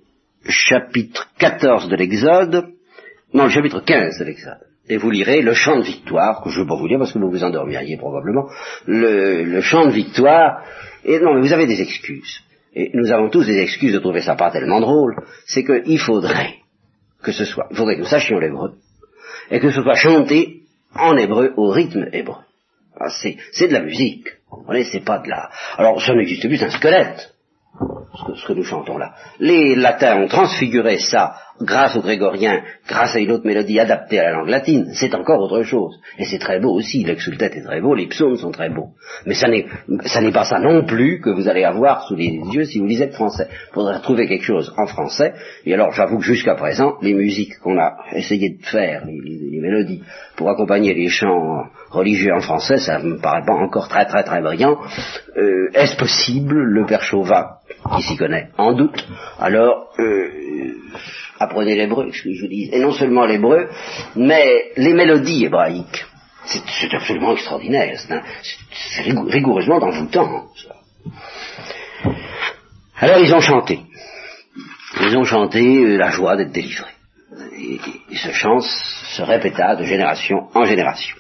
chapitre 0.48 1.30
14 1.38 1.90
de 1.90 1.96
l'Exode, 1.96 2.70
non, 3.34 3.46
le 3.46 3.50
chapitre 3.50 3.82
15 3.82 4.20
de 4.20 4.26
l'Exode 4.26 4.69
et 4.90 4.98
vous 4.98 5.12
lirez 5.12 5.42
le 5.42 5.54
chant 5.54 5.78
de 5.78 5.84
victoire, 5.84 6.42
que 6.44 6.50
je 6.50 6.60
ne 6.60 6.64
vais 6.64 6.70
pas 6.70 6.76
vous 6.76 6.88
lire 6.88 6.98
parce 6.98 7.14
que 7.14 7.20
vous 7.20 7.30
vous 7.30 7.44
endormiriez 7.44 7.98
probablement, 7.98 8.50
le, 8.86 9.44
le 9.44 9.62
chant 9.62 9.86
de 9.86 9.92
victoire, 9.92 10.64
et 11.06 11.20
non, 11.20 11.36
mais 11.36 11.42
vous 11.42 11.54
avez 11.54 11.68
des 11.68 11.82
excuses. 11.82 12.42
Et 12.76 12.92
nous 12.94 13.12
avons 13.12 13.30
tous 13.30 13.46
des 13.46 13.60
excuses 13.60 13.94
de 13.94 14.00
trouver 14.00 14.22
ça 14.22 14.36
pas 14.36 14.52
tellement 14.52 14.82
drôle, 14.82 15.16
c'est 15.46 15.64
qu'il 15.64 16.00
faudrait 16.00 16.56
que 17.22 17.32
ce 17.32 17.46
soit, 17.46 17.68
il 17.72 17.78
faudrait 17.78 17.96
que 17.96 18.02
nous 18.02 18.08
sachions 18.08 18.40
l'hébreu, 18.40 18.74
et 19.52 19.60
que 19.60 19.72
ce 19.72 19.82
soit 19.82 19.96
chanté 19.96 20.62
en 20.96 21.18
hébreu 21.18 21.54
au 21.58 21.70
rythme 21.70 22.08
hébreu. 22.12 22.44
Ah, 23.00 23.10
c'est 23.10 23.68
de 23.68 23.74
la 23.74 23.82
musique, 23.82 24.28
vous 24.52 24.64
voyez, 24.64 24.84
c'est 24.84 25.06
pas 25.06 25.20
de 25.20 25.30
la... 25.30 25.50
Alors, 25.78 26.02
ça 26.02 26.14
n'existe 26.16 26.48
plus 26.48 26.62
un 26.62 26.70
squelette, 26.70 27.34
ce 27.80 28.26
que, 28.26 28.36
ce 28.36 28.46
que, 28.48 28.54
nous 28.54 28.64
chantons 28.64 28.98
là. 28.98 29.14
Les 29.40 29.76
latins 29.76 30.22
ont 30.22 30.28
transfiguré 30.28 30.98
ça 30.98 31.36
grâce 31.62 31.96
aux 31.96 32.02
grégoriens, 32.02 32.62
grâce 32.88 33.16
à 33.16 33.20
une 33.20 33.32
autre 33.32 33.46
mélodie 33.46 33.80
adaptée 33.80 34.20
à 34.20 34.24
la 34.24 34.32
langue 34.38 34.50
latine, 34.50 34.92
c'est 34.94 35.14
encore 35.14 35.40
autre 35.42 35.64
chose. 35.64 36.00
Et 36.18 36.26
c'est 36.26 36.40
très 36.40 36.60
beau 36.60 36.74
aussi, 36.74 37.04
l'exultet 37.04 37.52
est 37.58 37.64
très 37.64 37.82
beau, 37.82 37.96
les 37.96 38.08
psaumes 38.08 38.38
sont 38.38 38.52
très 38.52 38.70
beaux. 38.70 38.90
Mais 39.26 39.34
ça 39.34 39.48
n'est, 39.48 40.32
pas 40.32 40.46
ça 40.46 40.60
non 40.60 40.86
plus 40.86 41.20
que 41.22 41.30
vous 41.30 41.48
allez 41.48 41.64
avoir 41.64 42.08
sous 42.08 42.16
les 42.16 42.40
yeux 42.52 42.66
si 42.66 42.80
vous 42.80 42.86
lisez 42.86 43.08
le 43.08 43.12
français. 43.12 43.48
Il 43.50 43.74
faudra 43.74 44.00
trouver 44.00 44.28
quelque 44.28 44.46
chose 44.46 44.74
en 44.78 44.88
français. 44.88 45.34
Et 45.66 45.74
alors, 45.74 45.92
j'avoue 45.92 46.20
que 46.20 46.26
jusqu'à 46.26 46.56
présent, 46.56 46.96
les 47.02 47.14
musiques 47.14 47.58
qu'on 47.62 47.78
a 47.78 47.98
essayé 48.14 48.58
de 48.58 48.66
faire, 48.66 49.06
les, 49.06 49.20
les 49.52 49.60
mélodies, 49.60 50.04
pour 50.36 50.50
accompagner 50.50 50.94
les 50.94 51.10
chants 51.10 51.66
religieux 51.90 52.34
en 52.34 52.40
français, 52.40 52.78
ça 52.78 53.00
me 53.00 53.18
paraît 53.20 53.46
pas 53.46 53.54
encore 53.54 53.90
très 53.90 54.06
très 54.06 54.24
très 54.24 54.42
brillant. 54.42 54.78
Euh, 55.38 55.70
est-ce 55.74 55.98
possible 55.98 56.56
Le 56.56 56.86
père 56.86 57.02
Chauvat, 57.02 57.60
qui 57.96 58.04
s'y 58.04 58.18
connaît, 58.18 58.50
en 58.58 58.74
doute. 58.74 59.06
Alors, 59.40 59.90
euh, 60.00 60.30
apprenez 61.40 61.76
l'hébreu, 61.76 62.10
je, 62.12 62.32
je 62.34 62.46
dis, 62.46 62.70
et 62.72 62.80
non 62.80 62.92
seulement 62.92 63.26
l'hébreu, 63.26 63.70
mais 64.16 64.72
les 64.76 64.94
mélodies 64.94 65.46
hébraïques. 65.46 66.06
C'est 66.46 66.94
absolument 66.94 67.34
extraordinaire, 67.34 68.00
c'est 68.72 69.02
rigoureusement 69.02 69.80
d'envoûtant. 69.80 70.48
Alors 72.98 73.20
ils 73.20 73.34
ont 73.34 73.42
chanté. 73.42 73.82
Ils 75.02 75.16
ont 75.18 75.24
chanté 75.24 75.62
euh, 75.62 75.98
la 75.98 76.10
joie 76.10 76.36
d'être 76.36 76.52
délivrés. 76.52 76.92
Et 78.12 78.16
ce 78.16 78.32
chant 78.32 78.60
se 78.60 79.22
répéta 79.22 79.76
de 79.76 79.84
génération 79.84 80.48
en 80.54 80.66
génération. 80.66 81.16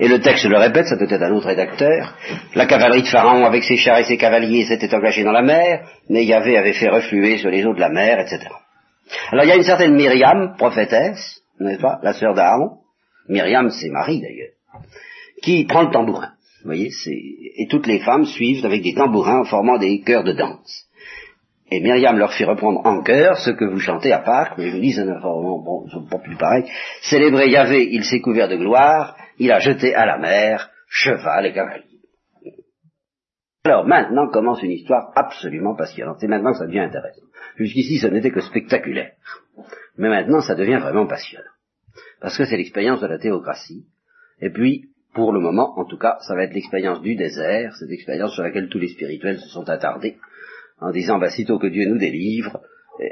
Et 0.00 0.08
le 0.08 0.20
texte 0.20 0.44
le 0.44 0.58
répète, 0.58 0.86
ça 0.86 0.96
peut 0.96 1.08
être 1.08 1.22
un 1.22 1.32
autre 1.32 1.48
rédacteur. 1.48 2.14
La 2.54 2.66
cavalerie 2.66 3.02
de 3.02 3.08
Pharaon 3.08 3.44
avec 3.44 3.64
ses 3.64 3.76
chars 3.76 3.98
et 3.98 4.04
ses 4.04 4.16
cavaliers 4.16 4.66
s'était 4.66 4.94
engagée 4.94 5.24
dans 5.24 5.32
la 5.32 5.42
mer, 5.42 5.88
mais 6.08 6.24
Yahvé 6.24 6.56
avait 6.56 6.72
fait 6.72 6.88
refluer 6.88 7.38
sur 7.38 7.50
les 7.50 7.64
eaux 7.64 7.74
de 7.74 7.80
la 7.80 7.88
mer, 7.88 8.20
etc. 8.20 8.48
Alors 9.32 9.44
il 9.44 9.48
y 9.48 9.52
a 9.52 9.56
une 9.56 9.62
certaine 9.62 9.94
Myriam, 9.94 10.54
prophétesse, 10.56 11.42
n'est-ce 11.58 11.80
pas, 11.80 11.98
la 12.02 12.12
sœur 12.12 12.34
d'Aaron, 12.34 12.78
Myriam 13.28 13.70
c'est 13.70 13.90
Marie 13.90 14.20
d'ailleurs, 14.20 14.52
qui 15.42 15.64
prend 15.64 15.82
le 15.82 15.90
tambourin. 15.90 16.32
Vous 16.62 16.70
voyez, 16.70 16.90
et 17.56 17.66
toutes 17.68 17.86
les 17.86 18.00
femmes 18.00 18.24
suivent 18.24 18.64
avec 18.64 18.82
des 18.82 18.94
tambourins 18.94 19.40
en 19.40 19.44
formant 19.44 19.78
des 19.78 20.00
chœurs 20.00 20.24
de 20.24 20.32
danse. 20.32 20.87
Et 21.70 21.80
Myriam 21.80 22.16
leur 22.16 22.32
fit 22.32 22.44
reprendre 22.44 22.80
en 22.84 23.02
chœur 23.02 23.36
ce 23.38 23.50
que 23.50 23.64
vous 23.64 23.78
chantez 23.78 24.12
à 24.12 24.20
Pâques, 24.20 24.56
mais 24.56 24.68
je 24.68 24.76
vous 24.76 24.80
dis, 24.80 24.92
c'est 24.92 25.04
bon, 25.04 25.86
pas 26.10 26.18
plus 26.18 26.36
pareil. 26.36 26.64
Célébré 27.02 27.50
Yahvé, 27.50 27.88
il 27.90 28.04
s'est 28.04 28.20
couvert 28.20 28.48
de 28.48 28.56
gloire, 28.56 29.16
il 29.38 29.52
a 29.52 29.58
jeté 29.58 29.94
à 29.94 30.06
la 30.06 30.18
mer 30.18 30.70
cheval 30.88 31.46
et 31.46 31.52
cavalier. 31.52 31.84
Alors 33.64 33.86
maintenant 33.86 34.28
commence 34.30 34.62
une 34.62 34.70
histoire 34.70 35.12
absolument 35.14 35.76
passionnante. 35.76 36.16
C'est 36.20 36.26
maintenant 36.26 36.52
que 36.52 36.58
ça 36.58 36.66
devient 36.66 36.80
intéressant. 36.80 37.26
Jusqu'ici, 37.56 37.98
ce 37.98 38.06
n'était 38.06 38.30
que 38.30 38.40
spectaculaire. 38.40 39.12
Mais 39.98 40.08
maintenant, 40.08 40.40
ça 40.40 40.54
devient 40.54 40.78
vraiment 40.80 41.06
passionnant. 41.06 41.44
Parce 42.20 42.38
que 42.38 42.44
c'est 42.44 42.56
l'expérience 42.56 43.00
de 43.00 43.06
la 43.06 43.18
théocratie. 43.18 43.84
Et 44.40 44.50
puis, 44.50 44.86
pour 45.12 45.32
le 45.32 45.40
moment, 45.40 45.78
en 45.78 45.84
tout 45.84 45.98
cas, 45.98 46.16
ça 46.20 46.34
va 46.34 46.44
être 46.44 46.54
l'expérience 46.54 47.02
du 47.02 47.16
désert, 47.16 47.74
cette 47.76 47.90
expérience 47.90 48.32
sur 48.34 48.42
laquelle 48.42 48.68
tous 48.68 48.78
les 48.78 48.88
spirituels 48.88 49.40
se 49.40 49.48
sont 49.48 49.68
attardés, 49.68 50.16
en 50.80 50.90
disant, 50.90 51.18
bah, 51.18 51.30
sitôt 51.30 51.58
que 51.58 51.66
Dieu 51.66 51.88
nous 51.88 51.98
délivre, 51.98 52.60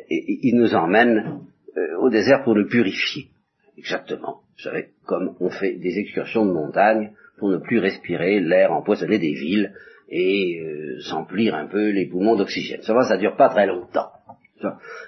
il 0.09 0.57
nous 0.57 0.75
emmène 0.75 1.41
euh, 1.77 1.97
au 1.99 2.11
désert 2.11 2.43
pour 2.45 2.55
le 2.55 2.67
purifier. 2.67 3.29
Exactement. 3.77 4.41
Vous 4.57 4.63
savez, 4.63 4.89
comme 5.05 5.37
on 5.41 5.51
fait 5.51 5.75
des 5.75 5.99
excursions 5.99 6.47
de 6.47 6.53
montagne 6.53 7.13
pour 7.39 7.51
ne 7.51 7.59
plus 7.59 7.79
respirer 7.79 8.41
l'air 8.41 8.73
empoisonné 8.73 9.19
des 9.19 9.35
villes 9.35 9.75
et 10.09 10.61
euh, 10.61 11.01
s'emplir 11.01 11.55
un 11.55 11.67
peu 11.67 11.91
les 11.91 12.07
poumons 12.07 12.37
d'oxygène. 12.37 12.83
Ça 12.83 12.95
va, 12.95 13.03
ça 13.03 13.17
dure 13.17 13.37
pas 13.37 13.49
très 13.49 13.67
longtemps. 13.67 14.11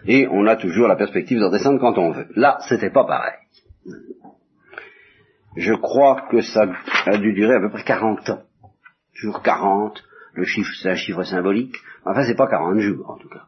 Et 0.06 0.28
on 0.28 0.46
a 0.46 0.56
toujours 0.56 0.88
la 0.88 0.96
perspective 0.96 1.40
d'en 1.40 1.50
descendre 1.50 1.80
quand 1.80 1.96
on 1.96 2.10
veut. 2.10 2.26
Là, 2.36 2.58
c'était 2.68 2.90
pas 2.90 3.04
pareil. 3.04 3.38
Je 5.56 5.72
crois 5.72 6.26
que 6.30 6.42
ça 6.42 6.66
a 7.06 7.16
dû 7.16 7.32
durer 7.32 7.54
à 7.54 7.60
peu 7.60 7.70
près 7.70 7.82
40 7.82 8.28
ans. 8.28 8.42
Toujours 9.18 9.42
40, 9.42 10.02
le 10.38 10.44
chiffre, 10.44 10.70
c'est 10.80 10.90
un 10.90 10.94
chiffre 10.94 11.22
symbolique. 11.22 11.76
Enfin, 12.04 12.24
c'est 12.24 12.36
pas 12.36 12.48
40 12.48 12.78
jours, 12.78 13.10
en 13.10 13.18
tout 13.18 13.28
cas. 13.28 13.44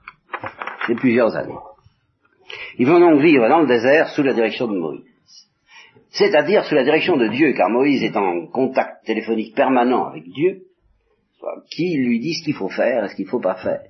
C'est 0.87 0.95
plusieurs 0.95 1.35
années. 1.37 1.55
Ils 2.79 2.87
vont 2.87 3.01
donc 3.01 3.21
vivre 3.21 3.49
dans 3.49 3.61
le 3.61 3.67
désert 3.67 4.09
sous 4.09 4.23
la 4.23 4.35
direction 4.35 4.67
de 4.67 4.77
Moïse 4.79 5.11
c'est-à-dire 6.11 6.65
sous 6.65 6.75
la 6.75 6.85
direction 6.85 7.17
de 7.17 7.29
Dieu, 7.29 7.53
car 7.53 7.71
Moïse 7.71 8.03
est 8.03 8.17
en 8.17 8.47
contact 8.47 9.05
téléphonique 9.07 9.55
permanent 9.55 10.07
avec 10.07 10.25
Dieu, 10.25 10.63
qui 11.71 11.97
lui 11.97 12.21
dit 12.21 12.35
ce 12.35 12.45
qu'il 12.45 12.55
faut 12.55 12.69
faire 12.69 13.05
et 13.05 13.09
ce 13.09 13.15
qu'il 13.15 13.27
ne 13.27 13.31
faut 13.31 13.41
pas 13.41 13.55
faire. 13.55 13.83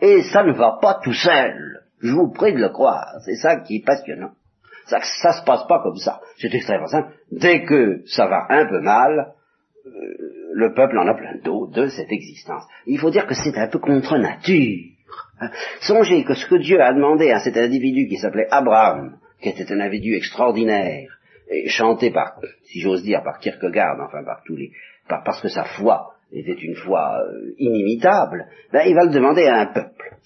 Et 0.00 0.22
ça 0.22 0.42
ne 0.42 0.52
va 0.52 0.78
pas 0.80 1.00
tout 1.02 1.12
seul. 1.12 1.82
Je 2.00 2.12
vous 2.12 2.32
prie 2.32 2.52
de 2.52 2.58
le 2.58 2.70
croire. 2.70 3.06
C'est 3.24 3.36
ça 3.36 3.56
qui 3.60 3.76
est 3.76 3.84
passionnant. 3.84 4.32
Ça, 4.86 4.98
ça 5.00 5.32
se 5.32 5.44
passe 5.44 5.66
pas 5.66 5.82
comme 5.82 5.96
ça. 5.96 6.20
C'est 6.38 6.54
extrêmement 6.54 6.86
simple. 6.86 7.12
Dès 7.30 7.64
que 7.64 8.02
ça 8.06 8.26
va 8.26 8.46
un 8.48 8.66
peu 8.66 8.80
mal, 8.80 9.32
le 10.52 10.72
peuple 10.74 10.98
en 10.98 11.06
a 11.06 11.14
plein 11.14 11.36
d'eau 11.42 11.68
de 11.68 11.88
cette 11.88 12.10
existence. 12.10 12.64
Il 12.86 12.98
faut 12.98 13.10
dire 13.10 13.26
que 13.26 13.34
c'est 13.34 13.56
un 13.58 13.68
peu 13.68 13.78
contre 13.78 14.16
nature. 14.18 14.84
Hein. 15.40 15.50
Songez 15.80 16.24
que 16.24 16.34
ce 16.34 16.46
que 16.46 16.56
Dieu 16.56 16.80
a 16.80 16.92
demandé 16.92 17.30
à 17.30 17.40
cet 17.40 17.56
individu 17.56 18.08
qui 18.08 18.16
s'appelait 18.16 18.48
Abraham, 18.50 19.18
qui 19.40 19.50
était 19.50 19.70
un 19.72 19.80
individu 19.80 20.14
extraordinaire, 20.14 21.18
et 21.48 21.68
chanté 21.68 22.10
par, 22.10 22.40
si 22.64 22.80
j'ose 22.80 23.02
dire, 23.02 23.22
par 23.22 23.38
Kierkegaard, 23.38 24.00
enfin 24.00 24.24
par 24.24 24.42
tous 24.44 24.56
les, 24.56 24.72
par, 25.08 25.22
parce 25.22 25.40
que 25.40 25.48
sa 25.48 25.64
foi 25.64 26.14
était 26.32 26.52
une 26.60 26.74
foi 26.74 27.20
euh, 27.20 27.54
inimitable, 27.58 28.46
ben, 28.72 28.82
il 28.86 28.94
va 28.94 29.04
le 29.04 29.12
demander 29.12 29.46
à 29.46 29.60
un 29.60 29.66
peuple. 29.66 30.16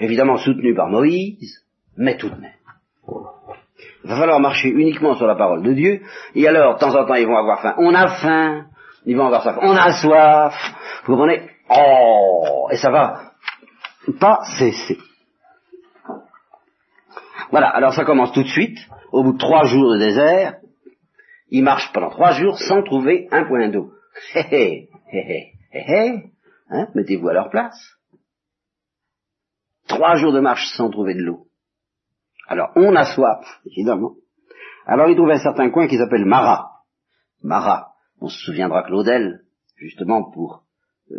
Évidemment 0.00 0.38
soutenu 0.38 0.74
par 0.74 0.88
Moïse, 0.88 1.64
mais 1.96 2.16
tout 2.16 2.30
de 2.30 2.40
même. 2.40 2.52
Il 4.04 4.10
va 4.10 4.16
falloir 4.16 4.40
marcher 4.40 4.68
uniquement 4.68 5.14
sur 5.14 5.26
la 5.26 5.36
parole 5.36 5.62
de 5.62 5.72
Dieu, 5.72 6.02
et 6.34 6.48
alors, 6.48 6.74
de 6.74 6.80
temps 6.80 6.94
en 6.94 7.04
temps, 7.06 7.14
ils 7.14 7.26
vont 7.26 7.36
avoir 7.36 7.62
faim. 7.62 7.74
On 7.78 7.94
a 7.94 8.08
faim, 8.08 8.66
ils 9.06 9.16
vont 9.16 9.26
avoir 9.26 9.42
soif. 9.42 9.58
On 9.60 9.76
a 9.76 9.92
soif, 9.92 10.54
vous 11.04 11.12
comprenez? 11.12 11.48
Oh, 11.70 12.68
et 12.70 12.76
ça 12.76 12.90
va 12.90 13.32
pas 14.18 14.40
cesser. 14.58 14.98
Voilà, 17.50 17.68
alors 17.68 17.92
ça 17.92 18.04
commence 18.04 18.32
tout 18.32 18.42
de 18.42 18.48
suite, 18.48 18.78
au 19.12 19.22
bout 19.22 19.34
de 19.34 19.38
trois 19.38 19.64
jours 19.64 19.92
de 19.92 19.98
désert, 19.98 20.56
ils 21.50 21.62
marchent 21.62 21.92
pendant 21.92 22.10
trois 22.10 22.32
jours 22.32 22.58
sans 22.58 22.82
trouver 22.82 23.28
un 23.30 23.44
point 23.44 23.68
d'eau. 23.68 23.92
Hé 24.34 24.40
hé, 24.50 24.88
hé 25.12 25.52
hé, 25.72 26.22
hein, 26.70 26.88
mettez-vous 26.94 27.28
à 27.28 27.34
leur 27.34 27.50
place. 27.50 27.78
Trois 29.86 30.14
jours 30.14 30.32
de 30.32 30.40
marche 30.40 30.66
sans 30.76 30.90
trouver 30.90 31.14
de 31.14 31.20
l'eau. 31.20 31.46
Alors, 32.52 32.70
on 32.76 32.94
a 32.96 33.06
soif, 33.14 33.46
évidemment. 33.64 34.12
Alors, 34.84 35.08
ils 35.08 35.16
trouvent 35.16 35.30
un 35.30 35.42
certain 35.42 35.70
coin 35.70 35.88
qui 35.88 35.96
s'appelle 35.96 36.26
Mara. 36.26 36.82
Mara, 37.40 37.94
on 38.20 38.28
se 38.28 38.38
souviendra 38.44 38.82
Claudel, 38.82 39.40
justement 39.76 40.30
pour 40.30 40.62
euh, 41.12 41.16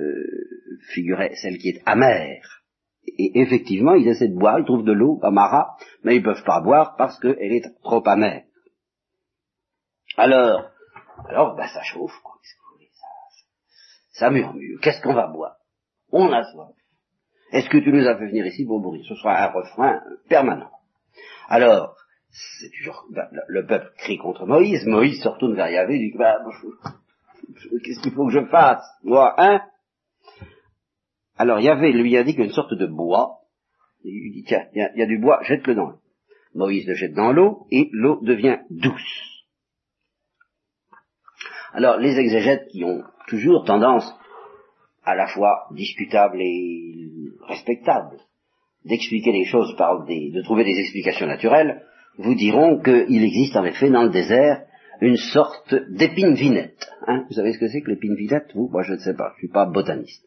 figurer 0.94 1.34
celle 1.34 1.58
qui 1.58 1.70
est 1.70 1.82
amère. 1.88 2.62
Et 3.08 3.42
effectivement, 3.42 3.96
ils 3.96 4.08
essaient 4.08 4.28
de 4.28 4.38
boire, 4.38 4.60
ils 4.60 4.66
trouvent 4.66 4.86
de 4.86 4.92
l'eau 4.92 5.20
à 5.24 5.32
Mara, 5.32 5.76
mais 6.04 6.18
ils 6.18 6.22
peuvent 6.22 6.44
pas 6.44 6.62
boire 6.62 6.96
parce 6.98 7.20
qu'elle 7.20 7.52
est 7.52 7.66
trop 7.82 8.08
amère. 8.08 8.44
Alors, 10.18 10.70
alors, 11.30 11.56
ben, 11.56 11.66
ça 11.66 11.82
chauffe, 11.82 12.20
quoi. 12.22 12.36
Ça, 12.92 13.08
ça 14.12 14.30
murmure. 14.30 14.80
Qu'est-ce 14.84 15.02
qu'on 15.02 15.16
va 15.16 15.26
boire? 15.26 15.56
On 16.12 16.32
a 16.32 16.44
soif. 16.44 16.76
Est-ce 17.52 17.70
que 17.72 17.80
tu 17.80 17.92
nous 17.92 18.06
as 18.08 18.20
fait 18.20 18.28
venir 18.28 18.46
ici 18.46 18.68
pour 18.68 18.80
mourir 18.80 19.04
Ce 19.10 19.16
sera 19.16 19.46
un 19.46 19.48
refrain 19.48 20.00
permanent. 20.30 20.70
Alors, 21.48 21.96
ben, 23.10 23.28
le 23.48 23.66
peuple 23.66 23.92
crie 23.98 24.18
contre 24.18 24.46
Moïse. 24.46 24.86
Moïse 24.86 25.22
se 25.22 25.28
retourne 25.28 25.56
vers 25.56 25.70
Yahvé 25.70 26.00
dit, 26.00 26.14
bah, 26.18 26.40
qu'est-ce 27.84 28.02
qu'il 28.02 28.14
faut 28.14 28.28
que 28.28 28.34
je 28.34 28.46
fasse 28.46 28.84
Moi, 29.04 29.34
hein? 29.38 29.62
Alors 31.38 31.60
Yahvé 31.60 31.92
lui 31.92 32.16
a 32.18 32.24
dit 32.24 32.36
qu'une 32.36 32.52
sorte 32.52 32.74
de 32.74 32.86
bois. 32.86 33.40
Il 34.04 34.14
lui 34.14 34.32
dit, 34.32 34.44
tiens, 34.44 34.66
il 34.74 34.92
y, 34.96 35.02
a 35.02 35.06
du 35.06 35.20
bois, 35.20 35.42
jette-le 35.44 35.76
dans 35.76 35.90
l'eau. 35.90 36.00
Moïse 36.56 36.88
le 36.88 36.94
jette 36.94 37.14
dans 37.14 37.32
l'eau 37.32 37.66
et 37.72 37.90
l'eau 37.92 38.20
devient 38.22 38.60
douce. 38.70 39.46
Alors 41.74 41.98
les 41.98 42.20
exégètes 42.20 42.68
qui 42.68 42.84
ont 42.84 43.04
toujours 43.28 43.66
tendance 43.66 44.14
à 45.04 45.16
la 45.16 45.28
fois 45.28 45.68
discutable 45.72 46.40
et 46.40 47.10
respectable 47.48 48.20
d'expliquer 48.86 49.32
les 49.32 49.46
choses 49.46 49.76
par 49.78 50.06
des, 50.06 50.32
de 50.32 50.42
trouver 50.42 50.64
des 50.64 50.80
explications 50.80 51.28
naturelles, 51.28 51.84
vous 52.18 52.36
diront 52.36 52.82
qu'il 52.82 53.24
existe 53.24 53.56
en 53.56 53.66
effet 53.66 53.90
dans 53.90 54.04
le 54.04 54.10
désert 54.10 54.64
une 55.02 55.18
sorte 55.18 55.76
d'épine 55.90 56.34
vinette. 56.34 56.88
Hein 57.08 57.26
vous 57.28 57.36
savez 57.36 57.54
ce 57.54 57.60
que 57.60 57.68
c'est 57.68 57.82
que 57.82 57.90
l'épine 57.90 58.16
vinette 58.16 58.52
Vous? 58.54 58.70
Moi 58.72 58.84
je 58.84 58.94
ne 58.94 59.00
sais 59.00 59.16
pas, 59.16 59.30
je 59.32 59.34
ne 59.34 59.40
suis 59.40 59.54
pas 59.54 59.66
botaniste. 59.66 60.26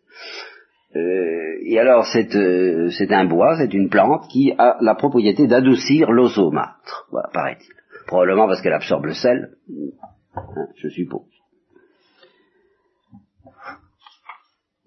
Euh, 0.95 1.59
et 1.65 1.79
alors 1.79 2.07
euh, 2.15 2.91
c'est 2.91 3.13
un 3.13 3.25
bois, 3.27 3.57
c'est 3.59 3.73
une 3.75 3.89
plante 3.89 4.29
qui 4.29 4.53
a 4.57 4.77
la 4.81 4.95
propriété 4.95 5.47
d'adoucir 5.47 6.11
l'eau 6.11 6.29
saumâtre, 6.29 7.07
voilà, 7.11 7.29
paraît-il. 7.33 7.73
Probablement 8.07 8.47
parce 8.47 8.63
qu'elle 8.63 8.73
absorbe 8.73 9.07
le 9.07 9.15
sel, 9.15 9.51
hein, 10.37 10.67
je 10.77 10.89
suppose. 10.89 11.36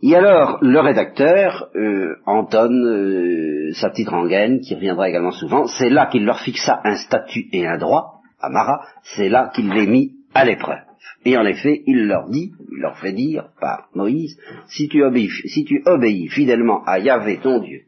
Et 0.02 0.16
alors, 0.16 0.60
le 0.62 0.80
rédacteur, 0.80 1.70
euh, 1.76 2.16
Anton, 2.26 2.72
euh, 2.72 3.72
sa 3.74 3.90
petite 3.90 4.08
rengaine, 4.08 4.62
qui 4.62 4.74
reviendra 4.76 5.10
également 5.10 5.32
souvent, 5.32 5.68
c'est 5.68 5.90
là 5.90 6.06
qu'il 6.06 6.24
leur 6.24 6.40
fixa 6.40 6.80
un 6.86 6.96
statut 6.96 7.48
et 7.52 7.68
un 7.68 7.78
droit, 7.78 8.22
à 8.40 8.50
Marat, 8.50 8.82
c'est 9.04 9.28
là 9.28 9.52
qu'il 9.54 9.70
les 9.70 9.88
mit 9.88 10.14
à 10.34 10.46
l'épreuve. 10.46 10.80
Et 11.26 11.38
en 11.38 11.46
effet, 11.46 11.84
il 11.86 12.08
leur 12.08 12.30
dit, 12.30 12.54
il 12.72 12.80
leur 12.80 12.98
fait 12.98 13.12
dire 13.12 13.50
par 13.60 13.90
Moïse, 13.94 14.40
si 14.70 14.88
tu 14.88 15.04
obéis, 15.04 15.30
si 15.46 15.66
tu 15.66 15.82
obéis 15.86 16.30
fidèlement 16.30 16.82
à 16.86 17.00
Yahvé 17.00 17.40
ton 17.44 17.60
Dieu, 17.60 17.82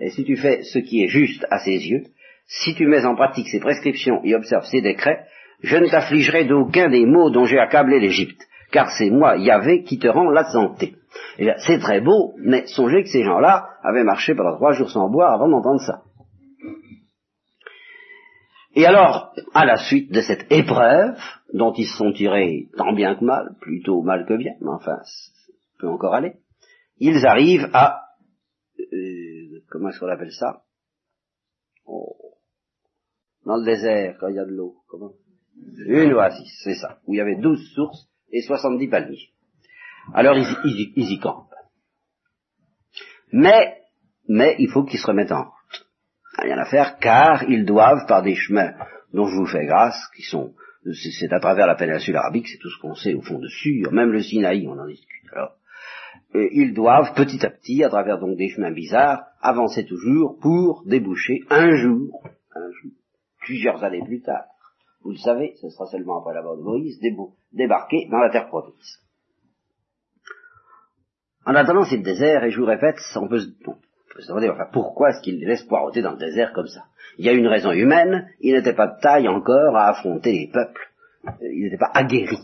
et 0.00 0.10
si 0.10 0.24
tu 0.24 0.36
fais 0.36 0.62
ce 0.62 0.78
qui 0.78 1.02
est 1.02 1.08
juste 1.08 1.46
à 1.50 1.58
ses 1.58 1.88
yeux, 1.88 2.04
si 2.46 2.74
tu 2.76 2.86
mets 2.86 3.04
en 3.04 3.16
pratique 3.16 3.48
ses 3.48 3.60
prescriptions 3.60 4.20
et 4.22 4.36
observes 4.36 4.66
ses 4.66 4.82
décrets, 4.82 5.24
je 5.62 5.76
ne 5.76 5.88
t'affligerai 5.88 6.44
d'aucun 6.44 6.88
des 6.88 7.06
maux 7.06 7.30
dont 7.30 7.44
j'ai 7.44 7.58
accablé 7.58 7.98
l'Égypte, 7.98 8.40
car 8.70 8.90
c'est 8.90 9.10
moi, 9.10 9.36
Yahvé, 9.36 9.82
qui 9.82 9.98
te 9.98 10.06
rend 10.06 10.30
la 10.30 10.44
santé. 10.44 10.95
C'est 11.36 11.78
très 11.80 12.00
beau, 12.00 12.34
mais 12.38 12.66
songez 12.66 13.02
que 13.02 13.10
ces 13.10 13.22
gens-là 13.22 13.68
avaient 13.82 14.04
marché 14.04 14.34
pendant 14.34 14.56
trois 14.56 14.72
jours 14.72 14.90
sans 14.90 15.10
boire 15.10 15.32
avant 15.34 15.48
d'entendre 15.48 15.80
ça. 15.80 16.02
Et 18.74 18.84
alors, 18.84 19.34
à 19.54 19.64
la 19.64 19.76
suite 19.76 20.12
de 20.12 20.20
cette 20.20 20.50
épreuve, 20.50 21.18
dont 21.52 21.72
ils 21.72 21.86
se 21.86 21.96
sont 21.96 22.12
tirés 22.12 22.68
tant 22.76 22.92
bien 22.92 23.14
que 23.16 23.24
mal, 23.24 23.56
plutôt 23.60 24.02
mal 24.02 24.26
que 24.26 24.34
bien, 24.34 24.52
mais 24.60 24.70
enfin, 24.70 24.98
ça 25.02 25.32
peut 25.78 25.88
encore 25.88 26.14
aller, 26.14 26.34
ils 26.98 27.26
arrivent 27.26 27.70
à, 27.72 28.02
euh, 28.78 29.62
comment 29.70 29.88
est-ce 29.88 30.00
qu'on 30.00 30.08
appelle 30.08 30.32
ça? 30.32 30.62
Oh, 31.86 32.16
Dans 33.44 33.56
le 33.56 33.64
désert, 33.64 34.16
quand 34.20 34.28
il 34.28 34.36
y 34.36 34.40
a 34.40 34.44
de 34.44 34.50
l'eau, 34.50 34.76
comment? 34.88 35.12
Une 35.86 36.12
oasis, 36.12 36.60
c'est 36.62 36.74
ça, 36.74 36.98
où 37.06 37.14
il 37.14 37.16
y 37.16 37.20
avait 37.20 37.36
douze 37.36 37.72
sources 37.74 38.10
et 38.30 38.42
soixante-dix 38.42 38.88
palmiers. 38.88 39.30
Alors 40.14 40.36
ils, 40.36 40.46
ils, 40.64 40.92
ils 40.96 41.12
y 41.12 41.18
campent. 41.18 41.52
Mais, 43.32 43.78
mais 44.28 44.56
il 44.58 44.70
faut 44.70 44.84
qu'ils 44.84 45.00
se 45.00 45.06
remettent 45.06 45.32
en 45.32 45.50
rien 46.38 46.58
à 46.58 46.64
faire, 46.66 46.98
car 46.98 47.44
ils 47.44 47.64
doivent, 47.64 48.06
par 48.06 48.22
des 48.22 48.34
chemins 48.34 48.74
dont 49.12 49.26
je 49.26 49.36
vous 49.36 49.46
fais 49.46 49.64
grâce, 49.66 49.98
qui 50.14 50.22
sont, 50.22 50.54
c'est 50.92 51.32
à 51.32 51.40
travers 51.40 51.66
la 51.66 51.74
péninsule 51.74 52.16
arabique, 52.16 52.48
c'est 52.48 52.58
tout 52.58 52.70
ce 52.70 52.80
qu'on 52.80 52.94
sait 52.94 53.14
au 53.14 53.22
fond 53.22 53.38
dessus, 53.38 53.84
même 53.90 54.10
le 54.10 54.22
Sinaï, 54.22 54.66
on 54.68 54.78
en 54.78 54.86
discute. 54.86 55.32
Alors, 55.32 55.52
ils 56.34 56.74
doivent 56.74 57.14
petit 57.14 57.44
à 57.44 57.50
petit, 57.50 57.82
à 57.84 57.88
travers 57.88 58.18
donc 58.18 58.36
des 58.36 58.48
chemins 58.48 58.72
bizarres, 58.72 59.24
avancer 59.40 59.86
toujours 59.86 60.38
pour 60.40 60.82
déboucher 60.86 61.40
un 61.50 61.74
jour, 61.76 62.22
un 62.54 62.70
jour, 62.82 62.92
plusieurs 63.40 63.82
années 63.82 64.04
plus 64.04 64.22
tard. 64.22 64.44
Vous 65.02 65.12
le 65.12 65.18
savez, 65.18 65.54
ce 65.60 65.68
sera 65.70 65.86
seulement 65.86 66.20
après 66.20 66.34
la 66.34 66.42
mort 66.42 66.56
de 66.56 66.62
Moïse, 66.62 67.00
débarquer 67.52 68.08
dans 68.10 68.18
la 68.18 68.30
terre 68.30 68.48
promise. 68.48 68.98
En 71.46 71.54
attendant, 71.54 71.84
c'est 71.84 71.98
le 71.98 72.02
désert, 72.02 72.42
et 72.42 72.50
je 72.50 72.58
vous 72.58 72.66
répète, 72.66 72.96
on 73.14 73.28
peut, 73.28 73.40
enfin, 74.28 74.66
pourquoi 74.72 75.10
est-ce 75.10 75.22
qu'il 75.22 75.38
les 75.38 75.46
laisse 75.46 75.62
poireauter 75.62 76.02
dans 76.02 76.12
le 76.12 76.18
désert 76.18 76.52
comme 76.52 76.66
ça? 76.66 76.82
Il 77.18 77.24
y 77.24 77.28
a 77.28 77.32
une 77.32 77.46
raison 77.46 77.70
humaine, 77.70 78.28
il 78.40 78.54
n'était 78.54 78.74
pas 78.74 78.88
de 78.88 79.00
taille 79.00 79.28
encore 79.28 79.76
à 79.76 79.90
affronter 79.90 80.32
les 80.32 80.50
peuples, 80.52 80.90
euh, 81.26 81.30
il 81.40 81.64
n'était 81.64 81.78
pas 81.78 81.92
aguerri. 81.94 82.38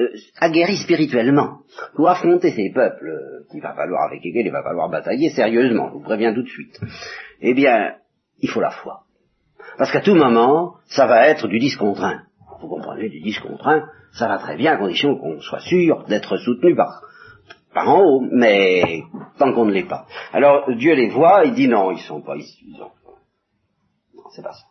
Euh, 0.00 0.08
aguerri 0.38 0.76
spirituellement. 0.76 1.58
Pour 1.96 2.08
affronter 2.08 2.52
ces 2.52 2.70
peuples, 2.72 3.08
euh, 3.08 3.46
il 3.52 3.60
va 3.60 3.74
falloir, 3.74 4.04
avec 4.04 4.22
lesquels 4.22 4.46
il 4.46 4.52
va 4.52 4.62
falloir 4.62 4.88
batailler 4.88 5.30
sérieusement, 5.30 5.88
je 5.88 5.94
vous 5.94 6.04
préviens 6.04 6.32
tout 6.32 6.42
de 6.42 6.48
suite. 6.48 6.78
Eh 7.40 7.52
bien, 7.52 7.96
il 8.38 8.48
faut 8.48 8.60
la 8.60 8.70
foi. 8.70 9.00
Parce 9.76 9.90
qu'à 9.90 10.02
tout 10.02 10.14
moment, 10.14 10.76
ça 10.86 11.06
va 11.06 11.26
être 11.28 11.48
du 11.48 11.58
10 11.58 11.76
contre 11.76 12.04
1. 12.04 12.22
Vous 12.60 12.68
comprenez, 12.68 13.08
du 13.08 13.20
10 13.20 13.40
contre 13.40 13.66
1, 13.66 13.88
ça 14.12 14.28
va 14.28 14.38
très 14.38 14.56
bien 14.56 14.74
à 14.74 14.76
condition 14.76 15.16
qu'on 15.16 15.40
soit 15.40 15.60
sûr 15.60 16.04
d'être 16.04 16.36
soutenu 16.36 16.76
par, 16.76 17.02
par 17.74 17.88
en 17.88 18.02
haut, 18.02 18.20
mais 18.32 19.02
tant 19.38 19.52
qu'on 19.52 19.66
ne 19.66 19.72
l'est 19.72 19.88
pas. 19.88 20.06
Alors 20.32 20.70
Dieu 20.74 20.94
les 20.94 21.08
voit, 21.08 21.44
il 21.44 21.54
dit 21.54 21.68
non, 21.68 21.90
ils 21.92 22.00
sont 22.00 22.22
pas 22.22 22.36
ici. 22.36 22.64
Non, 22.78 22.90
c'est 24.34 24.42
pas 24.42 24.52
ça. 24.52 24.66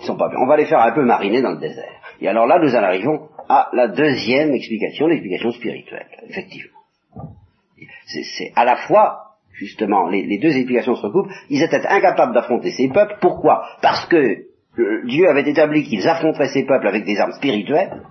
Ils 0.00 0.06
sont 0.06 0.16
pas 0.16 0.28
bien. 0.28 0.38
On 0.38 0.46
va 0.46 0.56
les 0.56 0.66
faire 0.66 0.80
un 0.80 0.92
peu 0.92 1.04
mariner 1.04 1.42
dans 1.42 1.52
le 1.52 1.60
désert. 1.60 2.00
Et 2.20 2.28
alors 2.28 2.46
là, 2.46 2.58
nous 2.58 2.74
en 2.74 2.82
arrivons 2.82 3.28
à 3.48 3.68
la 3.72 3.88
deuxième 3.88 4.52
explication, 4.52 5.06
l'explication 5.06 5.50
spirituelle, 5.52 6.06
effectivement. 6.28 6.78
C'est 8.06 8.52
à 8.54 8.64
la 8.64 8.76
fois, 8.76 9.36
justement, 9.52 10.08
les, 10.08 10.38
deux 10.38 10.56
explications 10.56 10.94
se 10.94 11.02
recoupent, 11.02 11.30
ils 11.50 11.62
étaient 11.62 11.86
incapables 11.86 12.32
d'affronter 12.32 12.70
ces 12.70 12.88
peuples. 12.88 13.16
Pourquoi? 13.20 13.66
Parce 13.82 14.06
que 14.06 14.16
euh, 14.16 15.06
Dieu 15.06 15.28
avait 15.28 15.48
établi 15.48 15.84
qu'ils 15.84 16.08
affronteraient 16.08 16.48
ces 16.48 16.64
peuples 16.64 16.86
avec 16.86 17.04
des 17.04 17.18
armes 17.18 17.32
spirituelles, 17.32 18.02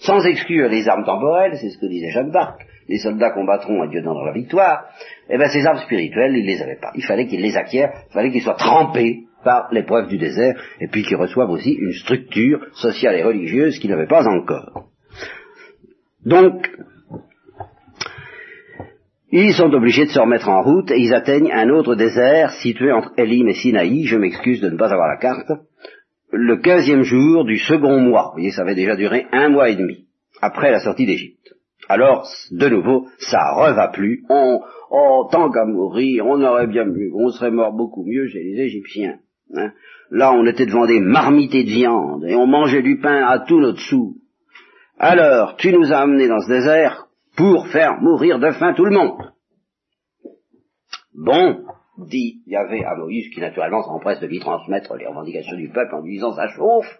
sans 0.00 0.24
exclure 0.24 0.68
les 0.68 0.88
armes 0.88 1.04
temporelles, 1.04 1.56
c'est 1.60 1.70
ce 1.70 1.78
que 1.78 1.86
disait 1.86 2.10
Jeanne 2.10 2.30
d'Arc, 2.30 2.66
les 2.88 2.98
soldats 2.98 3.30
combattront 3.30 3.84
et 3.84 3.88
Dieu 3.88 4.02
donnera 4.02 4.26
la 4.26 4.32
victoire, 4.32 4.86
eh 5.28 5.38
bien 5.38 5.48
ces 5.48 5.66
armes 5.66 5.78
spirituelles, 5.78 6.36
ils 6.36 6.46
les 6.46 6.62
avaient 6.62 6.80
pas. 6.80 6.92
Il 6.94 7.04
fallait 7.04 7.26
qu'ils 7.26 7.42
les 7.42 7.56
acquièrent, 7.56 7.92
il 8.10 8.12
fallait 8.12 8.30
qu'ils 8.30 8.42
soient 8.42 8.54
trempés 8.54 9.24
par 9.44 9.68
l'épreuve 9.72 10.08
du 10.08 10.18
désert, 10.18 10.54
et 10.80 10.88
puis 10.88 11.02
qu'ils 11.02 11.16
reçoivent 11.16 11.50
aussi 11.50 11.72
une 11.72 11.92
structure 11.92 12.64
sociale 12.74 13.16
et 13.16 13.24
religieuse 13.24 13.78
qu'ils 13.78 13.90
n'avaient 13.90 14.06
pas 14.06 14.26
encore. 14.28 14.88
Donc, 16.24 16.68
ils 19.32 19.54
sont 19.54 19.72
obligés 19.72 20.04
de 20.04 20.10
se 20.10 20.20
remettre 20.20 20.48
en 20.48 20.62
route 20.62 20.90
et 20.90 21.00
ils 21.00 21.14
atteignent 21.14 21.50
un 21.52 21.70
autre 21.70 21.94
désert 21.94 22.52
situé 22.52 22.92
entre 22.92 23.12
Elim 23.16 23.48
et 23.48 23.54
Sinaï, 23.54 24.04
je 24.04 24.16
m'excuse 24.16 24.60
de 24.60 24.68
ne 24.68 24.76
pas 24.76 24.92
avoir 24.92 25.08
la 25.08 25.16
carte, 25.16 25.50
le 26.30 26.58
quinzième 26.58 27.02
jour 27.02 27.44
du 27.44 27.58
second 27.58 27.98
mois. 27.98 28.26
Vous 28.26 28.40
voyez, 28.40 28.50
ça 28.50 28.62
avait 28.62 28.74
déjà 28.74 28.94
duré 28.94 29.26
un 29.32 29.48
mois 29.48 29.70
et 29.70 29.76
demi, 29.76 30.06
après 30.40 30.70
la 30.70 30.80
sortie 30.80 31.06
d'Égypte. 31.06 31.41
Alors, 31.92 32.26
de 32.50 32.68
nouveau, 32.70 33.06
ça 33.18 33.52
reva 33.52 33.88
plus. 33.88 34.24
On, 34.30 34.60
oh, 34.90 35.28
tant 35.30 35.50
qu'à 35.50 35.66
mourir, 35.66 36.24
on 36.26 36.42
aurait 36.42 36.66
bien 36.66 36.86
mieux, 36.86 37.10
on 37.14 37.28
serait 37.28 37.50
mort 37.50 37.74
beaucoup 37.74 38.02
mieux 38.02 38.28
chez 38.28 38.42
les 38.42 38.62
Égyptiens. 38.62 39.18
Hein. 39.54 39.72
Là, 40.10 40.32
on 40.32 40.46
était 40.46 40.64
devant 40.64 40.86
des 40.86 41.00
marmités 41.00 41.64
de 41.64 41.68
viande, 41.68 42.24
et 42.24 42.34
on 42.34 42.46
mangeait 42.46 42.80
du 42.80 42.98
pain 42.98 43.26
à 43.26 43.40
tout 43.40 43.60
notre 43.60 43.80
sou. 43.80 44.16
Alors, 44.98 45.56
tu 45.56 45.70
nous 45.70 45.92
as 45.92 45.98
amenés 45.98 46.28
dans 46.28 46.40
ce 46.40 46.48
désert 46.48 47.08
pour 47.36 47.66
faire 47.68 48.00
mourir 48.00 48.38
de 48.38 48.52
faim 48.52 48.72
tout 48.72 48.86
le 48.86 48.96
monde. 48.96 49.20
Bon, 51.14 51.58
dit 52.08 52.40
Yahvé 52.46 52.86
à 52.86 52.96
Moïse, 52.96 53.28
qui 53.34 53.40
naturellement 53.40 53.82
s'empresse 53.82 54.20
de 54.20 54.28
lui 54.28 54.40
transmettre 54.40 54.94
les 54.96 55.06
revendications 55.06 55.58
du 55.58 55.68
peuple 55.68 55.94
en 55.94 56.00
lui 56.00 56.14
disant 56.14 56.32
ça 56.32 56.48
chauffe, 56.56 56.98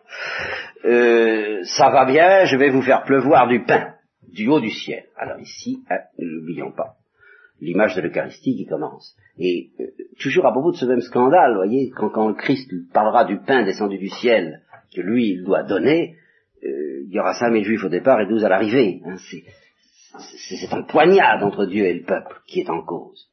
euh, 0.84 1.60
ça 1.62 1.88
va 1.88 2.04
bien, 2.04 2.44
je 2.44 2.58
vais 2.58 2.68
vous 2.68 2.82
faire 2.82 3.04
pleuvoir 3.04 3.48
du 3.48 3.64
pain 3.64 3.94
du 4.32 4.48
haut 4.48 4.60
du 4.60 4.70
ciel. 4.70 5.04
Alors 5.16 5.38
ici, 5.40 5.82
hein, 5.90 5.98
n'oublions 6.18 6.72
pas 6.72 6.96
l'image 7.62 7.94
de 7.94 8.00
l'Eucharistie 8.00 8.56
qui 8.56 8.66
commence. 8.66 9.16
Et 9.38 9.70
euh, 9.80 9.84
toujours 10.20 10.46
à 10.46 10.52
propos 10.52 10.72
de 10.72 10.76
ce 10.76 10.84
même 10.84 11.00
scandale, 11.00 11.54
voyez, 11.54 11.90
quand, 11.90 12.10
quand 12.10 12.28
le 12.28 12.34
Christ 12.34 12.70
parlera 12.92 13.24
du 13.24 13.38
pain 13.38 13.64
descendu 13.64 13.98
du 13.98 14.08
ciel 14.08 14.62
que 14.94 15.00
lui 15.00 15.30
il 15.30 15.44
doit 15.44 15.62
donner, 15.62 16.16
euh, 16.64 17.04
il 17.06 17.14
y 17.14 17.20
aura 17.20 17.34
cinq 17.34 17.50
mille 17.50 17.64
juifs 17.64 17.84
au 17.84 17.88
départ 17.88 18.20
et 18.20 18.26
douze 18.26 18.44
à 18.44 18.48
l'arrivée. 18.48 19.00
Hein, 19.04 19.16
c'est 20.48 20.72
un 20.72 20.82
poignard 20.82 21.42
entre 21.42 21.64
Dieu 21.66 21.86
et 21.86 21.94
le 21.94 22.04
peuple 22.04 22.40
qui 22.46 22.60
est 22.60 22.68
en 22.68 22.82
cause. 22.82 23.30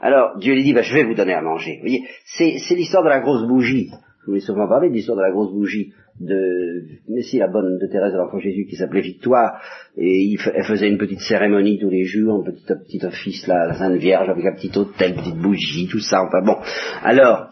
Alors 0.00 0.38
Dieu 0.38 0.54
lui 0.54 0.62
dit, 0.62 0.72
bah, 0.72 0.82
je 0.82 0.94
vais 0.94 1.04
vous 1.04 1.14
donner 1.14 1.34
à 1.34 1.42
manger. 1.42 1.76
Vous 1.76 1.88
voyez, 1.88 2.06
c'est 2.24 2.74
l'histoire 2.74 3.02
de 3.02 3.08
la 3.08 3.20
grosse 3.20 3.46
bougie. 3.46 3.90
Je 4.24 4.30
vous 4.30 4.36
ai 4.36 4.40
souvent 4.40 4.68
parlé 4.68 4.88
de 4.88 4.94
l'histoire 4.94 5.18
de 5.18 5.22
la 5.22 5.32
grosse 5.32 5.52
bougie 5.52 5.92
de 6.20 6.82
Messie, 7.08 7.38
la 7.38 7.48
bonne 7.48 7.78
de 7.78 7.86
Thérèse 7.86 8.12
de 8.12 8.18
l'Enfant 8.18 8.38
Jésus, 8.38 8.66
qui 8.66 8.76
s'appelait 8.76 9.00
Victoire, 9.00 9.60
et 9.96 10.34
elle 10.54 10.64
faisait 10.64 10.88
une 10.88 10.98
petite 10.98 11.20
cérémonie 11.20 11.78
tous 11.78 11.90
les 11.90 12.04
jours, 12.04 12.40
un 12.40 12.50
petit, 12.50 12.64
petit 12.64 13.04
office, 13.04 13.46
là, 13.46 13.66
la 13.66 13.74
Sainte 13.74 13.96
Vierge, 13.96 14.28
avec 14.28 14.44
un 14.44 14.54
petit 14.54 14.70
hôtel, 14.76 15.12
une 15.12 15.16
petite 15.16 15.38
bougie, 15.38 15.88
tout 15.90 16.00
ça, 16.00 16.22
enfin 16.22 16.42
bon. 16.44 16.56
Alors, 17.02 17.50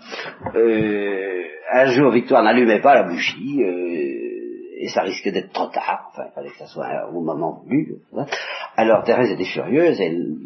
euh, 0.55 1.43
un 1.73 1.87
jour, 1.87 2.11
Victoire 2.11 2.43
n'allumait 2.43 2.81
pas 2.81 2.95
la 2.95 3.05
bougie, 3.05 3.63
euh, 3.63 4.20
et 4.81 4.89
ça 4.89 5.03
risquait 5.03 5.31
d'être 5.31 5.53
trop 5.53 5.67
tard, 5.67 6.09
enfin, 6.09 6.23
il 6.31 6.33
fallait 6.33 6.49
que 6.49 6.57
ça 6.57 6.67
soit 6.67 6.89
au 7.13 7.21
moment 7.21 7.61
voulu. 7.67 7.97
Alors, 8.77 9.05
Thérèse 9.05 9.31
était 9.31 9.45
furieuse, 9.45 10.01
elle, 10.01 10.37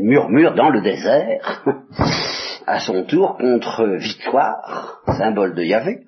murmure 0.00 0.54
dans 0.54 0.68
le 0.68 0.82
désert, 0.82 1.64
à 2.66 2.80
son 2.80 3.04
tour 3.04 3.38
contre 3.38 3.86
Victoire, 3.96 5.00
symbole 5.06 5.54
de 5.54 5.62
Yahvé, 5.62 6.00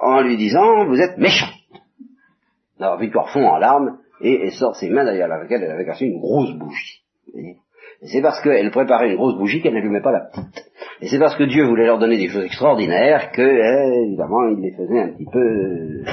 en 0.00 0.22
lui 0.22 0.36
disant 0.36 0.86
vous 0.86 1.00
êtes 1.00 1.18
méchant. 1.18 1.46
Alors 2.80 2.98
Victoire 2.98 3.30
fond 3.30 3.46
en 3.46 3.58
larmes 3.58 3.98
et, 4.20 4.50
sort 4.50 4.74
ses 4.74 4.90
mains 4.90 5.04
derrière 5.04 5.28
laquelle 5.28 5.62
elle 5.62 5.70
avait 5.70 5.86
cassé 5.86 6.06
une 6.06 6.18
grosse 6.18 6.52
bougie. 6.54 7.04
C'est 8.02 8.22
parce 8.22 8.40
qu'elle 8.40 8.70
préparait 8.70 9.10
une 9.10 9.16
grosse 9.16 9.36
bougie 9.36 9.60
qu'elle 9.60 9.74
n'allumait 9.74 10.00
pas 10.00 10.12
la 10.12 10.20
petite. 10.20 10.64
Et 11.02 11.08
c'est 11.08 11.18
parce 11.18 11.36
que 11.36 11.44
Dieu 11.44 11.64
voulait 11.64 11.86
leur 11.86 11.98
donner 11.98 12.16
des 12.16 12.28
choses 12.28 12.44
extraordinaires 12.44 13.30
que, 13.32 13.42
eh, 13.42 14.06
évidemment, 14.06 14.48
il 14.48 14.62
les 14.62 14.72
faisait 14.72 15.00
un 15.00 15.08
petit 15.08 15.26
peu 15.30 15.38
euh, 15.38 16.04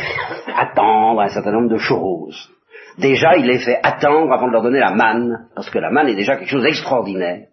attendre 0.55 1.21
un 1.21 1.29
certain 1.29 1.51
nombre 1.51 1.69
de 1.69 1.77
choses. 1.77 2.49
Déjà, 2.97 3.37
il 3.37 3.45
les 3.45 3.59
fait 3.59 3.79
attendre 3.83 4.33
avant 4.33 4.47
de 4.47 4.53
leur 4.53 4.63
donner 4.63 4.79
la 4.79 4.95
manne, 4.95 5.47
parce 5.55 5.69
que 5.69 5.79
la 5.79 5.91
manne 5.91 6.07
est 6.07 6.15
déjà 6.15 6.35
quelque 6.35 6.49
chose 6.49 6.63
d'extraordinaire. 6.63 7.47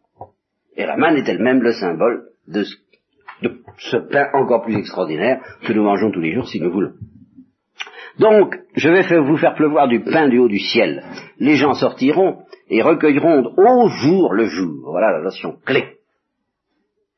Et 0.76 0.86
la 0.86 0.96
manne 0.96 1.16
est 1.16 1.28
elle-même 1.28 1.62
le 1.62 1.72
symbole 1.72 2.24
de 2.48 2.64
ce, 3.78 3.96
pain 3.96 4.28
encore 4.32 4.62
plus 4.62 4.76
extraordinaire 4.76 5.40
que 5.64 5.72
nous 5.72 5.84
mangeons 5.84 6.10
tous 6.10 6.20
les 6.20 6.32
jours 6.32 6.48
si 6.48 6.60
nous 6.60 6.72
voulons. 6.72 6.92
Donc, 8.18 8.56
je 8.74 8.88
vais 8.88 9.18
vous 9.18 9.36
faire 9.36 9.54
pleuvoir 9.54 9.88
du 9.88 10.00
pain 10.00 10.28
du 10.28 10.38
haut 10.38 10.48
du 10.48 10.58
ciel. 10.58 11.04
Les 11.38 11.56
gens 11.56 11.74
sortiront 11.74 12.38
et 12.68 12.82
recueilleront 12.82 13.54
au 13.56 13.88
jour 13.88 14.32
le 14.32 14.46
jour. 14.46 14.90
Voilà 14.90 15.12
la 15.12 15.22
notion 15.22 15.58
clé. 15.64 15.98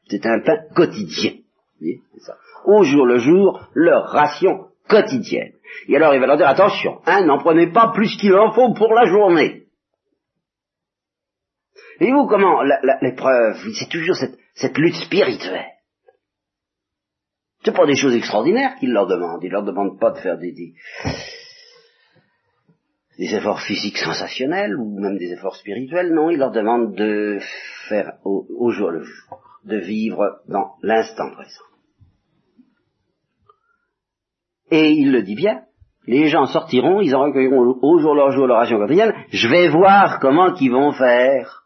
C'est 0.09 0.25
un 0.27 0.41
pain 0.41 0.59
quotidien. 0.75 1.33
Au 2.65 2.83
jour 2.83 3.07
le 3.07 3.19
jour, 3.19 3.69
leur 3.75 4.07
ration 4.07 4.69
quotidienne. 4.89 5.53
Et 5.89 5.97
alors 5.97 6.15
il 6.15 6.21
va 6.21 6.27
leur 6.27 6.37
dire, 6.37 6.49
attention, 6.49 7.01
hein, 7.07 7.25
n'en 7.25 7.39
prenez 7.39 7.69
pas 7.73 7.93
plus 7.93 8.17
qu'il 8.17 8.35
en 8.35 8.53
faut 8.53 8.73
pour 8.75 8.93
la 8.95 9.05
journée. 9.07 9.65
Et 12.01 12.11
vous, 12.13 12.27
comment 12.27 12.63
l'épreuve, 13.03 13.57
c'est 13.79 13.89
toujours 13.89 14.17
cette, 14.17 14.79
lutte 14.79 14.97
spirituelle. 14.97 15.73
C'est 17.65 17.75
pas 17.75 17.87
des 17.87 17.97
choses 17.97 18.15
extraordinaires 18.15 18.77
qu'il 18.79 18.93
leur 18.93 19.07
demande. 19.07 19.43
Il 19.43 19.51
leur 19.51 19.65
demande 19.65 19.99
pas 19.99 20.11
de 20.11 20.19
faire 20.19 20.39
des, 20.39 20.53
des, 20.53 20.75
des, 23.19 23.35
efforts 23.35 23.61
physiques 23.61 23.99
sensationnels 23.99 24.77
ou 24.77 24.99
même 24.99 25.19
des 25.19 25.33
efforts 25.33 25.57
spirituels. 25.57 26.13
Non, 26.13 26.31
il 26.31 26.39
leur 26.39 26.51
demande 26.51 26.95
de 26.95 27.39
faire 27.89 28.15
au, 28.25 28.71
jour 28.71 28.91
le 28.91 29.03
jour, 29.03 29.43
de 29.65 29.79
vivre 29.79 30.41
dans 30.49 30.75
l'instant 30.83 31.31
présent. 31.31 31.65
Et 34.71 34.91
il 34.91 35.13
le 35.13 35.23
dit 35.23 35.37
bien. 35.37 35.63
Les 36.07 36.29
gens 36.29 36.47
sortiront, 36.47 37.01
ils 37.01 37.15
en 37.15 37.23
recueilleront 37.23 37.79
au 37.83 37.99
jour 37.99 38.15
leur 38.15 38.31
jour 38.31 38.47
leur 38.47 38.59
ration 38.59 38.79
quotidienne. 38.79 39.13
Je 39.31 39.49
vais 39.49 39.69
voir 39.69 40.21
comment 40.21 40.55
ils 40.55 40.71
vont 40.71 40.93
faire. 40.93 41.65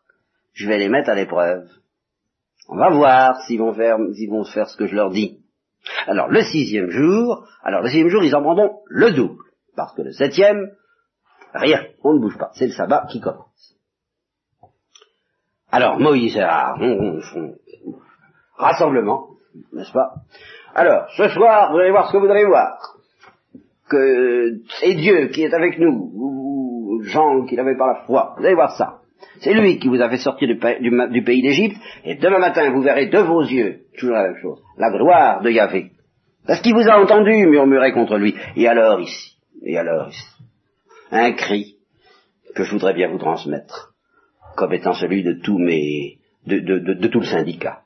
Je 0.53 0.67
vais 0.67 0.79
les 0.79 0.89
mettre 0.89 1.11
à 1.11 1.15
l'épreuve. 1.15 1.69
On 2.69 2.77
va 2.77 2.91
voir 2.91 3.41
s'ils 3.43 3.59
vont 3.59 3.75
faire, 3.75 3.99
s'ils 4.15 4.31
vont 4.31 4.45
faire 4.45 4.69
ce 4.69 4.77
que 4.77 4.87
je 4.87 4.95
leur 4.95 5.11
dis. 5.11 5.41
Alors 6.07 6.29
le 6.29 6.43
sixième 6.43 6.91
jour, 6.91 7.47
alors 7.63 7.83
le 7.83 7.89
sixième 7.89 8.09
jour, 8.09 8.23
ils 8.23 8.35
en 8.35 8.43
prendront 8.43 8.79
le 8.87 9.13
double. 9.13 9.43
Parce 9.77 9.95
que 9.95 10.03
le 10.03 10.13
septième, 10.13 10.71
rien, 11.55 11.85
on 12.03 12.15
ne 12.15 12.21
bouge 12.21 12.39
pas. 12.39 12.51
C'est 12.55 12.67
le 12.67 12.73
sabbat 12.73 13.07
qui 13.11 13.21
commence. 13.21 13.77
Alors 15.73 16.01
Moïse 16.01 16.37
et 16.37 16.43
Aaron 16.43 17.21
font 17.21 17.55
rassemblement, 18.57 19.29
n'est-ce 19.73 19.93
pas? 19.93 20.15
Alors, 20.75 21.09
ce 21.17 21.29
soir, 21.29 21.73
vous 21.73 21.79
allez 21.79 21.91
voir 21.91 22.09
ce 22.09 22.13
que 22.13 22.19
vous 22.19 22.31
allez 22.31 22.45
voir. 22.45 22.79
Que 23.89 24.61
c'est 24.81 24.95
Dieu 24.95 25.29
qui 25.29 25.43
est 25.43 25.55
avec 25.55 25.79
nous, 25.79 26.11
ou 26.15 27.03
Jean 27.03 27.45
qui 27.45 27.57
l'avait 27.57 27.77
par 27.77 27.89
la 27.89 28.05
foi. 28.07 28.35
Vous 28.39 28.45
allez 28.45 28.55
voir 28.55 28.77
ça. 28.77 29.01
C'est 29.41 29.55
lui 29.55 29.79
qui 29.79 29.89
vous 29.89 30.01
a 30.01 30.09
fait 30.09 30.19
sortir 30.19 30.49
du, 30.49 30.59
pays 30.59 31.43
d'Égypte, 31.43 31.77
et 32.05 32.17
demain 32.17 32.39
matin 32.39 32.71
vous 32.71 32.83
verrez 32.83 33.07
de 33.07 33.19
vos 33.19 33.43
yeux, 33.43 33.81
toujours 33.99 34.17
la 34.17 34.29
même 34.29 34.37
chose, 34.41 34.63
la 34.77 34.91
gloire 34.91 35.41
de 35.41 35.51
Yahvé. 35.51 35.93
Parce 36.47 36.61
qu'il 36.61 36.75
vous 36.75 36.89
a 36.89 37.01
entendu 37.01 37.47
murmurer 37.47 37.93
contre 37.93 38.17
lui. 38.17 38.35
Et 38.57 38.67
alors 38.67 39.01
ici, 39.01 39.37
et 39.63 39.77
alors 39.77 40.09
ici, 40.09 40.25
un 41.11 41.33
cri 41.33 41.77
que 42.55 42.65
je 42.65 42.73
voudrais 42.73 42.95
bien 42.95 43.09
vous 43.09 43.19
transmettre, 43.19 43.95
comme 44.57 44.73
étant 44.73 44.93
celui 44.93 45.23
de 45.23 45.35
tous 45.43 45.59
mes, 45.59 46.19
de, 46.47 47.09
tout 47.09 47.21
le 47.21 47.27
syndicat. 47.27 47.83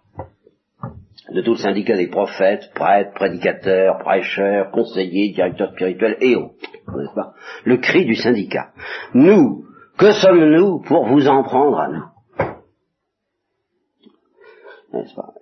De 1.32 1.40
tout 1.40 1.52
le 1.52 1.58
syndicat 1.58 1.96
des 1.96 2.08
prophètes, 2.08 2.70
prêtres, 2.74 3.14
prédicateurs, 3.14 3.98
prêcheurs, 3.98 4.70
conseillers, 4.70 5.32
directeurs 5.32 5.72
spirituels 5.72 6.18
et 6.20 6.36
autres, 6.36 6.54
pas? 7.14 7.34
Le 7.64 7.78
cri 7.78 8.04
du 8.04 8.14
syndicat. 8.14 8.72
Nous, 9.14 9.64
que 9.98 10.12
sommes-nous 10.12 10.82
pour 10.82 11.06
vous 11.06 11.28
en 11.28 11.42
prendre 11.42 11.78
à 11.78 11.88
nous? 11.88 12.04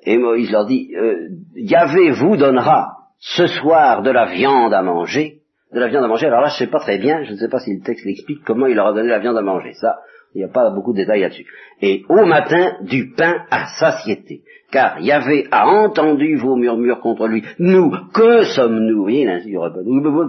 Et 0.05 0.19
Moïse 0.19 0.51
leur 0.51 0.67
dit, 0.67 0.95
euh, 0.97 1.29
Yahvé 1.55 2.11
vous 2.11 2.37
donnera 2.37 2.97
ce 3.19 3.47
soir 3.47 4.03
de 4.03 4.11
la 4.11 4.27
viande 4.27 4.73
à 4.73 4.83
manger, 4.83 5.42
de 5.73 5.81
la 5.81 5.89
viande 5.89 6.05
à 6.05 6.09
manger. 6.09 6.27
Alors 6.27 6.41
là, 6.41 6.49
je 6.49 6.59
sais 6.59 6.71
pas 6.71 6.81
très 6.81 6.99
bien, 6.99 7.23
je 7.25 7.33
ne 7.33 7.37
sais 7.37 7.49
pas 7.49 7.59
si 7.59 7.75
le 7.75 7.83
texte 7.83 8.05
l'explique 8.05 8.45
comment 8.45 8.67
il 8.67 8.77
leur 8.77 8.89
a 8.89 8.93
donné 8.93 9.09
la 9.09 9.19
viande 9.19 9.37
à 9.37 9.43
manger. 9.43 9.73
Ça, 9.75 10.01
il 10.35 10.39
n'y 10.39 10.45
a 10.45 10.49
pas 10.49 10.71
beaucoup 10.71 10.93
de 10.93 10.99
détails 10.99 11.21
là-dessus. 11.21 11.47
Et 11.81 12.05
au 12.09 12.25
matin, 12.25 12.77
du 12.83 13.13
pain 13.13 13.45
à 13.51 13.67
satiété. 13.79 14.43
Car 14.71 15.01
Yahvé 15.01 15.49
a 15.51 15.69
entendu 15.69 16.37
vos 16.37 16.57
murmures 16.57 17.01
contre 17.01 17.27
lui. 17.27 17.45
Nous, 17.59 17.91
que 18.15 18.45
sommes-nous? 18.45 18.97
Vous 18.97 19.03
voyez, 19.03 19.27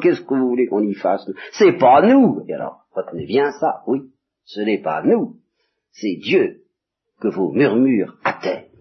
qu'est-ce 0.01 0.21
que 0.21 0.33
vous 0.33 0.49
voulez 0.49 0.67
qu'on 0.67 0.83
y 0.83 0.93
fasse? 0.93 1.29
C'est 1.53 1.77
pas 1.77 2.01
nous. 2.01 2.43
Et 2.47 2.53
alors, 2.53 2.85
retenez 2.93 3.25
bien 3.25 3.51
ça, 3.51 3.81
oui. 3.87 4.01
Ce 4.45 4.59
n'est 4.59 4.81
pas 4.81 5.01
nous, 5.03 5.37
c'est 5.91 6.17
Dieu 6.21 6.63
que 7.21 7.29
vos 7.29 7.51
murmures 7.53 8.17
atteignent. 8.25 8.72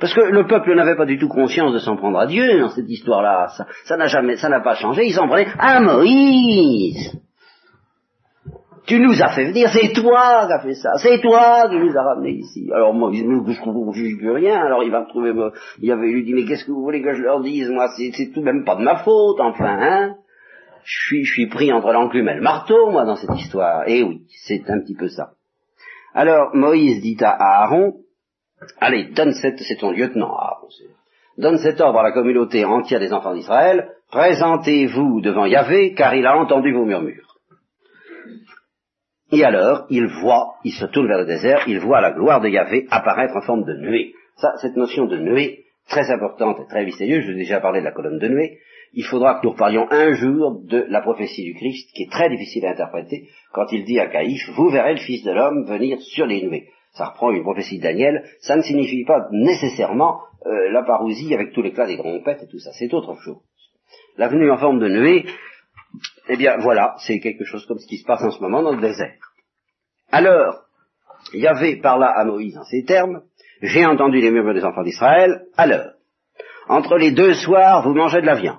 Parce 0.00 0.12
que 0.14 0.20
le 0.20 0.46
peuple 0.46 0.74
n'avait 0.74 0.96
pas 0.96 1.06
du 1.06 1.18
tout 1.18 1.28
conscience 1.28 1.72
de 1.72 1.78
s'en 1.78 1.96
prendre 1.96 2.18
à 2.18 2.26
Dieu 2.26 2.60
dans 2.60 2.68
cette 2.68 2.88
histoire-là. 2.88 3.48
Ça, 3.84 3.96
n'a 3.96 4.06
jamais, 4.06 4.36
ça 4.36 4.48
n'a 4.48 4.60
pas 4.60 4.74
changé. 4.74 5.06
Ils 5.06 5.14
s'en 5.14 5.28
prenaient 5.28 5.48
à 5.58 5.80
Moïse. 5.80 7.20
Tu 8.86 9.00
nous 9.00 9.22
as 9.22 9.28
fait 9.34 9.44
venir, 9.44 9.68
c'est 9.68 9.92
toi 9.92 10.46
qui 10.46 10.52
as 10.52 10.60
fait 10.60 10.74
ça, 10.74 10.92
c'est 10.96 11.20
toi 11.20 11.68
qui 11.68 11.76
nous 11.76 11.94
as 11.94 12.02
ramenés 12.02 12.38
ici. 12.38 12.70
Alors 12.72 12.94
moi, 12.94 13.10
je 13.12 13.22
ne 13.22 13.92
juge 13.92 14.16
plus 14.16 14.30
rien, 14.30 14.58
alors 14.64 14.82
il 14.82 14.90
va 14.90 15.02
me 15.02 15.08
trouver, 15.08 15.34
il 15.82 15.92
avait 15.92 16.06
lui 16.06 16.24
dit, 16.24 16.32
mais 16.32 16.46
qu'est-ce 16.46 16.64
que 16.64 16.70
vous 16.70 16.80
voulez 16.80 17.02
que 17.02 17.12
je 17.12 17.20
leur 17.20 17.42
dise, 17.42 17.68
moi, 17.68 17.88
c'est 17.98 18.32
tout 18.32 18.40
même 18.40 18.64
pas 18.64 18.76
de 18.76 18.82
ma 18.82 18.96
faute, 18.96 19.40
enfin, 19.40 19.76
hein 19.78 20.14
je 20.88 21.06
suis, 21.06 21.24
je 21.24 21.32
suis 21.32 21.46
pris 21.48 21.70
entre 21.70 21.92
l'enclume 21.92 22.28
et 22.28 22.36
le 22.36 22.40
marteau, 22.40 22.90
moi, 22.90 23.04
dans 23.04 23.16
cette 23.16 23.38
histoire. 23.38 23.82
Eh 23.86 24.02
oui, 24.02 24.22
c'est 24.46 24.70
un 24.70 24.80
petit 24.80 24.94
peu 24.94 25.08
ça. 25.08 25.32
Alors, 26.14 26.54
Moïse 26.54 27.02
dit 27.02 27.18
à 27.20 27.36
Aaron, 27.62 27.92
allez, 28.80 29.10
donne 29.14 29.32
cette, 29.32 29.58
c'est 29.60 29.76
ton 29.76 29.90
lieutenant, 29.90 30.34
Aaron, 30.36 30.68
donne 31.36 31.58
cet 31.58 31.80
ordre 31.80 32.00
à 32.00 32.02
la 32.02 32.12
communauté 32.12 32.64
entière 32.64 33.00
des 33.00 33.12
enfants 33.12 33.34
d'Israël, 33.34 33.90
présentez-vous 34.10 35.20
devant 35.20 35.46
Yahvé, 35.46 35.94
car 35.94 36.14
il 36.14 36.26
a 36.26 36.36
entendu 36.36 36.72
vos 36.72 36.84
murmures. 36.84 37.36
Et 39.30 39.44
alors, 39.44 39.86
il 39.90 40.06
voit, 40.06 40.54
il 40.64 40.72
se 40.72 40.86
tourne 40.86 41.06
vers 41.06 41.18
le 41.18 41.26
désert, 41.26 41.64
il 41.68 41.80
voit 41.80 42.00
la 42.00 42.12
gloire 42.12 42.40
de 42.40 42.48
Yahvé 42.48 42.86
apparaître 42.90 43.36
en 43.36 43.42
forme 43.42 43.64
de 43.64 43.74
nuée. 43.74 44.14
Ça, 44.36 44.54
cette 44.60 44.76
notion 44.76 45.06
de 45.06 45.18
nuée, 45.18 45.64
très 45.88 46.10
importante 46.10 46.58
et 46.60 46.66
très 46.68 46.84
mystérieuse, 46.84 47.24
je 47.24 47.32
vous 47.32 47.36
ai 47.36 47.42
déjà 47.42 47.60
parlé 47.60 47.80
de 47.80 47.84
la 47.84 47.92
colonne 47.92 48.18
de 48.18 48.28
nuée, 48.28 48.58
il 48.94 49.04
faudra 49.04 49.34
que 49.34 49.46
nous 49.46 49.52
reparlions 49.52 49.86
un 49.90 50.12
jour 50.14 50.62
de 50.64 50.86
la 50.88 51.02
prophétie 51.02 51.44
du 51.44 51.54
Christ, 51.54 51.90
qui 51.94 52.04
est 52.04 52.10
très 52.10 52.30
difficile 52.30 52.64
à 52.66 52.70
interpréter, 52.70 53.28
quand 53.52 53.66
il 53.70 53.84
dit 53.84 54.00
à 54.00 54.06
Caïphe, 54.06 54.48
vous 54.56 54.70
verrez 54.70 54.94
le 54.94 55.00
Fils 55.00 55.22
de 55.24 55.32
l'homme 55.32 55.64
venir 55.66 56.00
sur 56.00 56.26
les 56.26 56.42
nuées. 56.42 56.68
Ça 56.98 57.10
reprend 57.10 57.30
une 57.30 57.44
prophétie 57.44 57.78
de 57.78 57.84
Daniel, 57.84 58.28
ça 58.40 58.56
ne 58.56 58.62
signifie 58.62 59.04
pas 59.04 59.28
nécessairement 59.30 60.20
euh, 60.46 60.72
la 60.72 60.82
parousie 60.82 61.32
avec 61.32 61.52
tout 61.52 61.62
l'éclat 61.62 61.86
des 61.86 61.96
trompettes 61.96 62.42
et 62.42 62.48
tout 62.48 62.58
ça, 62.58 62.72
c'est 62.72 62.92
autre 62.92 63.14
chose. 63.20 63.38
La 64.16 64.26
venue 64.26 64.50
en 64.50 64.58
forme 64.58 64.80
de 64.80 64.88
nuée, 64.88 65.24
eh 66.28 66.36
bien 66.36 66.56
voilà, 66.58 66.96
c'est 67.06 67.20
quelque 67.20 67.44
chose 67.44 67.64
comme 67.66 67.78
ce 67.78 67.86
qui 67.86 67.98
se 67.98 68.04
passe 68.04 68.24
en 68.24 68.32
ce 68.32 68.40
moment 68.40 68.62
dans 68.62 68.74
le 68.74 68.80
désert. 68.80 69.14
Alors, 70.10 70.64
Yahvé 71.32 71.76
parla 71.76 72.08
à 72.08 72.24
Moïse 72.24 72.58
en 72.58 72.64
ces 72.64 72.82
termes, 72.82 73.22
j'ai 73.62 73.86
entendu 73.86 74.20
les 74.20 74.32
murmures 74.32 74.54
des 74.54 74.64
enfants 74.64 74.82
d'Israël, 74.82 75.46
alors, 75.56 75.92
entre 76.68 76.96
les 76.96 77.12
deux 77.12 77.34
soirs, 77.34 77.84
vous 77.84 77.94
mangez 77.94 78.22
de 78.22 78.26
la 78.26 78.34
viande. 78.34 78.58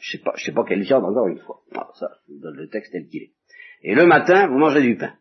Je 0.00 0.16
sais 0.18 0.22
pas, 0.24 0.32
sais 0.36 0.52
pas 0.52 0.64
quelle 0.64 0.82
viande 0.82 1.04
encore 1.04 1.28
une 1.28 1.38
fois. 1.38 1.60
Non, 1.72 1.84
ça, 1.94 2.08
je 2.26 2.34
vous 2.34 2.40
donne 2.40 2.56
le 2.56 2.68
texte 2.68 2.90
tel 2.90 3.06
qu'il 3.06 3.22
est. 3.22 3.32
Et 3.84 3.94
le 3.94 4.04
matin, 4.04 4.48
vous 4.48 4.58
mangez 4.58 4.82
du 4.82 4.96
pain. 4.96 5.12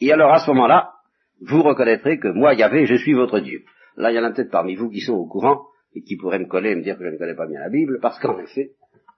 Et 0.00 0.12
alors 0.12 0.32
à 0.32 0.40
ce 0.40 0.50
moment-là, 0.50 0.97
vous 1.40 1.62
reconnaîtrez 1.62 2.18
que 2.18 2.28
moi, 2.28 2.54
Yahvé, 2.54 2.86
je 2.86 2.96
suis 2.96 3.14
votre 3.14 3.40
Dieu. 3.40 3.64
Là, 3.96 4.10
il 4.10 4.16
y 4.16 4.18
en 4.18 4.24
a 4.24 4.32
peut-être 4.32 4.50
parmi 4.50 4.74
vous 4.74 4.90
qui 4.90 5.00
sont 5.00 5.14
au 5.14 5.26
courant 5.26 5.66
et 5.94 6.02
qui 6.02 6.16
pourraient 6.16 6.38
me 6.38 6.46
coller 6.46 6.70
et 6.70 6.76
me 6.76 6.82
dire 6.82 6.98
que 6.98 7.04
je 7.04 7.10
ne 7.10 7.18
connais 7.18 7.34
pas 7.34 7.46
bien 7.46 7.60
la 7.60 7.70
Bible, 7.70 7.98
parce 8.00 8.18
qu'en 8.18 8.38
effet, 8.38 8.72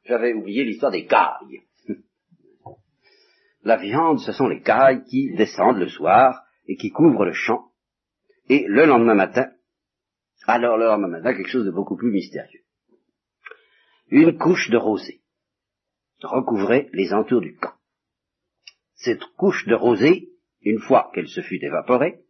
j'avais 0.04 0.32
oublié 0.32 0.64
l'histoire 0.64 0.92
des 0.92 1.06
cailles. 1.06 1.62
la 3.64 3.76
viande, 3.76 4.20
ce 4.20 4.32
sont 4.32 4.48
les 4.48 4.60
cailles 4.60 5.02
qui 5.04 5.34
descendent 5.36 5.78
le 5.78 5.88
soir 5.88 6.42
et 6.66 6.76
qui 6.76 6.90
couvrent 6.90 7.24
le 7.24 7.32
champ. 7.32 7.66
Et 8.48 8.64
le 8.66 8.86
lendemain 8.86 9.14
matin, 9.14 9.50
alors 10.46 10.76
le 10.76 10.86
lendemain 10.86 11.08
matin, 11.08 11.34
quelque 11.34 11.50
chose 11.50 11.66
de 11.66 11.70
beaucoup 11.70 11.96
plus 11.96 12.10
mystérieux 12.10 12.60
une 14.10 14.36
couche 14.36 14.70
de 14.70 14.76
rosée 14.76 15.22
recouvrait 16.22 16.90
les 16.92 17.12
entours 17.12 17.40
du 17.40 17.56
camp. 17.56 17.72
Cette 18.94 19.24
couche 19.36 19.66
de 19.66 19.74
rosée, 19.74 20.29
une 20.62 20.80
fois 20.80 21.10
qu'elle 21.14 21.28
se 21.28 21.40
fut 21.40 21.62
évaporée, 21.64 22.20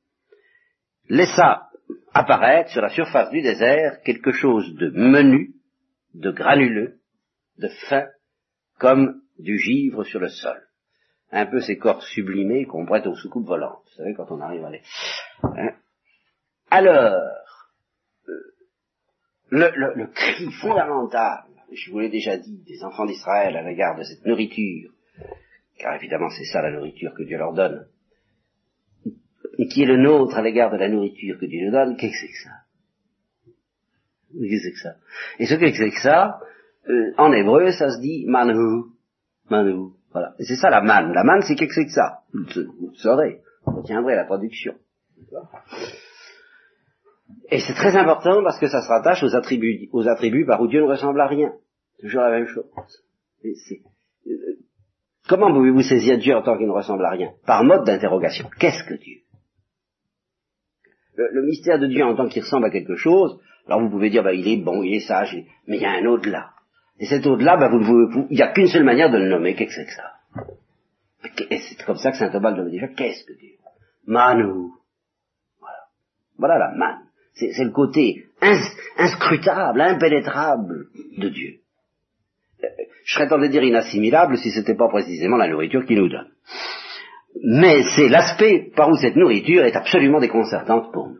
laissa 1.08 1.68
apparaître 2.12 2.70
sur 2.70 2.82
la 2.82 2.90
surface 2.90 3.30
du 3.30 3.42
désert 3.42 4.00
quelque 4.02 4.32
chose 4.32 4.74
de 4.74 4.90
menu, 4.90 5.54
de 6.14 6.30
granuleux, 6.30 7.00
de 7.58 7.68
fin, 7.88 8.06
comme 8.78 9.22
du 9.38 9.58
givre 9.58 10.04
sur 10.04 10.20
le 10.20 10.28
sol. 10.28 10.60
Un 11.32 11.46
peu 11.46 11.60
ces 11.60 11.78
corps 11.78 12.02
sublimés 12.02 12.64
qu'on 12.64 12.86
prête 12.86 13.06
aux 13.06 13.14
soucoupes 13.14 13.46
volantes. 13.46 13.84
Vous 13.84 13.96
savez, 13.96 14.14
quand 14.14 14.30
on 14.30 14.40
arrive 14.40 14.64
à 14.64 14.70
les... 14.70 14.82
Hein. 15.42 15.74
Alors, 16.70 17.14
euh, 18.28 18.40
le 19.50 20.06
cri 20.06 20.50
fondamental 20.60 21.44
je 21.72 21.90
vous 21.90 22.00
l'ai 22.00 22.08
déjà 22.08 22.36
dit, 22.36 22.62
des 22.66 22.82
enfants 22.84 23.06
d'Israël 23.06 23.56
à 23.56 23.62
l'égard 23.62 23.96
de 23.96 24.02
cette 24.02 24.24
nourriture, 24.24 24.90
car 25.78 25.94
évidemment 25.94 26.28
c'est 26.30 26.44
ça 26.44 26.62
la 26.62 26.72
nourriture 26.72 27.14
que 27.14 27.22
Dieu 27.22 27.38
leur 27.38 27.52
donne, 27.52 27.86
et 29.60 29.68
qui 29.68 29.82
est 29.82 29.86
le 29.86 29.98
nôtre 29.98 30.36
à 30.36 30.42
l'égard 30.42 30.70
de 30.70 30.78
la 30.78 30.88
nourriture 30.88 31.38
que 31.38 31.46
Dieu 31.46 31.66
nous 31.66 31.72
donne, 31.72 31.96
qu'est-ce 31.96 32.12
que 32.12 32.18
c'est 32.20 32.32
que 32.32 32.42
ça? 32.44 32.56
Qu'est-ce 34.32 34.70
que 34.70 34.78
ça? 34.78 34.94
Et 35.38 35.46
ce 35.46 35.54
que 35.54 35.70
c'est 35.72 35.90
que 35.90 36.00
ça, 36.02 36.40
Euh, 36.88 37.12
en 37.18 37.30
hébreu, 37.32 37.70
ça 37.72 37.90
se 37.90 38.00
dit 38.00 38.24
manhu. 38.26 38.84
Manhu. 39.50 39.92
Voilà. 40.12 40.34
Et 40.38 40.44
c'est 40.44 40.56
ça 40.56 40.70
la 40.70 40.80
manne. 40.80 41.12
La 41.12 41.24
manne, 41.24 41.42
c'est 41.42 41.54
qu'est-ce 41.54 41.68
que 41.68 41.74
c'est 41.74 41.84
que 41.84 41.92
ça? 41.92 42.20
Vous 42.32 42.88
le 42.88 42.96
saurez. 42.96 43.42
Vous 43.66 43.82
retiendrez 43.82 44.16
la 44.16 44.24
traduction. 44.24 44.74
Et 47.50 47.60
c'est 47.60 47.74
très 47.74 47.94
important 47.96 48.42
parce 48.42 48.58
que 48.58 48.66
ça 48.66 48.80
se 48.80 48.88
rattache 48.88 49.22
aux 49.22 49.36
attributs, 49.36 49.88
aux 49.92 50.08
attributs 50.08 50.46
par 50.46 50.60
où 50.62 50.66
Dieu 50.68 50.80
ne 50.80 50.86
ressemble 50.88 51.20
à 51.20 51.26
rien. 51.26 51.52
Toujours 52.00 52.22
la 52.22 52.30
même 52.30 52.46
chose. 52.46 52.64
Euh, 53.44 54.56
comment 55.28 55.52
pouvez-vous 55.52 55.82
saisir 55.82 56.18
Dieu 56.18 56.34
en 56.34 56.42
tant 56.42 56.56
qu'il 56.56 56.66
ne 56.66 56.72
ressemble 56.72 57.04
à 57.04 57.10
rien? 57.10 57.30
Par 57.46 57.62
mode 57.62 57.84
d'interrogation. 57.84 58.48
Qu'est-ce 58.58 58.84
que 58.88 58.94
Dieu? 58.94 59.19
Le, 61.32 61.42
mystère 61.42 61.78
de 61.78 61.86
Dieu 61.86 62.04
en 62.04 62.14
tant 62.14 62.28
qu'il 62.28 62.42
ressemble 62.42 62.66
à 62.66 62.70
quelque 62.70 62.96
chose, 62.96 63.38
alors 63.66 63.80
vous 63.80 63.90
pouvez 63.90 64.10
dire, 64.10 64.22
bah, 64.22 64.32
il 64.32 64.46
est 64.48 64.56
bon, 64.56 64.82
il 64.82 64.94
est 64.94 65.06
sage, 65.06 65.36
mais 65.66 65.76
il 65.76 65.82
y 65.82 65.86
a 65.86 65.92
un 65.92 66.06
au-delà. 66.06 66.50
Et 66.98 67.06
cet 67.06 67.26
au-delà, 67.26 67.56
bah, 67.56 67.68
vous, 67.68 68.26
il 68.30 68.36
n'y 68.36 68.42
a 68.42 68.52
qu'une 68.52 68.66
seule 68.66 68.84
manière 68.84 69.10
de 69.10 69.18
le 69.18 69.28
nommer, 69.28 69.54
qu'est-ce 69.54 69.76
que 69.76 69.82
c'est 69.82 69.86
que 69.86 69.92
ça? 69.92 70.12
Et 71.50 71.58
c'est 71.58 71.84
comme 71.84 71.96
ça 71.96 72.10
que 72.10 72.16
saint 72.16 72.30
Thomas 72.30 72.52
me 72.52 72.70
dit, 72.70 72.80
qu'est-ce 72.96 73.24
que 73.24 73.38
Dieu? 73.38 73.56
Manu. 74.06 74.70
Voilà. 75.60 75.78
Voilà 76.38 76.58
la 76.58 76.74
manne. 76.74 77.06
C'est 77.34 77.64
le 77.64 77.70
côté 77.70 78.26
inscrutable, 78.98 79.80
impénétrable 79.80 80.86
de 81.16 81.28
Dieu. 81.28 81.60
Euh, 82.62 82.68
je 83.04 83.14
serais 83.14 83.28
tenté 83.28 83.48
de 83.48 83.52
dire 83.52 83.62
inassimilable 83.62 84.36
si 84.36 84.50
ce 84.50 84.58
n'était 84.60 84.74
pas 84.74 84.88
précisément 84.88 85.36
la 85.36 85.48
nourriture 85.48 85.84
qu'il 85.86 85.98
nous 85.98 86.08
donne. 86.08 86.28
Mais 87.42 87.82
c'est 87.96 88.08
l'aspect 88.08 88.70
par 88.74 88.90
où 88.90 88.96
cette 88.96 89.16
nourriture 89.16 89.64
est 89.64 89.76
absolument 89.76 90.20
déconcertante 90.20 90.92
pour 90.92 91.08
nous. 91.08 91.18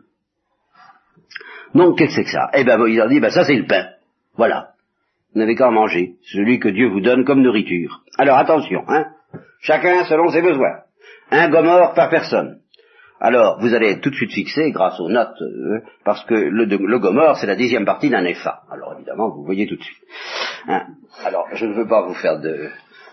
Donc, 1.73 1.97
qu'est-ce 1.97 2.09
que 2.09 2.15
c'est 2.15 2.23
que 2.25 2.31
ça? 2.31 2.49
Eh 2.53 2.63
bien, 2.63 2.77
il 2.87 2.99
a 2.99 3.07
dit, 3.07 3.19
ben 3.19 3.31
ça 3.31 3.45
c'est 3.45 3.55
le 3.55 3.65
pain. 3.65 3.87
Voilà. 4.35 4.71
Vous 5.33 5.39
n'avez 5.39 5.55
qu'à 5.55 5.69
en 5.69 5.71
manger, 5.71 6.15
celui 6.33 6.59
que 6.59 6.67
Dieu 6.67 6.89
vous 6.89 6.99
donne 6.99 7.23
comme 7.23 7.41
nourriture. 7.41 8.01
Alors 8.17 8.37
attention, 8.37 8.83
hein, 8.89 9.05
chacun 9.61 10.03
selon 10.03 10.29
ses 10.29 10.41
besoins. 10.41 10.81
Un 11.31 11.49
gomorre 11.49 11.93
par 11.93 12.09
personne. 12.09 12.59
Alors, 13.21 13.59
vous 13.61 13.73
allez 13.73 13.91
être 13.91 14.01
tout 14.01 14.09
de 14.09 14.15
suite 14.15 14.33
fixé 14.33 14.71
grâce 14.71 14.99
aux 14.99 15.07
notes, 15.07 15.39
euh, 15.41 15.79
parce 16.03 16.25
que 16.25 16.33
le, 16.33 16.65
le 16.65 16.99
gomorre, 16.99 17.37
c'est 17.37 17.45
la 17.45 17.55
dixième 17.55 17.85
partie 17.85 18.09
d'un 18.09 18.25
EFA. 18.25 18.63
Alors, 18.71 18.95
évidemment, 18.95 19.29
vous 19.29 19.45
voyez 19.45 19.67
tout 19.67 19.75
de 19.77 19.83
suite. 19.83 20.03
Hein. 20.67 20.87
Alors, 21.23 21.47
je 21.53 21.67
ne 21.67 21.73
veux 21.73 21.87
pas 21.87 22.01
vous 22.01 22.15
faire 22.15 22.39
de 22.39 22.71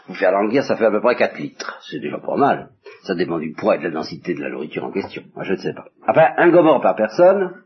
vous 0.08 0.14
faire 0.14 0.32
languir, 0.32 0.64
ça 0.64 0.76
fait 0.76 0.86
à 0.86 0.90
peu 0.90 1.02
près 1.02 1.14
4 1.14 1.38
litres. 1.38 1.78
C'est 1.88 2.00
déjà 2.00 2.18
pas 2.18 2.36
mal. 2.36 2.70
Ça 3.04 3.14
dépend 3.14 3.38
du 3.38 3.52
poids 3.52 3.76
et 3.76 3.78
de 3.78 3.84
la 3.84 3.90
densité 3.90 4.34
de 4.34 4.40
la 4.40 4.50
nourriture 4.50 4.84
en 4.84 4.90
question. 4.90 5.22
Moi, 5.34 5.44
je 5.44 5.52
ne 5.52 5.58
sais 5.58 5.72
pas. 5.72 5.86
Enfin, 6.06 6.28
un 6.36 6.50
gomorre 6.50 6.80
par 6.80 6.96
personne, 6.96 7.62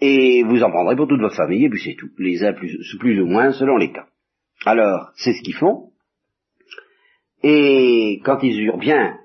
et 0.00 0.42
vous 0.44 0.62
en 0.62 0.70
prendrez 0.70 0.96
pour 0.96 1.08
toute 1.08 1.20
votre 1.20 1.36
famille, 1.36 1.64
et 1.64 1.68
puis 1.68 1.80
c'est 1.80 1.94
tout. 1.94 2.08
Les 2.18 2.42
uns 2.42 2.54
plus, 2.54 3.20
ou 3.20 3.26
moins 3.26 3.52
selon 3.52 3.76
les 3.76 3.92
cas. 3.92 4.06
Alors, 4.64 5.10
c'est 5.14 5.32
ce 5.32 5.42
qu'ils 5.42 5.54
font. 5.54 5.90
Et 7.42 8.20
quand 8.24 8.42
ils 8.42 8.60
eurent 8.62 8.78
bien 8.78 9.16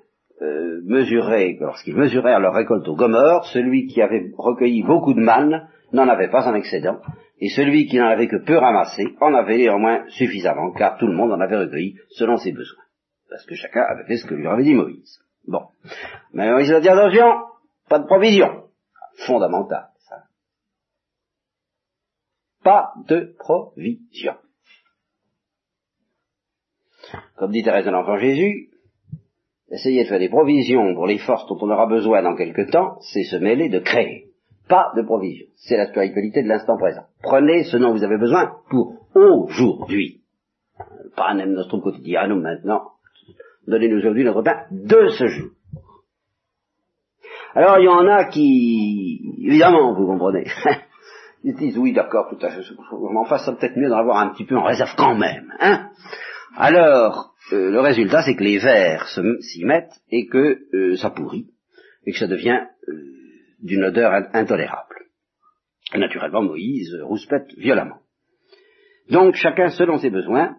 euh, 0.42 0.82
mesuré, 0.86 1.58
lorsqu'ils 1.60 1.96
mesurèrent 1.96 2.40
leur 2.40 2.54
récolte 2.54 2.88
au 2.88 2.96
Gomorre, 2.96 3.46
celui 3.48 3.88
qui 3.88 4.02
avait 4.02 4.32
recueilli 4.38 4.84
beaucoup 4.84 5.14
de 5.14 5.20
manne 5.20 5.68
n'en 5.94 6.08
avait 6.08 6.30
pas 6.30 6.48
en 6.48 6.56
excédent, 6.56 7.00
et 7.40 7.50
celui 7.50 7.88
qui 7.88 7.98
n'en 7.98 8.08
avait 8.08 8.28
que 8.28 8.44
peu 8.44 8.58
ramassé 8.58 9.16
en 9.20 9.34
avait 9.34 9.58
néanmoins 9.58 10.06
suffisamment, 10.10 10.72
car 10.72 10.98
tout 10.98 11.08
le 11.08 11.16
monde 11.16 11.32
en 11.32 11.40
avait 11.40 11.58
recueilli 11.58 11.96
selon 12.10 12.38
ses 12.38 12.52
besoins. 12.52 12.85
Parce 13.30 13.46
que 13.46 13.56
chacun 13.56 13.82
avait 13.82 14.06
fait 14.06 14.18
ce 14.18 14.26
que 14.26 14.36
lui 14.36 14.48
avait 14.48 14.64
dit 14.64 14.76
Moïse. 14.76 15.20
Bon. 15.48 15.68
Mais 16.34 16.52
Moïse 16.52 16.72
a 16.72 16.80
dit 16.80 16.90
attention, 16.90 17.26
pas 17.90 18.00
de 18.00 18.06
provision. 18.06 18.70
Fondamental, 19.26 19.88
ça. 20.10 20.24
Pas 22.64 22.94
de 23.08 23.36
provision. 23.38 24.36
Comme 27.38 27.52
dit 27.52 27.64
Thérèse 27.64 27.86
de 27.86 27.92
l'Enfant 27.92 28.18
Jésus, 28.18 28.72
essayer 29.70 30.04
de 30.04 30.10
faire 30.10 30.20
des 30.20 30.30
provisions 30.30 30.94
pour 30.96 31.08
les 31.08 31.20
forces 31.20 31.48
dont 31.48 31.58
on 31.62 31.70
aura 31.70 31.88
besoin 31.88 32.24
dans 32.24 32.36
quelque 32.36 32.70
temps, 32.70 32.98
c'est 33.02 33.24
se 33.24 33.38
mêler 33.38 33.70
de 33.70 33.80
créer. 33.80 34.32
Pas 34.68 34.92
de 34.96 35.04
provisions. 35.04 35.48
C'est 35.56 35.78
la 35.78 35.88
spiritualité 35.88 36.42
de 36.42 36.48
l'instant 36.48 36.78
présent. 36.78 37.06
Prenez 37.22 37.64
ce 37.66 37.78
dont 37.78 37.92
vous 37.92 38.04
avez 38.04 38.18
besoin 38.18 38.58
pour 38.70 39.08
aujourd'hui. 39.14 40.24
Pas 41.16 41.30
un 41.30 41.46
nostrum 41.46 41.82
quotidianum 41.82 42.42
maintenant. 42.42 42.95
Donnez-nous 43.68 43.98
aujourd'hui 43.98 44.24
notre 44.24 44.44
pain 44.44 44.66
de 44.72 45.08
ce 45.10 45.28
jour. 45.28 45.50
Alors 47.54 47.80
il 47.80 47.86
y 47.86 47.88
en 47.88 48.06
a 48.08 48.26
qui, 48.26 49.22
évidemment, 49.40 49.94
vous 49.94 50.06
comprenez, 50.06 50.46
ils 51.44 51.56
disent 51.56 51.78
oui 51.78 51.94
d'accord, 51.94 52.28
tout 52.30 52.46
à 52.46 52.50
fait, 52.50 52.62
mais 52.62 53.20
enfin 53.20 53.38
ça 53.38 53.54
peut-être 53.54 53.78
mieux 53.78 53.90
d'en 53.90 53.98
avoir 53.98 54.18
un 54.18 54.30
petit 54.30 54.46
peu 54.46 54.58
en 54.58 54.64
réserve 54.64 54.94
quand 54.98 55.16
même. 55.16 55.52
Hein 55.60 55.90
Alors, 56.58 57.34
euh, 57.54 57.72
le 57.72 57.80
résultat, 57.80 58.24
c'est 58.24 58.36
que 58.36 58.44
les 58.44 58.58
vers 58.58 59.08
s'y 59.08 59.64
mettent 59.64 60.02
et 60.10 60.28
que 60.28 60.60
euh, 60.74 60.96
ça 60.98 61.12
pourrit, 61.12 61.48
et 62.06 62.12
que 62.12 62.18
ça 62.18 62.28
devient 62.28 62.60
euh, 62.88 62.94
d'une 63.62 63.84
odeur 63.84 64.12
intolérable. 64.34 64.96
naturellement, 65.96 66.42
Moïse 66.42 66.94
rouspète 67.04 67.54
violemment. 67.58 68.00
Donc, 69.10 69.36
chacun 69.36 69.70
selon 69.70 69.98
ses 69.98 70.10
besoins, 70.10 70.58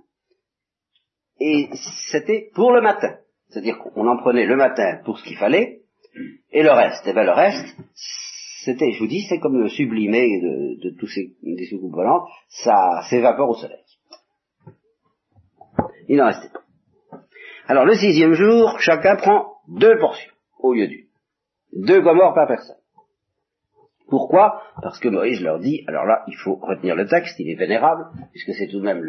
et 1.40 1.68
c'était 2.10 2.50
pour 2.54 2.72
le 2.72 2.80
matin. 2.80 3.16
C'est-à-dire 3.48 3.78
qu'on 3.78 4.06
en 4.06 4.16
prenait 4.16 4.46
le 4.46 4.56
matin 4.56 5.00
pour 5.04 5.18
ce 5.18 5.24
qu'il 5.24 5.36
fallait, 5.36 5.82
et 6.50 6.62
le 6.62 6.72
reste, 6.72 7.04
eh 7.06 7.12
bien 7.12 7.24
le 7.24 7.32
reste, 7.32 7.76
c'était, 8.64 8.92
je 8.92 8.98
vous 8.98 9.06
dis, 9.06 9.24
c'est 9.28 9.38
comme 9.38 9.58
le 9.58 9.68
sublimé 9.68 10.40
de, 10.40 10.90
tous 10.98 11.06
ces 11.06 11.34
des 11.42 11.66
soucoupes 11.66 11.94
volantes, 11.94 12.28
ça 12.48 13.02
s'évapore 13.08 13.50
au 13.50 13.54
soleil. 13.54 13.82
Il 16.08 16.16
n'en 16.16 16.26
restait 16.26 16.48
pas. 16.48 17.20
Alors 17.68 17.84
le 17.84 17.94
sixième 17.94 18.32
jour, 18.32 18.78
chacun 18.80 19.16
prend 19.16 19.56
deux 19.68 19.98
portions 19.98 20.32
au 20.58 20.74
lieu 20.74 20.86
d'une. 20.86 21.06
Deux 21.72 22.00
gomorres 22.00 22.34
par 22.34 22.48
personne. 22.48 22.76
Pourquoi? 24.08 24.62
Parce 24.82 25.00
que 25.00 25.08
Moïse 25.08 25.42
leur 25.42 25.58
dit, 25.58 25.84
alors 25.88 26.04
là, 26.04 26.22
il 26.28 26.36
faut 26.36 26.54
retenir 26.56 26.94
le 26.94 27.06
texte, 27.06 27.38
il 27.40 27.50
est 27.50 27.56
vénérable, 27.56 28.06
puisque 28.30 28.54
c'est 28.54 28.68
tout 28.68 28.78
de 28.78 28.84
même 28.84 29.04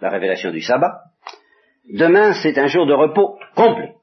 la 0.00 0.10
révélation 0.10 0.50
du 0.50 0.60
sabbat. 0.60 1.02
Demain, 1.88 2.34
c'est 2.42 2.58
un 2.58 2.66
jour 2.66 2.86
de 2.86 2.92
repos 2.92 3.38
complet. 3.54 3.94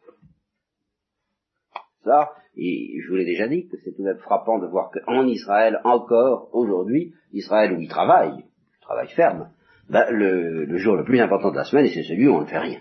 Ça, 2.04 2.32
et 2.58 3.00
je 3.02 3.10
vous 3.10 3.16
l'ai 3.16 3.26
déjà 3.26 3.48
dit, 3.48 3.68
que 3.68 3.78
c'est 3.84 3.92
tout 3.92 4.02
de 4.02 4.08
même 4.08 4.18
frappant 4.20 4.60
de 4.60 4.68
voir 4.68 4.92
qu'en 4.92 5.26
Israël, 5.28 5.80
encore 5.84 6.50
aujourd'hui, 6.54 7.14
Israël 7.32 7.74
où 7.74 7.80
il 7.80 7.88
travaille, 7.88 8.46
travail 8.82 9.08
ferme, 9.10 9.50
ben, 9.90 10.06
le, 10.10 10.78
jour 10.78 10.96
le 10.96 11.04
plus 11.04 11.20
important 11.20 11.52
de 11.52 11.58
la 11.58 11.64
semaine, 11.64 11.88
c'est 11.88 12.04
celui 12.04 12.28
où 12.28 12.36
on 12.36 12.42
ne 12.42 12.46
fait 12.46 12.58
rien. 12.58 12.80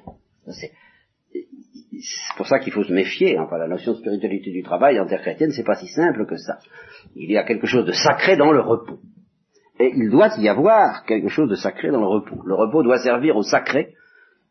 C'est 0.49 0.73
pour 2.37 2.47
ça 2.47 2.59
qu'il 2.59 2.73
faut 2.73 2.85
se 2.85 2.93
méfier. 2.93 3.39
Enfin, 3.39 3.59
la 3.59 3.69
notion 3.69 3.93
de 3.93 3.99
spiritualité 3.99 4.51
du 4.51 4.63
travail 4.63 4.99
en 5.01 5.07
terre 5.07 5.21
chrétienne, 5.21 5.51
c'est 5.51 5.65
pas 5.65 5.77
si 5.77 5.87
simple 5.89 6.27
que 6.27 6.37
ça. 6.37 6.59
Il 7.15 7.31
y 7.31 7.37
a 7.37 7.45
quelque 7.45 7.67
chose 7.67 7.87
de 7.87 7.93
sacré 7.93 8.37
dans 8.37 8.53
le 8.53 8.61
repos. 8.61 8.99
Et 9.79 9.93
il 9.95 10.11
doit 10.11 10.31
y 10.39 10.49
avoir 10.49 11.05
quelque 11.05 11.29
chose 11.29 11.49
de 11.49 11.57
sacré 11.57 11.91
dans 11.91 12.01
le 12.01 12.07
repos. 12.07 12.43
Le 12.45 12.55
repos 12.55 12.83
doit 12.83 12.99
servir 12.99 13.37
au 13.37 13.43
sacré, 13.43 13.95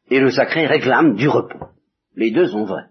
et 0.10 0.20
le 0.20 0.30
sacré 0.30 0.66
réclame 0.66 1.16
du 1.16 1.28
repos. 1.28 1.68
Les 2.16 2.32
deux 2.32 2.47
sont 2.47 2.66
vrais. 2.66 2.88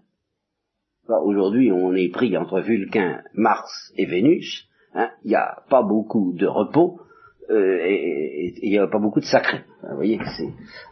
Aujourd'hui, 1.07 1.71
on 1.71 1.93
est 1.93 2.09
pris 2.09 2.35
entre 2.37 2.61
Vulcain, 2.61 3.21
Mars 3.33 3.93
et 3.97 4.05
Vénus. 4.05 4.67
Hein. 4.93 5.09
Il 5.23 5.29
n'y 5.29 5.35
a 5.35 5.63
pas 5.69 5.83
beaucoup 5.83 6.33
de 6.33 6.47
repos 6.47 7.01
euh, 7.49 7.77
et 7.85 8.53
il 8.61 8.69
n'y 8.69 8.77
a 8.77 8.87
pas 8.87 8.99
beaucoup 8.99 9.19
de 9.19 9.25
sacré. 9.25 9.63
Vous 9.81 9.95
voyez, 9.95 10.19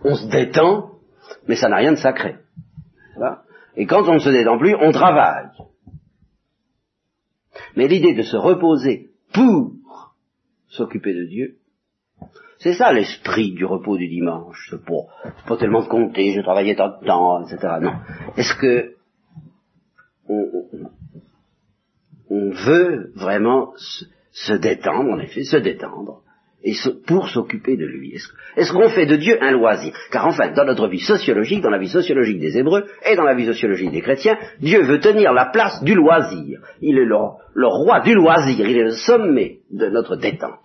on 0.04 0.16
se 0.16 0.30
détend, 0.30 0.92
mais 1.48 1.56
ça 1.56 1.70
n'a 1.70 1.78
rien 1.78 1.92
de 1.92 1.98
sacré. 1.98 2.36
Et 3.78 3.86
quand 3.86 4.08
on 4.08 4.16
ne 4.16 4.20
se 4.20 4.30
détend 4.30 4.58
plus, 4.58 4.76
on 4.76 4.92
travaille. 4.92 5.48
Mais 7.76 7.88
l'idée 7.88 8.14
de 8.14 8.24
se 8.24 8.36
reposer 8.36 9.12
pour 9.34 10.16
s'occuper 10.68 11.14
de 11.14 11.26
Dieu, 11.26 11.58
c'est 12.62 12.74
ça 12.74 12.94
l'esprit 12.94 13.54
du 13.54 13.66
repos 13.66 13.98
du 13.98 14.08
dimanche. 14.08 14.68
C'est 14.70 14.86
pas, 14.86 15.34
pas 15.48 15.58
tellement 15.58 15.84
compter, 15.84 16.34
je 16.34 16.42
travaillais 16.42 16.76
tant 16.76 16.90
de 16.90 17.06
temps, 17.06 17.44
etc. 17.44 17.58
Non. 17.82 17.94
Est-ce 18.38 18.54
que 18.56 18.94
on, 22.30 22.52
veut 22.52 23.12
vraiment 23.16 23.74
se 24.32 24.54
détendre, 24.54 25.10
en 25.12 25.20
effet, 25.20 25.44
se 25.44 25.58
détendre, 25.58 26.22
et 26.64 26.74
pour 27.08 27.30
s'occuper 27.30 27.76
de 27.78 27.86
lui? 27.86 28.14
Est-ce 28.56 28.72
qu'on 28.72 28.90
fait 28.90 29.08
de 29.08 29.16
Dieu 29.16 29.38
un 29.42 29.52
loisir? 29.52 29.94
Car 30.12 30.28
enfin, 30.28 30.52
dans 30.52 30.66
notre 30.66 30.88
vie 30.88 31.00
sociologique, 31.00 31.62
dans 31.62 31.72
la 31.72 31.80
vie 31.80 31.90
sociologique 31.90 32.40
des 32.40 32.60
Hébreux 32.60 32.86
et 33.10 33.16
dans 33.16 33.24
la 33.24 33.34
vie 33.34 33.48
sociologique 33.48 33.92
des 33.92 34.02
chrétiens, 34.02 34.38
Dieu 34.60 34.84
veut 34.84 35.00
tenir 35.00 35.34
la 35.34 35.48
place 35.48 35.84
du 35.84 35.96
loisir. 35.96 36.62
Il 36.80 37.00
est 37.00 37.06
le, 37.06 37.68
roi 37.68 38.02
du 38.02 38.14
loisir, 38.14 38.70
il 38.70 38.78
est 38.78 38.84
le 38.84 38.92
sommet 38.92 39.62
de 39.72 39.88
notre 39.88 40.16
détente. 40.16 40.60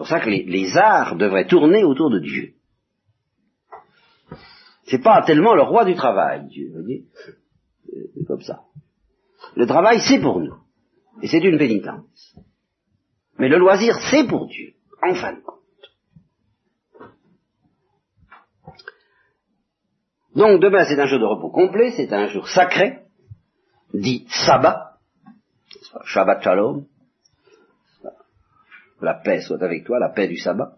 C'est 0.00 0.04
pour 0.04 0.18
ça 0.18 0.24
que 0.24 0.30
les, 0.30 0.76
arts 0.78 1.16
devraient 1.16 1.46
tourner 1.46 1.84
autour 1.84 2.08
de 2.08 2.20
Dieu. 2.20 2.54
C'est 4.84 5.02
pas 5.02 5.20
tellement 5.26 5.54
le 5.54 5.60
roi 5.60 5.84
du 5.84 5.94
travail, 5.94 6.46
Dieu, 6.46 6.72
voyez 6.72 7.04
C'est 7.84 8.24
comme 8.26 8.40
ça. 8.40 8.62
Le 9.56 9.66
travail, 9.66 10.00
c'est 10.00 10.18
pour 10.18 10.40
nous. 10.40 10.56
Et 11.20 11.28
c'est 11.28 11.44
une 11.44 11.58
pénitence. 11.58 12.34
Mais 13.38 13.50
le 13.50 13.58
loisir, 13.58 13.94
c'est 14.10 14.26
pour 14.26 14.46
Dieu, 14.46 14.72
en 15.02 15.12
fin 15.12 15.34
de 15.34 15.40
compte. 15.42 15.58
Donc 20.34 20.62
demain, 20.62 20.86
c'est 20.86 20.98
un 20.98 21.06
jour 21.08 21.18
de 21.18 21.26
repos 21.26 21.50
complet, 21.50 21.92
c'est 21.94 22.10
un 22.14 22.28
jour 22.28 22.48
sacré, 22.48 23.00
dit 23.92 24.26
sabbat, 24.30 24.96
Shabbat 26.06 26.42
Shalom, 26.42 26.86
la 29.02 29.14
paix 29.14 29.40
soit 29.40 29.62
avec 29.62 29.84
toi, 29.84 29.98
la 29.98 30.10
paix 30.10 30.28
du 30.28 30.36
sabbat, 30.36 30.72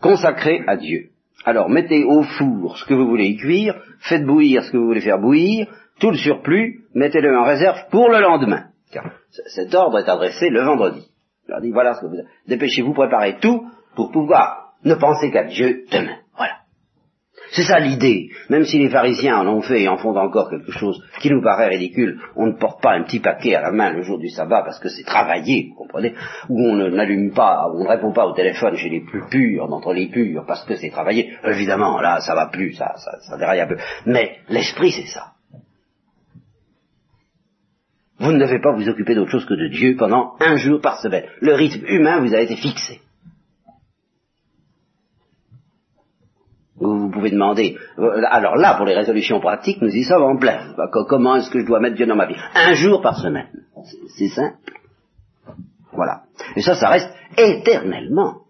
consacré 0.00 0.62
à 0.66 0.76
Dieu. 0.76 1.10
Alors 1.44 1.68
mettez 1.68 2.04
au 2.04 2.22
four 2.22 2.78
ce 2.78 2.84
que 2.84 2.94
vous 2.94 3.08
voulez 3.08 3.26
y 3.26 3.36
cuire, 3.36 3.80
faites 4.00 4.24
bouillir 4.24 4.62
ce 4.62 4.70
que 4.70 4.76
vous 4.76 4.86
voulez 4.86 5.00
faire 5.00 5.18
bouillir, 5.18 5.66
tout 6.00 6.10
le 6.10 6.16
surplus, 6.16 6.84
mettez-le 6.94 7.36
en 7.36 7.44
réserve 7.44 7.78
pour 7.90 8.08
le 8.08 8.20
lendemain. 8.20 8.66
Car 8.92 9.10
cet 9.30 9.74
ordre 9.74 9.98
est 9.98 10.08
adressé 10.08 10.48
le 10.50 10.62
vendredi. 10.62 11.08
Dis, 11.60 11.70
voilà 11.70 11.94
ce 11.94 12.00
que 12.00 12.06
vous... 12.06 12.16
Dépêchez-vous, 12.48 12.94
préparez 12.94 13.38
tout 13.40 13.68
pour 13.94 14.10
pouvoir 14.10 14.74
ne 14.84 14.94
penser 14.94 15.30
qu'à 15.30 15.44
Dieu 15.44 15.84
demain. 15.90 16.16
C'est 17.52 17.64
ça 17.64 17.78
l'idée. 17.78 18.30
Même 18.48 18.64
si 18.64 18.78
les 18.78 18.88
pharisiens 18.88 19.38
en 19.38 19.46
ont 19.46 19.60
fait 19.60 19.82
et 19.82 19.88
en 19.88 19.98
font 19.98 20.16
encore 20.16 20.48
quelque 20.48 20.72
chose 20.72 20.98
qui 21.20 21.30
nous 21.30 21.42
paraît 21.42 21.68
ridicule, 21.68 22.18
on 22.34 22.46
ne 22.46 22.52
porte 22.52 22.82
pas 22.82 22.94
un 22.94 23.02
petit 23.02 23.20
paquet 23.20 23.54
à 23.54 23.60
la 23.60 23.70
main 23.70 23.92
le 23.92 24.02
jour 24.02 24.18
du 24.18 24.30
sabbat 24.30 24.62
parce 24.62 24.78
que 24.78 24.88
c'est 24.88 25.04
travaillé, 25.04 25.68
vous 25.68 25.74
comprenez, 25.74 26.14
ou 26.48 26.58
on 26.58 26.76
n'allume 26.90 27.32
pas, 27.32 27.68
on 27.74 27.84
ne 27.84 27.88
répond 27.88 28.12
pas 28.12 28.26
au 28.26 28.32
téléphone 28.32 28.76
chez 28.76 28.88
les 28.88 29.02
plus 29.02 29.22
purs, 29.28 29.68
d'entre 29.68 29.92
les 29.92 30.08
purs, 30.08 30.44
parce 30.46 30.64
que 30.64 30.76
c'est 30.76 30.88
travaillé. 30.88 31.30
Évidemment, 31.44 32.00
là, 32.00 32.20
ça 32.20 32.34
va 32.34 32.46
plus, 32.46 32.72
ça, 32.72 32.94
ça, 32.96 33.20
ça 33.20 33.36
déraille 33.36 33.60
un 33.60 33.66
peu. 33.66 33.76
Mais 34.06 34.38
l'esprit, 34.48 34.90
c'est 34.90 35.08
ça. 35.08 35.32
Vous 38.18 38.32
ne 38.32 38.38
devez 38.38 38.60
pas 38.60 38.72
vous 38.72 38.88
occuper 38.88 39.14
d'autre 39.14 39.30
chose 39.30 39.44
que 39.44 39.54
de 39.54 39.68
Dieu 39.68 39.96
pendant 39.98 40.36
un 40.40 40.56
jour 40.56 40.80
par 40.80 41.00
semaine. 41.00 41.24
Le 41.40 41.52
rythme 41.52 41.84
humain 41.86 42.20
vous 42.20 42.34
a 42.34 42.40
été 42.40 42.56
fixé. 42.56 43.00
Vous, 46.76 47.10
pouvez 47.10 47.30
demander. 47.30 47.76
Euh, 47.98 48.22
alors 48.28 48.56
là, 48.56 48.74
pour 48.74 48.86
les 48.86 48.94
résolutions 48.94 49.40
pratiques, 49.40 49.80
nous 49.82 49.94
y 49.94 50.04
sommes 50.04 50.22
en 50.22 50.36
plein. 50.36 50.74
Bah, 50.76 50.88
comment 50.90 51.36
est-ce 51.36 51.50
que 51.50 51.60
je 51.60 51.66
dois 51.66 51.80
mettre 51.80 51.96
Dieu 51.96 52.06
dans 52.06 52.16
ma 52.16 52.26
vie? 52.26 52.36
Un 52.54 52.74
jour 52.74 53.02
par 53.02 53.18
semaine. 53.18 53.48
C'est 54.16 54.28
simple. 54.28 54.56
Voilà. 55.92 56.22
Et 56.56 56.62
ça, 56.62 56.74
ça 56.74 56.88
reste 56.88 57.10
éternellement. 57.36 58.42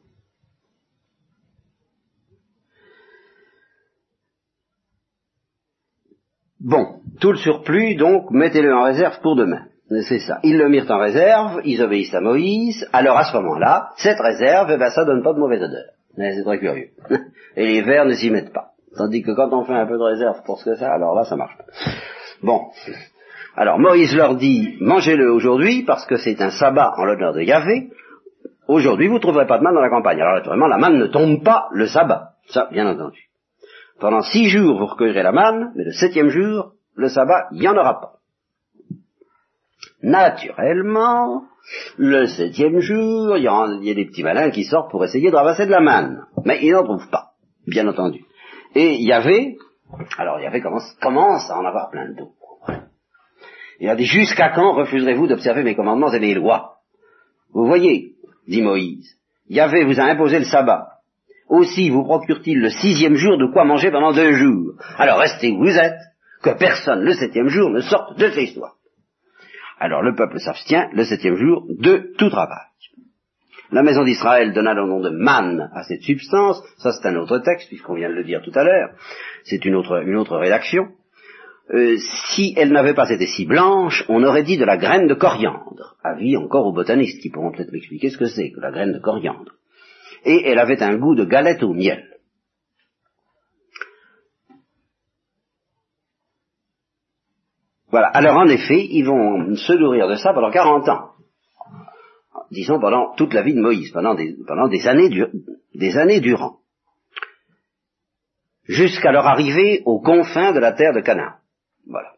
Bon, 6.60 7.00
tout 7.20 7.32
le 7.32 7.38
surplus, 7.38 7.96
donc, 7.96 8.30
mettez-le 8.30 8.72
en 8.72 8.84
réserve 8.84 9.20
pour 9.20 9.34
demain. 9.34 9.66
C'est 10.08 10.20
ça. 10.20 10.38
Ils 10.44 10.56
le 10.56 10.68
mirent 10.68 10.90
en 10.90 10.98
réserve, 10.98 11.60
ils 11.64 11.82
obéissent 11.82 12.14
à 12.14 12.20
Moïse, 12.20 12.88
alors 12.92 13.18
à 13.18 13.24
ce 13.24 13.36
moment-là, 13.36 13.90
cette 13.96 14.20
réserve, 14.20 14.70
eh 14.72 14.78
ben, 14.78 14.90
ça 14.90 15.04
donne 15.04 15.22
pas 15.22 15.34
de 15.34 15.38
mauvaise 15.38 15.62
odeur. 15.62 15.84
C'est 16.16 16.44
très 16.44 16.58
curieux. 16.58 16.90
Et 17.56 17.66
les 17.66 17.82
vers 17.82 18.04
ne 18.04 18.14
s'y 18.14 18.30
mettent 18.30 18.52
pas. 18.52 18.72
Tandis 18.96 19.22
que 19.22 19.32
quand 19.32 19.52
on 19.52 19.64
fait 19.64 19.74
un 19.74 19.86
peu 19.86 19.96
de 19.96 20.02
réserve 20.02 20.42
pour 20.44 20.58
ce 20.58 20.66
que 20.66 20.76
ça, 20.76 20.92
alors 20.92 21.14
là, 21.14 21.24
ça 21.24 21.36
marche 21.36 21.56
pas. 21.56 21.64
Bon. 22.42 22.70
Alors 23.56 23.78
Moïse 23.78 24.14
leur 24.14 24.36
dit, 24.36 24.76
mangez-le 24.80 25.30
aujourd'hui, 25.30 25.82
parce 25.82 26.06
que 26.06 26.16
c'est 26.16 26.40
un 26.40 26.50
sabbat 26.50 26.94
en 26.96 27.04
l'honneur 27.04 27.32
de 27.32 27.42
Yahvé. 27.42 27.90
Aujourd'hui, 28.68 29.08
vous 29.08 29.14
ne 29.14 29.20
trouverez 29.20 29.46
pas 29.46 29.58
de 29.58 29.62
manne 29.62 29.74
dans 29.74 29.80
la 29.80 29.90
campagne. 29.90 30.20
Alors 30.20 30.34
naturellement, 30.34 30.68
la 30.68 30.78
manne 30.78 30.98
ne 30.98 31.06
tombe 31.06 31.42
pas 31.42 31.68
le 31.72 31.86
sabbat. 31.86 32.32
Ça, 32.48 32.68
bien 32.70 32.86
entendu. 32.86 33.28
Pendant 34.00 34.22
six 34.22 34.48
jours, 34.48 34.78
vous 34.78 34.86
recueillerez 34.86 35.22
la 35.22 35.32
manne, 35.32 35.72
mais 35.74 35.84
le 35.84 35.92
septième 35.92 36.28
jour, 36.28 36.72
le 36.94 37.08
sabbat, 37.08 37.48
il 37.52 37.60
n'y 37.60 37.68
en 37.68 37.76
aura 37.76 38.00
pas. 38.00 38.12
Naturellement, 40.02 41.44
le 41.96 42.26
septième 42.26 42.80
jour, 42.80 43.36
il 43.36 43.44
y, 43.44 43.48
a, 43.48 43.94
des 43.94 44.06
petits 44.06 44.22
malins 44.22 44.50
qui 44.50 44.64
sortent 44.64 44.90
pour 44.90 45.04
essayer 45.04 45.30
de 45.30 45.36
ramasser 45.36 45.66
de 45.66 45.70
la 45.70 45.80
manne. 45.80 46.26
Mais 46.44 46.58
ils 46.62 46.72
n'en 46.72 46.84
trouvent 46.84 47.10
pas, 47.10 47.32
bien 47.66 47.86
entendu. 47.86 48.24
Et 48.74 48.94
il 48.94 49.06
y 49.06 49.12
avait, 49.12 49.56
alors 50.18 50.38
il 50.40 50.44
y 50.44 50.46
avait 50.46 50.60
commence, 50.60 51.50
à 51.50 51.58
en 51.58 51.64
avoir 51.64 51.90
plein 51.90 52.08
de. 52.08 52.22
Il 53.80 53.88
a 53.88 53.96
dit, 53.96 54.04
jusqu'à 54.04 54.50
quand 54.50 54.74
refuserez-vous 54.74 55.26
d'observer 55.26 55.62
mes 55.62 55.74
commandements 55.74 56.12
et 56.12 56.20
mes 56.20 56.34
lois? 56.34 56.76
Vous 57.52 57.66
voyez, 57.66 58.12
dit 58.48 58.62
Moïse, 58.62 59.16
Yahvé 59.48 59.84
vous 59.84 60.00
a 60.00 60.04
imposé 60.04 60.38
le 60.38 60.44
sabbat. 60.44 60.86
Aussi 61.48 61.90
vous 61.90 62.04
procure-t-il 62.04 62.60
le 62.60 62.70
sixième 62.70 63.14
jour 63.14 63.36
de 63.36 63.52
quoi 63.52 63.64
manger 63.64 63.90
pendant 63.90 64.12
deux 64.12 64.32
jours. 64.32 64.74
Alors 64.96 65.18
restez 65.18 65.50
où 65.50 65.58
vous 65.58 65.76
êtes, 65.76 65.98
que 66.42 66.50
personne 66.58 67.02
le 67.02 67.12
septième 67.12 67.48
jour 67.48 67.70
ne 67.70 67.80
sorte 67.80 68.18
de 68.18 68.30
chez 68.30 68.46
soi. 68.46 68.74
Alors 69.78 70.02
le 70.02 70.14
peuple 70.14 70.38
s'abstient 70.38 70.88
le 70.92 71.04
septième 71.04 71.36
jour 71.36 71.66
de 71.68 72.12
tout 72.18 72.30
travail. 72.30 72.66
La 73.72 73.82
maison 73.82 74.04
d'Israël 74.04 74.52
donna 74.52 74.74
le 74.74 74.86
nom 74.86 75.00
de 75.00 75.08
man 75.08 75.70
à 75.74 75.82
cette 75.82 76.02
substance, 76.02 76.62
ça 76.76 76.92
c'est 76.92 77.08
un 77.08 77.16
autre 77.16 77.38
texte, 77.38 77.68
puisqu'on 77.68 77.94
vient 77.94 78.10
de 78.10 78.14
le 78.14 78.24
dire 78.24 78.42
tout 78.42 78.52
à 78.54 78.64
l'heure, 78.64 78.90
c'est 79.44 79.64
une 79.64 79.74
autre, 79.74 80.02
une 80.06 80.16
autre 80.16 80.36
rédaction. 80.36 80.88
Euh, 81.72 81.96
si 82.34 82.52
elle 82.58 82.70
n'avait 82.72 82.92
pas 82.92 83.08
été 83.08 83.26
si 83.26 83.46
blanche, 83.46 84.04
on 84.08 84.24
aurait 84.24 84.42
dit 84.42 84.58
de 84.58 84.64
la 84.66 84.76
graine 84.76 85.06
de 85.06 85.14
coriandre. 85.14 85.96
Avis 86.04 86.36
encore 86.36 86.66
aux 86.66 86.74
botanistes 86.74 87.22
qui 87.22 87.30
pourront 87.30 87.50
peut-être 87.50 87.72
m'expliquer 87.72 88.10
ce 88.10 88.18
que 88.18 88.26
c'est 88.26 88.50
que 88.50 88.60
la 88.60 88.72
graine 88.72 88.92
de 88.92 88.98
coriandre. 88.98 89.52
Et 90.26 90.42
elle 90.46 90.58
avait 90.58 90.82
un 90.82 90.96
goût 90.96 91.14
de 91.14 91.24
galette 91.24 91.62
au 91.62 91.72
miel. 91.72 92.11
Voilà. 97.92 98.08
Alors 98.08 98.38
en 98.38 98.48
effet, 98.48 98.86
ils 98.90 99.04
vont 99.04 99.54
se 99.54 99.74
nourrir 99.74 100.08
de 100.08 100.16
ça 100.16 100.32
pendant 100.32 100.50
40 100.50 100.88
ans. 100.88 101.10
Disons 102.50 102.80
pendant 102.80 103.14
toute 103.16 103.34
la 103.34 103.42
vie 103.42 103.54
de 103.54 103.60
Moïse, 103.60 103.92
pendant 103.92 104.14
des, 104.14 104.88
années, 104.88 106.20
durant. 106.20 106.56
Jusqu'à 108.64 109.12
leur 109.12 109.26
arrivée 109.26 109.82
aux 109.84 110.00
confins 110.00 110.52
de 110.52 110.58
la 110.58 110.72
terre 110.72 110.94
de 110.94 111.00
Canaan. 111.00 111.34
Voilà. 111.86 112.12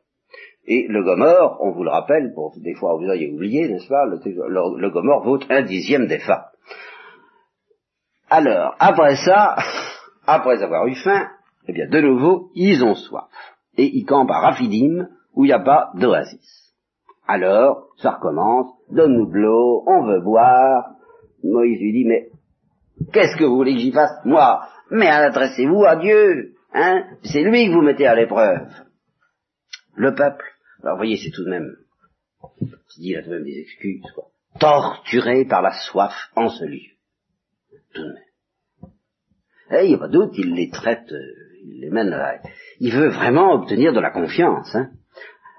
Et 0.67 0.87
le 0.89 1.03
Gomorre, 1.03 1.59
on 1.61 1.73
vous 1.73 1.83
le 1.83 1.91
rappelle, 1.91 2.33
pour 2.35 2.55
des 2.57 2.75
fois 2.75 2.97
vous 2.97 3.07
auriez 3.07 3.33
oublié, 3.33 3.69
n'est-ce 3.69 3.89
pas, 3.89 4.07
le, 4.07 4.91
Gomorre 4.91 5.25
vaut 5.25 5.41
un 5.51 5.63
dixième 5.63 6.07
des 6.07 6.21
femmes. 6.21 6.45
Alors, 8.31 8.77
après 8.79 9.17
ça, 9.17 9.57
après 10.27 10.63
avoir 10.63 10.87
eu 10.87 10.95
faim, 10.95 11.29
eh 11.67 11.73
bien, 11.73 11.89
de 11.89 12.01
nouveau, 12.01 12.51
ils 12.55 12.83
ont 12.85 12.95
soif. 12.95 13.25
Et 13.77 13.85
ils 13.85 14.05
campent 14.05 14.31
à 14.31 14.41
Raphidim, 14.41 15.09
où 15.35 15.45
il 15.45 15.49
n'y 15.49 15.53
a 15.53 15.61
pas 15.61 15.91
d'oasis. 15.95 16.75
Alors, 17.27 17.89
ça 17.99 18.13
recommence, 18.13 18.71
donne-nous 18.91 19.31
de 19.31 19.39
l'eau, 19.39 19.85
on 19.87 20.05
veut 20.07 20.21
boire. 20.21 20.95
Moïse 21.43 21.81
lui 21.81 21.93
dit, 21.93 22.05
mais 22.05 22.29
qu'est-ce 23.13 23.37
que 23.37 23.45
vous 23.45 23.57
voulez 23.57 23.75
que 23.75 23.81
j'y 23.81 23.93
fasse, 23.93 24.25
moi? 24.25 24.69
Mais 24.91 25.09
adressez-vous 25.09 25.85
à 25.85 25.97
Dieu, 25.97 26.55
hein? 26.73 27.05
C'est 27.23 27.43
lui 27.43 27.67
que 27.67 27.73
vous 27.73 27.83
mettez 27.83 28.07
à 28.07 28.15
l'épreuve. 28.15 28.69
Le 29.97 30.15
peuple, 30.15 30.45
alors 30.83 30.97
vous 30.97 31.01
voyez, 31.01 31.17
c'est 31.17 31.31
tout 31.31 31.45
de 31.45 31.51
même, 31.51 31.77
dis 32.99 33.15
là 33.15 33.23
tout 33.23 33.31
de 33.31 33.37
même 33.37 33.45
des 33.45 33.59
excuses, 33.61 34.11
quoi. 34.15 34.25
Torturé 34.61 35.45
par 35.47 35.63
la 35.63 35.73
soif 35.73 36.13
en 36.37 36.49
ce 36.49 36.65
lieu. 36.65 36.93
Tout 37.95 38.03
de 38.03 38.09
même. 38.09 38.91
Eh, 39.71 39.85
il 39.87 39.89
n'y 39.89 39.95
a 39.95 39.99
pas 39.99 40.09
de 40.09 40.13
doute, 40.13 40.35
il 40.37 40.55
les 40.55 40.71
traite, 40.71 41.11
euh, 41.11 41.59
il 41.65 41.81
les 41.81 41.91
mène 41.91 42.11
là. 42.11 42.39
Il 42.81 42.95
veut 42.95 43.09
vraiment 43.09 43.53
obtenir 43.55 43.93
de 43.93 44.01
la 44.01 44.11
confiance, 44.11 44.75
hein 44.75 44.91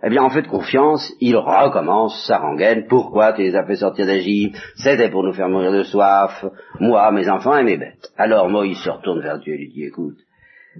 eh 0.04 0.10
bien, 0.10 0.22
en 0.22 0.30
fait 0.30 0.48
confiance, 0.48 1.14
il 1.20 1.36
recommence 1.36 2.26
sa 2.28 2.38
rengaine. 2.38 2.86
Pourquoi 2.88 3.34
tu 3.34 3.42
les 3.42 3.56
as 3.56 3.66
fait 3.66 3.76
sortir 3.76 4.06
d'Égypte? 4.06 4.58
C'était 4.76 5.10
pour 5.10 5.24
nous 5.24 5.34
faire 5.34 5.50
mourir 5.50 5.72
de 5.72 5.84
soif, 5.84 6.46
moi, 6.80 7.12
mes 7.12 7.30
enfants 7.30 7.58
et 7.58 7.64
mes 7.64 7.78
bêtes. 7.78 8.12
Alors 8.18 8.50
Moïse 8.50 8.78
se 8.80 8.90
retourne 8.90 9.22
vers 9.22 9.40
Dieu 9.40 9.54
et 9.54 9.58
lui 9.58 9.70
dit, 9.70 9.86
écoute, 9.86 10.18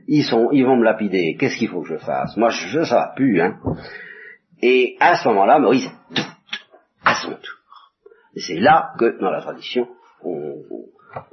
ils 0.08 0.24
sont, 0.24 0.50
ils 0.52 0.66
vont 0.66 0.76
me 0.76 0.84
lapider, 0.84 1.38
qu'est-ce 1.40 1.58
qu'il 1.58 1.70
faut 1.70 1.82
que 1.82 1.88
je 1.88 1.98
fasse? 1.98 2.36
Moi, 2.36 2.50
je, 2.50 2.84
ça 2.84 2.96
va 2.96 3.14
plus, 3.16 3.42
hein. 3.42 3.58
Et 4.62 4.96
à 5.00 5.16
ce 5.16 5.28
moment-là, 5.30 5.60
Moïse 5.60 5.90
doute, 6.10 6.26
à 7.04 7.16
son 7.16 7.32
tour. 7.32 7.94
Et 8.36 8.42
c'est 8.42 8.60
là 8.60 8.92
que, 9.00 9.20
dans 9.20 9.32
la 9.32 9.42
tradition, 9.42 9.88
on, 10.24 10.56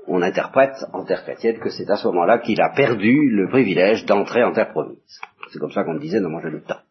on 0.07 0.23
interprète 0.23 0.77
en 0.93 1.05
terre 1.05 1.25
chrétienne 1.25 1.59
que 1.59 1.71
c'est 1.71 1.91
à 1.91 1.97
ce 1.97 2.07
moment-là 2.09 2.39
qu'il 2.39 2.61
a 2.61 2.71
perdu 2.71 3.29
le 3.31 3.49
privilège 3.49 4.05
d'entrer 4.07 4.45
en 4.45 4.53
terre 4.53 4.71
promise. 4.71 5.21
C'est 5.53 5.59
comme 5.59 5.73
ça 5.73 5.83
qu'on 5.83 5.97
disait 5.97 6.21
dans 6.21 6.31
Manger 6.31 6.51
le 6.51 6.63
temps. 6.63 6.82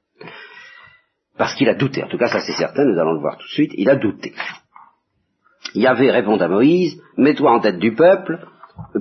Parce 1.42 1.56
qu'il 1.56 1.70
a 1.70 1.74
douté. 1.74 2.04
En 2.04 2.08
tout 2.08 2.20
cas, 2.20 2.28
ça 2.28 2.40
c'est 2.40 2.52
certain, 2.52 2.86
nous 2.86 3.00
allons 3.00 3.14
le 3.14 3.20
voir 3.20 3.36
tout 3.36 3.48
de 3.48 3.52
suite. 3.52 3.72
Il 3.76 3.90
a 3.90 3.96
douté. 3.96 4.32
Yahvé 5.74 6.12
répond 6.12 6.38
à 6.38 6.48
Moïse, 6.48 7.02
mets-toi 7.18 7.52
en 7.52 7.60
tête 7.60 7.80
du 7.80 7.96
peuple, 7.96 8.46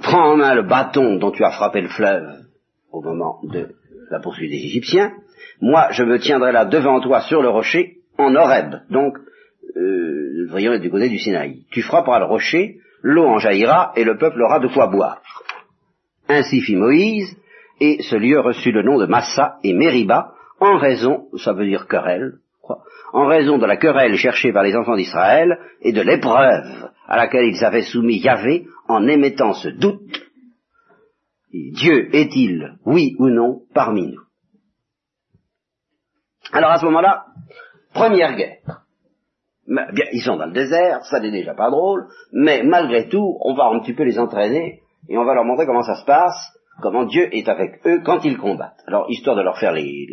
prends 0.00 0.32
en 0.32 0.36
main 0.38 0.54
le 0.54 0.62
bâton 0.62 1.16
dont 1.16 1.32
tu 1.32 1.44
as 1.44 1.50
frappé 1.50 1.82
le 1.82 1.88
fleuve 1.88 2.38
au 2.92 3.02
moment 3.02 3.40
de 3.42 3.74
la 4.10 4.20
poursuite 4.20 4.50
des 4.50 4.56
Égyptiens. 4.56 5.12
Moi, 5.60 5.88
je 5.90 6.02
me 6.02 6.18
tiendrai 6.18 6.52
là 6.52 6.64
devant 6.64 7.02
toi 7.02 7.20
sur 7.20 7.42
le 7.42 7.50
rocher, 7.50 7.96
en 8.16 8.34
Horeb. 8.34 8.76
Donc, 8.88 9.18
euh, 9.76 10.46
voyons 10.48 10.78
du 10.78 10.90
côté 10.90 11.10
du 11.10 11.18
Sinaï. 11.18 11.66
Tu 11.70 11.82
frapperas 11.82 12.20
le 12.20 12.24
rocher, 12.24 12.78
l'eau 13.02 13.26
en 13.26 13.36
jaillira, 13.36 13.92
et 13.96 14.04
le 14.04 14.16
peuple 14.16 14.40
aura 14.40 14.60
de 14.60 14.68
quoi 14.68 14.86
boire. 14.86 15.20
Ainsi 16.26 16.62
fit 16.62 16.76
Moïse, 16.76 17.36
et 17.80 18.00
ce 18.00 18.16
lieu 18.16 18.40
reçut 18.40 18.72
le 18.72 18.82
nom 18.82 18.98
de 18.98 19.04
Massa 19.04 19.56
et 19.62 19.74
Mériba, 19.74 20.32
en 20.60 20.78
raison, 20.78 21.28
ça 21.38 21.52
veut 21.52 21.66
dire 21.66 21.88
querelle, 21.88 22.34
en 23.12 23.26
raison 23.26 23.58
de 23.58 23.66
la 23.66 23.76
querelle 23.76 24.16
cherchée 24.16 24.52
par 24.52 24.62
les 24.62 24.76
enfants 24.76 24.96
d'Israël 24.96 25.58
et 25.80 25.92
de 25.92 26.02
l'épreuve 26.02 26.90
à 27.06 27.16
laquelle 27.16 27.46
ils 27.46 27.64
avaient 27.64 27.82
soumis 27.82 28.18
Yahvé 28.18 28.66
en 28.86 29.06
émettant 29.08 29.54
ce 29.54 29.68
doute. 29.68 30.22
Dieu 31.52 32.14
est-il, 32.14 32.78
oui 32.86 33.16
ou 33.18 33.28
non, 33.28 33.62
parmi 33.74 34.12
nous? 34.12 34.22
Alors 36.52 36.70
à 36.70 36.76
ce 36.76 36.84
moment-là, 36.84 37.26
première 37.92 38.36
guerre. 38.36 38.84
Ils 40.12 40.22
sont 40.22 40.36
dans 40.36 40.46
le 40.46 40.52
désert, 40.52 41.04
ça 41.04 41.20
n'est 41.20 41.30
déjà 41.30 41.54
pas 41.54 41.70
drôle, 41.70 42.06
mais 42.32 42.62
malgré 42.62 43.08
tout, 43.08 43.38
on 43.40 43.54
va 43.54 43.66
un 43.66 43.80
petit 43.80 43.94
peu 43.94 44.02
les 44.02 44.18
entraîner 44.18 44.82
et 45.08 45.16
on 45.16 45.24
va 45.24 45.34
leur 45.34 45.44
montrer 45.44 45.66
comment 45.66 45.82
ça 45.82 45.94
se 45.94 46.04
passe, 46.04 46.56
comment 46.80 47.04
Dieu 47.04 47.28
est 47.32 47.48
avec 47.48 47.80
eux 47.86 48.00
quand 48.04 48.24
ils 48.24 48.38
combattent. 48.38 48.82
Alors, 48.86 49.10
histoire 49.10 49.36
de 49.36 49.42
leur 49.42 49.58
faire 49.58 49.72
les, 49.72 50.06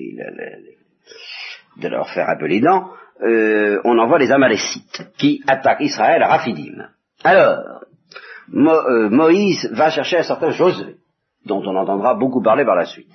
de 1.77 1.87
leur 1.87 2.09
faire 2.09 2.29
un 2.29 2.37
peu 2.37 2.47
les 2.47 2.59
dents, 2.59 2.89
euh, 3.21 3.79
on 3.83 3.97
envoie 3.97 4.19
les 4.19 4.31
Amalécites 4.31 5.09
qui 5.17 5.41
attaquent 5.47 5.81
Israël 5.81 6.21
à 6.21 6.27
Raphidim. 6.27 6.87
Alors, 7.23 7.81
euh, 8.53 9.09
Moïse 9.09 9.69
va 9.73 9.89
chercher 9.89 10.17
un 10.17 10.23
certain 10.23 10.51
Josué, 10.51 10.95
dont 11.45 11.61
on 11.65 11.75
entendra 11.75 12.13
beaucoup 12.15 12.41
parler 12.41 12.65
par 12.65 12.75
la 12.75 12.85
suite. 12.85 13.13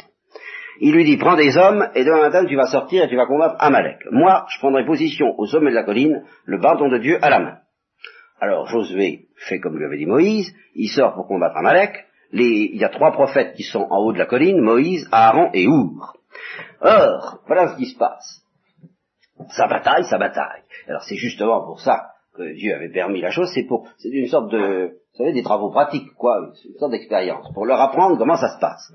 Il 0.80 0.94
lui 0.94 1.04
dit, 1.04 1.16
prends 1.16 1.36
des 1.36 1.56
hommes, 1.56 1.88
et 1.94 2.04
demain 2.04 2.22
matin 2.22 2.44
tu 2.44 2.56
vas 2.56 2.66
sortir 2.66 3.04
et 3.04 3.08
tu 3.08 3.16
vas 3.16 3.26
combattre 3.26 3.56
Amalek. 3.58 3.98
Moi, 4.10 4.46
je 4.48 4.58
prendrai 4.58 4.84
position 4.84 5.38
au 5.38 5.46
sommet 5.46 5.70
de 5.70 5.76
la 5.76 5.84
colline, 5.84 6.24
le 6.44 6.58
bâton 6.58 6.88
de 6.88 6.98
Dieu 6.98 7.18
à 7.22 7.30
la 7.30 7.38
main. 7.38 7.58
Alors 8.40 8.66
Josué 8.66 9.28
fait 9.36 9.60
comme 9.60 9.78
lui 9.78 9.84
avait 9.84 9.98
dit 9.98 10.06
Moïse, 10.06 10.52
il 10.74 10.88
sort 10.88 11.14
pour 11.14 11.28
combattre 11.28 11.56
Amalek. 11.56 12.06
Il 12.32 12.76
y 12.76 12.84
a 12.84 12.88
trois 12.88 13.12
prophètes 13.12 13.54
qui 13.54 13.62
sont 13.62 13.86
en 13.90 13.98
haut 13.98 14.12
de 14.12 14.18
la 14.18 14.26
colline, 14.26 14.60
Moïse, 14.60 15.08
Aaron 15.12 15.50
et 15.52 15.66
Our. 15.66 16.16
Or, 16.80 17.38
voilà 17.46 17.68
ce 17.68 17.76
qui 17.76 17.86
se 17.86 17.98
passe. 17.98 18.42
Ça 19.50 19.66
bataille, 19.66 20.04
ça 20.04 20.18
bataille. 20.18 20.62
Alors 20.88 21.02
c'est 21.02 21.16
justement 21.16 21.64
pour 21.64 21.80
ça 21.80 22.12
que 22.34 22.54
Dieu 22.54 22.74
avait 22.74 22.90
permis 22.90 23.20
la 23.20 23.30
chose, 23.30 23.50
c'est 23.52 23.64
pour, 23.64 23.86
c'est 23.98 24.08
une 24.08 24.28
sorte 24.28 24.50
de, 24.50 24.86
vous 24.86 25.18
savez, 25.18 25.32
des 25.32 25.42
travaux 25.42 25.70
pratiques, 25.70 26.14
quoi, 26.16 26.38
une 26.64 26.78
sorte 26.78 26.92
d'expérience, 26.92 27.52
pour 27.52 27.66
leur 27.66 27.78
apprendre 27.80 28.16
comment 28.16 28.36
ça 28.36 28.54
se 28.54 28.58
passe. 28.58 28.92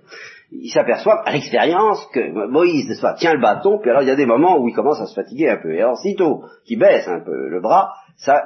Ils 0.52 0.72
s'aperçoivent 0.72 1.22
à 1.26 1.32
l'expérience 1.32 2.04
que 2.14 2.48
Moïse, 2.48 2.88
n'est-ce 2.88 3.20
tient 3.20 3.34
le 3.34 3.42
bâton, 3.42 3.78
puis 3.80 3.92
alors 3.92 4.02
il 4.02 4.08
y 4.08 4.12
a 4.12 4.16
des 4.16 4.26
moments 4.26 4.58
où 4.58 4.68
il 4.68 4.74
commence 4.74 5.00
à 5.00 5.06
se 5.06 5.14
fatiguer 5.14 5.50
un 5.50 5.58
peu. 5.58 5.74
Et 5.74 5.82
alors, 5.82 5.98
sitôt 5.98 6.46
qu'il 6.66 6.80
baisse 6.80 7.08
un 7.08 7.20
peu 7.20 7.48
le 7.48 7.62
bras, 7.62 7.94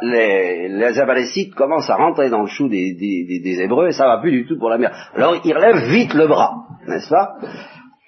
les, 0.01 0.67
les 0.69 0.99
Amalécites 0.99 1.55
commencent 1.55 1.89
à 1.89 1.95
rentrer 1.95 2.29
dans 2.29 2.41
le 2.41 2.47
chou 2.47 2.67
des, 2.67 2.93
des, 2.93 3.61
Hébreux, 3.61 3.87
et 3.87 3.91
ça 3.91 4.05
va 4.05 4.19
plus 4.19 4.31
du 4.31 4.47
tout 4.47 4.57
pour 4.57 4.69
la 4.69 4.77
mer. 4.77 4.91
Alors, 5.15 5.35
ils 5.43 5.53
relèvent 5.53 5.89
vite 5.89 6.13
le 6.13 6.27
bras, 6.27 6.53
n'est-ce 6.87 7.09
pas? 7.09 7.35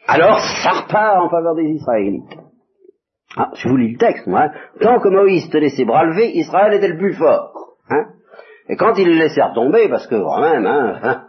Alors, 0.07 0.39
ça 0.39 0.81
repart 0.81 1.21
en 1.21 1.29
faveur 1.29 1.55
des 1.55 1.69
Israélites. 1.69 2.37
Ah, 3.37 3.49
je 3.55 3.67
vous 3.67 3.77
lis 3.77 3.93
le 3.93 3.97
texte, 3.97 4.27
moi. 4.27 4.43
Hein. 4.43 4.51
Tant 4.79 4.99
que 4.99 5.09
Moïse 5.09 5.49
tenait 5.49 5.69
ses 5.69 5.85
bras 5.85 6.03
levés, 6.03 6.37
Israël 6.37 6.73
était 6.73 6.89
le 6.89 6.97
plus 6.97 7.13
fort. 7.13 7.77
Hein 7.89 8.05
et 8.69 8.75
quand 8.75 8.97
il 8.97 9.07
le 9.07 9.15
laissait 9.15 9.41
tomber, 9.53 9.89
parce 9.89 10.07
que 10.07 10.15
quand 10.15 10.41
même, 10.41 10.65
hein, 10.65 10.99
hein, 11.01 11.23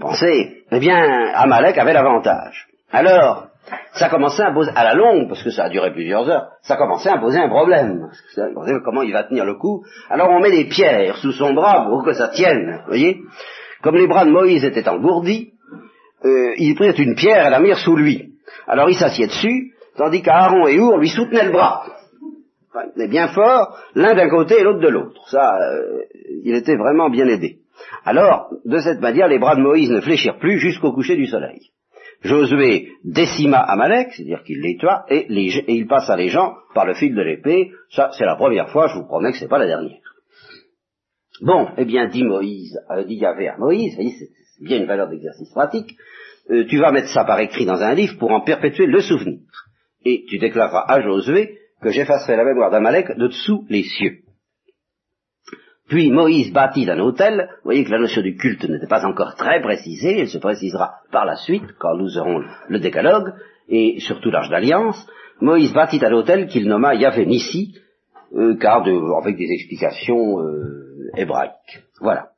pensez, 0.00 0.64
eh 0.70 0.78
bien, 0.78 1.30
Amalek 1.34 1.78
avait 1.78 1.92
l'avantage. 1.92 2.68
Alors, 2.90 3.49
ça 3.92 4.08
commençait 4.08 4.42
à 4.42 4.52
poser, 4.52 4.70
à 4.74 4.84
la 4.84 4.94
longue, 4.94 5.28
parce 5.28 5.42
que 5.42 5.50
ça 5.50 5.64
a 5.64 5.68
duré 5.68 5.92
plusieurs 5.92 6.28
heures, 6.28 6.48
ça 6.62 6.76
commençait 6.76 7.10
à 7.10 7.18
poser 7.18 7.38
un 7.38 7.48
problème. 7.48 8.08
comment 8.84 9.02
il 9.02 9.12
va 9.12 9.24
tenir 9.24 9.44
le 9.44 9.54
coup 9.54 9.84
Alors 10.08 10.30
on 10.30 10.40
met 10.40 10.50
des 10.50 10.66
pierres 10.66 11.16
sous 11.16 11.32
son 11.32 11.52
bras 11.52 11.86
pour 11.88 12.04
que 12.04 12.12
ça 12.12 12.28
tienne, 12.28 12.82
voyez 12.86 13.20
Comme 13.82 13.96
les 13.96 14.06
bras 14.06 14.24
de 14.24 14.30
Moïse 14.30 14.64
étaient 14.64 14.88
engourdis, 14.88 15.52
euh, 16.24 16.54
il 16.56 16.74
prit 16.74 16.90
une 17.02 17.14
pierre 17.14 17.46
et 17.46 17.50
la 17.50 17.60
mit 17.60 17.74
sous 17.76 17.96
lui. 17.96 18.34
Alors 18.66 18.88
il 18.88 18.96
s'assied 18.96 19.26
dessus, 19.26 19.72
tandis 19.96 20.22
qu'Aaron 20.22 20.66
et 20.66 20.78
Our 20.78 20.98
lui 20.98 21.08
soutenaient 21.08 21.44
le 21.44 21.52
bras. 21.52 21.84
il 22.96 23.02
est 23.02 23.08
bien 23.08 23.28
fort, 23.28 23.76
l'un 23.94 24.14
d'un 24.14 24.28
côté 24.28 24.60
et 24.60 24.62
l'autre 24.62 24.80
de 24.80 24.88
l'autre. 24.88 25.20
Ça, 25.28 25.58
euh, 25.58 26.02
il 26.44 26.54
était 26.54 26.76
vraiment 26.76 27.10
bien 27.10 27.26
aidé. 27.26 27.58
Alors, 28.04 28.50
de 28.64 28.78
cette 28.78 29.00
manière, 29.00 29.28
les 29.28 29.38
bras 29.38 29.56
de 29.56 29.62
Moïse 29.62 29.90
ne 29.90 30.00
fléchirent 30.00 30.38
plus 30.38 30.58
jusqu'au 30.58 30.92
coucher 30.92 31.16
du 31.16 31.26
soleil. 31.26 31.70
Josué 32.22 32.92
décima 33.04 33.58
Amalek, 33.58 34.12
c'est-à-dire 34.12 34.42
qu'il 34.42 34.60
les 34.60 34.76
tua, 34.76 35.04
et, 35.08 35.26
il 35.30 35.86
passa 35.86 36.16
les 36.16 36.28
gens 36.28 36.54
par 36.74 36.84
le 36.84 36.94
fil 36.94 37.14
de 37.14 37.22
l'épée. 37.22 37.70
Ça, 37.90 38.10
c'est 38.16 38.26
la 38.26 38.36
première 38.36 38.70
fois, 38.70 38.88
je 38.88 38.98
vous 38.98 39.06
promets 39.06 39.32
que 39.32 39.38
c'est 39.38 39.48
pas 39.48 39.58
la 39.58 39.66
dernière. 39.66 39.98
Bon, 41.40 41.68
eh 41.78 41.84
bien, 41.86 42.08
dit 42.08 42.24
Moïse, 42.24 42.78
euh, 42.90 43.04
dit 43.04 43.14
Yahvé 43.14 43.48
à 43.48 43.56
Moïse, 43.56 43.96
c'est 43.96 44.64
bien 44.64 44.78
une 44.78 44.86
valeur 44.86 45.08
d'exercice 45.08 45.50
pratique, 45.50 45.96
euh, 46.50 46.66
tu 46.66 46.78
vas 46.78 46.92
mettre 46.92 47.08
ça 47.08 47.24
par 47.24 47.40
écrit 47.40 47.64
dans 47.64 47.80
un 47.80 47.94
livre 47.94 48.18
pour 48.18 48.30
en 48.32 48.42
perpétuer 48.42 48.86
le 48.86 49.00
souvenir. 49.00 49.40
Et 50.04 50.24
tu 50.28 50.38
déclareras 50.38 50.84
à 50.86 51.00
Josué 51.00 51.58
que 51.80 51.90
j'effacerai 51.90 52.36
la 52.36 52.44
mémoire 52.44 52.70
d'Amalek 52.70 53.16
de 53.16 53.28
dessous 53.28 53.64
les 53.70 53.84
cieux. 53.84 54.18
Puis 55.90 56.12
Moïse 56.12 56.52
bâtit 56.52 56.88
un 56.88 57.00
autel. 57.00 57.48
Vous 57.48 57.64
voyez 57.64 57.84
que 57.84 57.90
la 57.90 57.98
notion 57.98 58.22
du 58.22 58.36
culte 58.36 58.64
n'était 58.64 58.86
pas 58.86 59.04
encore 59.04 59.34
très 59.34 59.60
précisée. 59.60 60.20
Elle 60.20 60.28
se 60.28 60.38
précisera 60.38 61.00
par 61.10 61.26
la 61.26 61.34
suite, 61.34 61.64
quand 61.80 61.96
nous 61.96 62.16
aurons 62.16 62.44
le 62.68 62.78
décalogue, 62.78 63.34
et 63.68 63.98
surtout 63.98 64.30
l'âge 64.30 64.48
d'alliance. 64.48 65.04
Moïse 65.40 65.72
bâtit 65.72 66.04
un 66.04 66.12
autel 66.12 66.46
qu'il 66.46 66.68
nomma 66.68 66.94
Yahvé 66.94 67.26
euh, 68.36 68.56
car 68.58 68.86
avec 69.20 69.36
des 69.36 69.50
explications 69.50 70.40
euh, 70.40 71.10
hébraïques. 71.16 71.82
Voilà. 72.00 72.29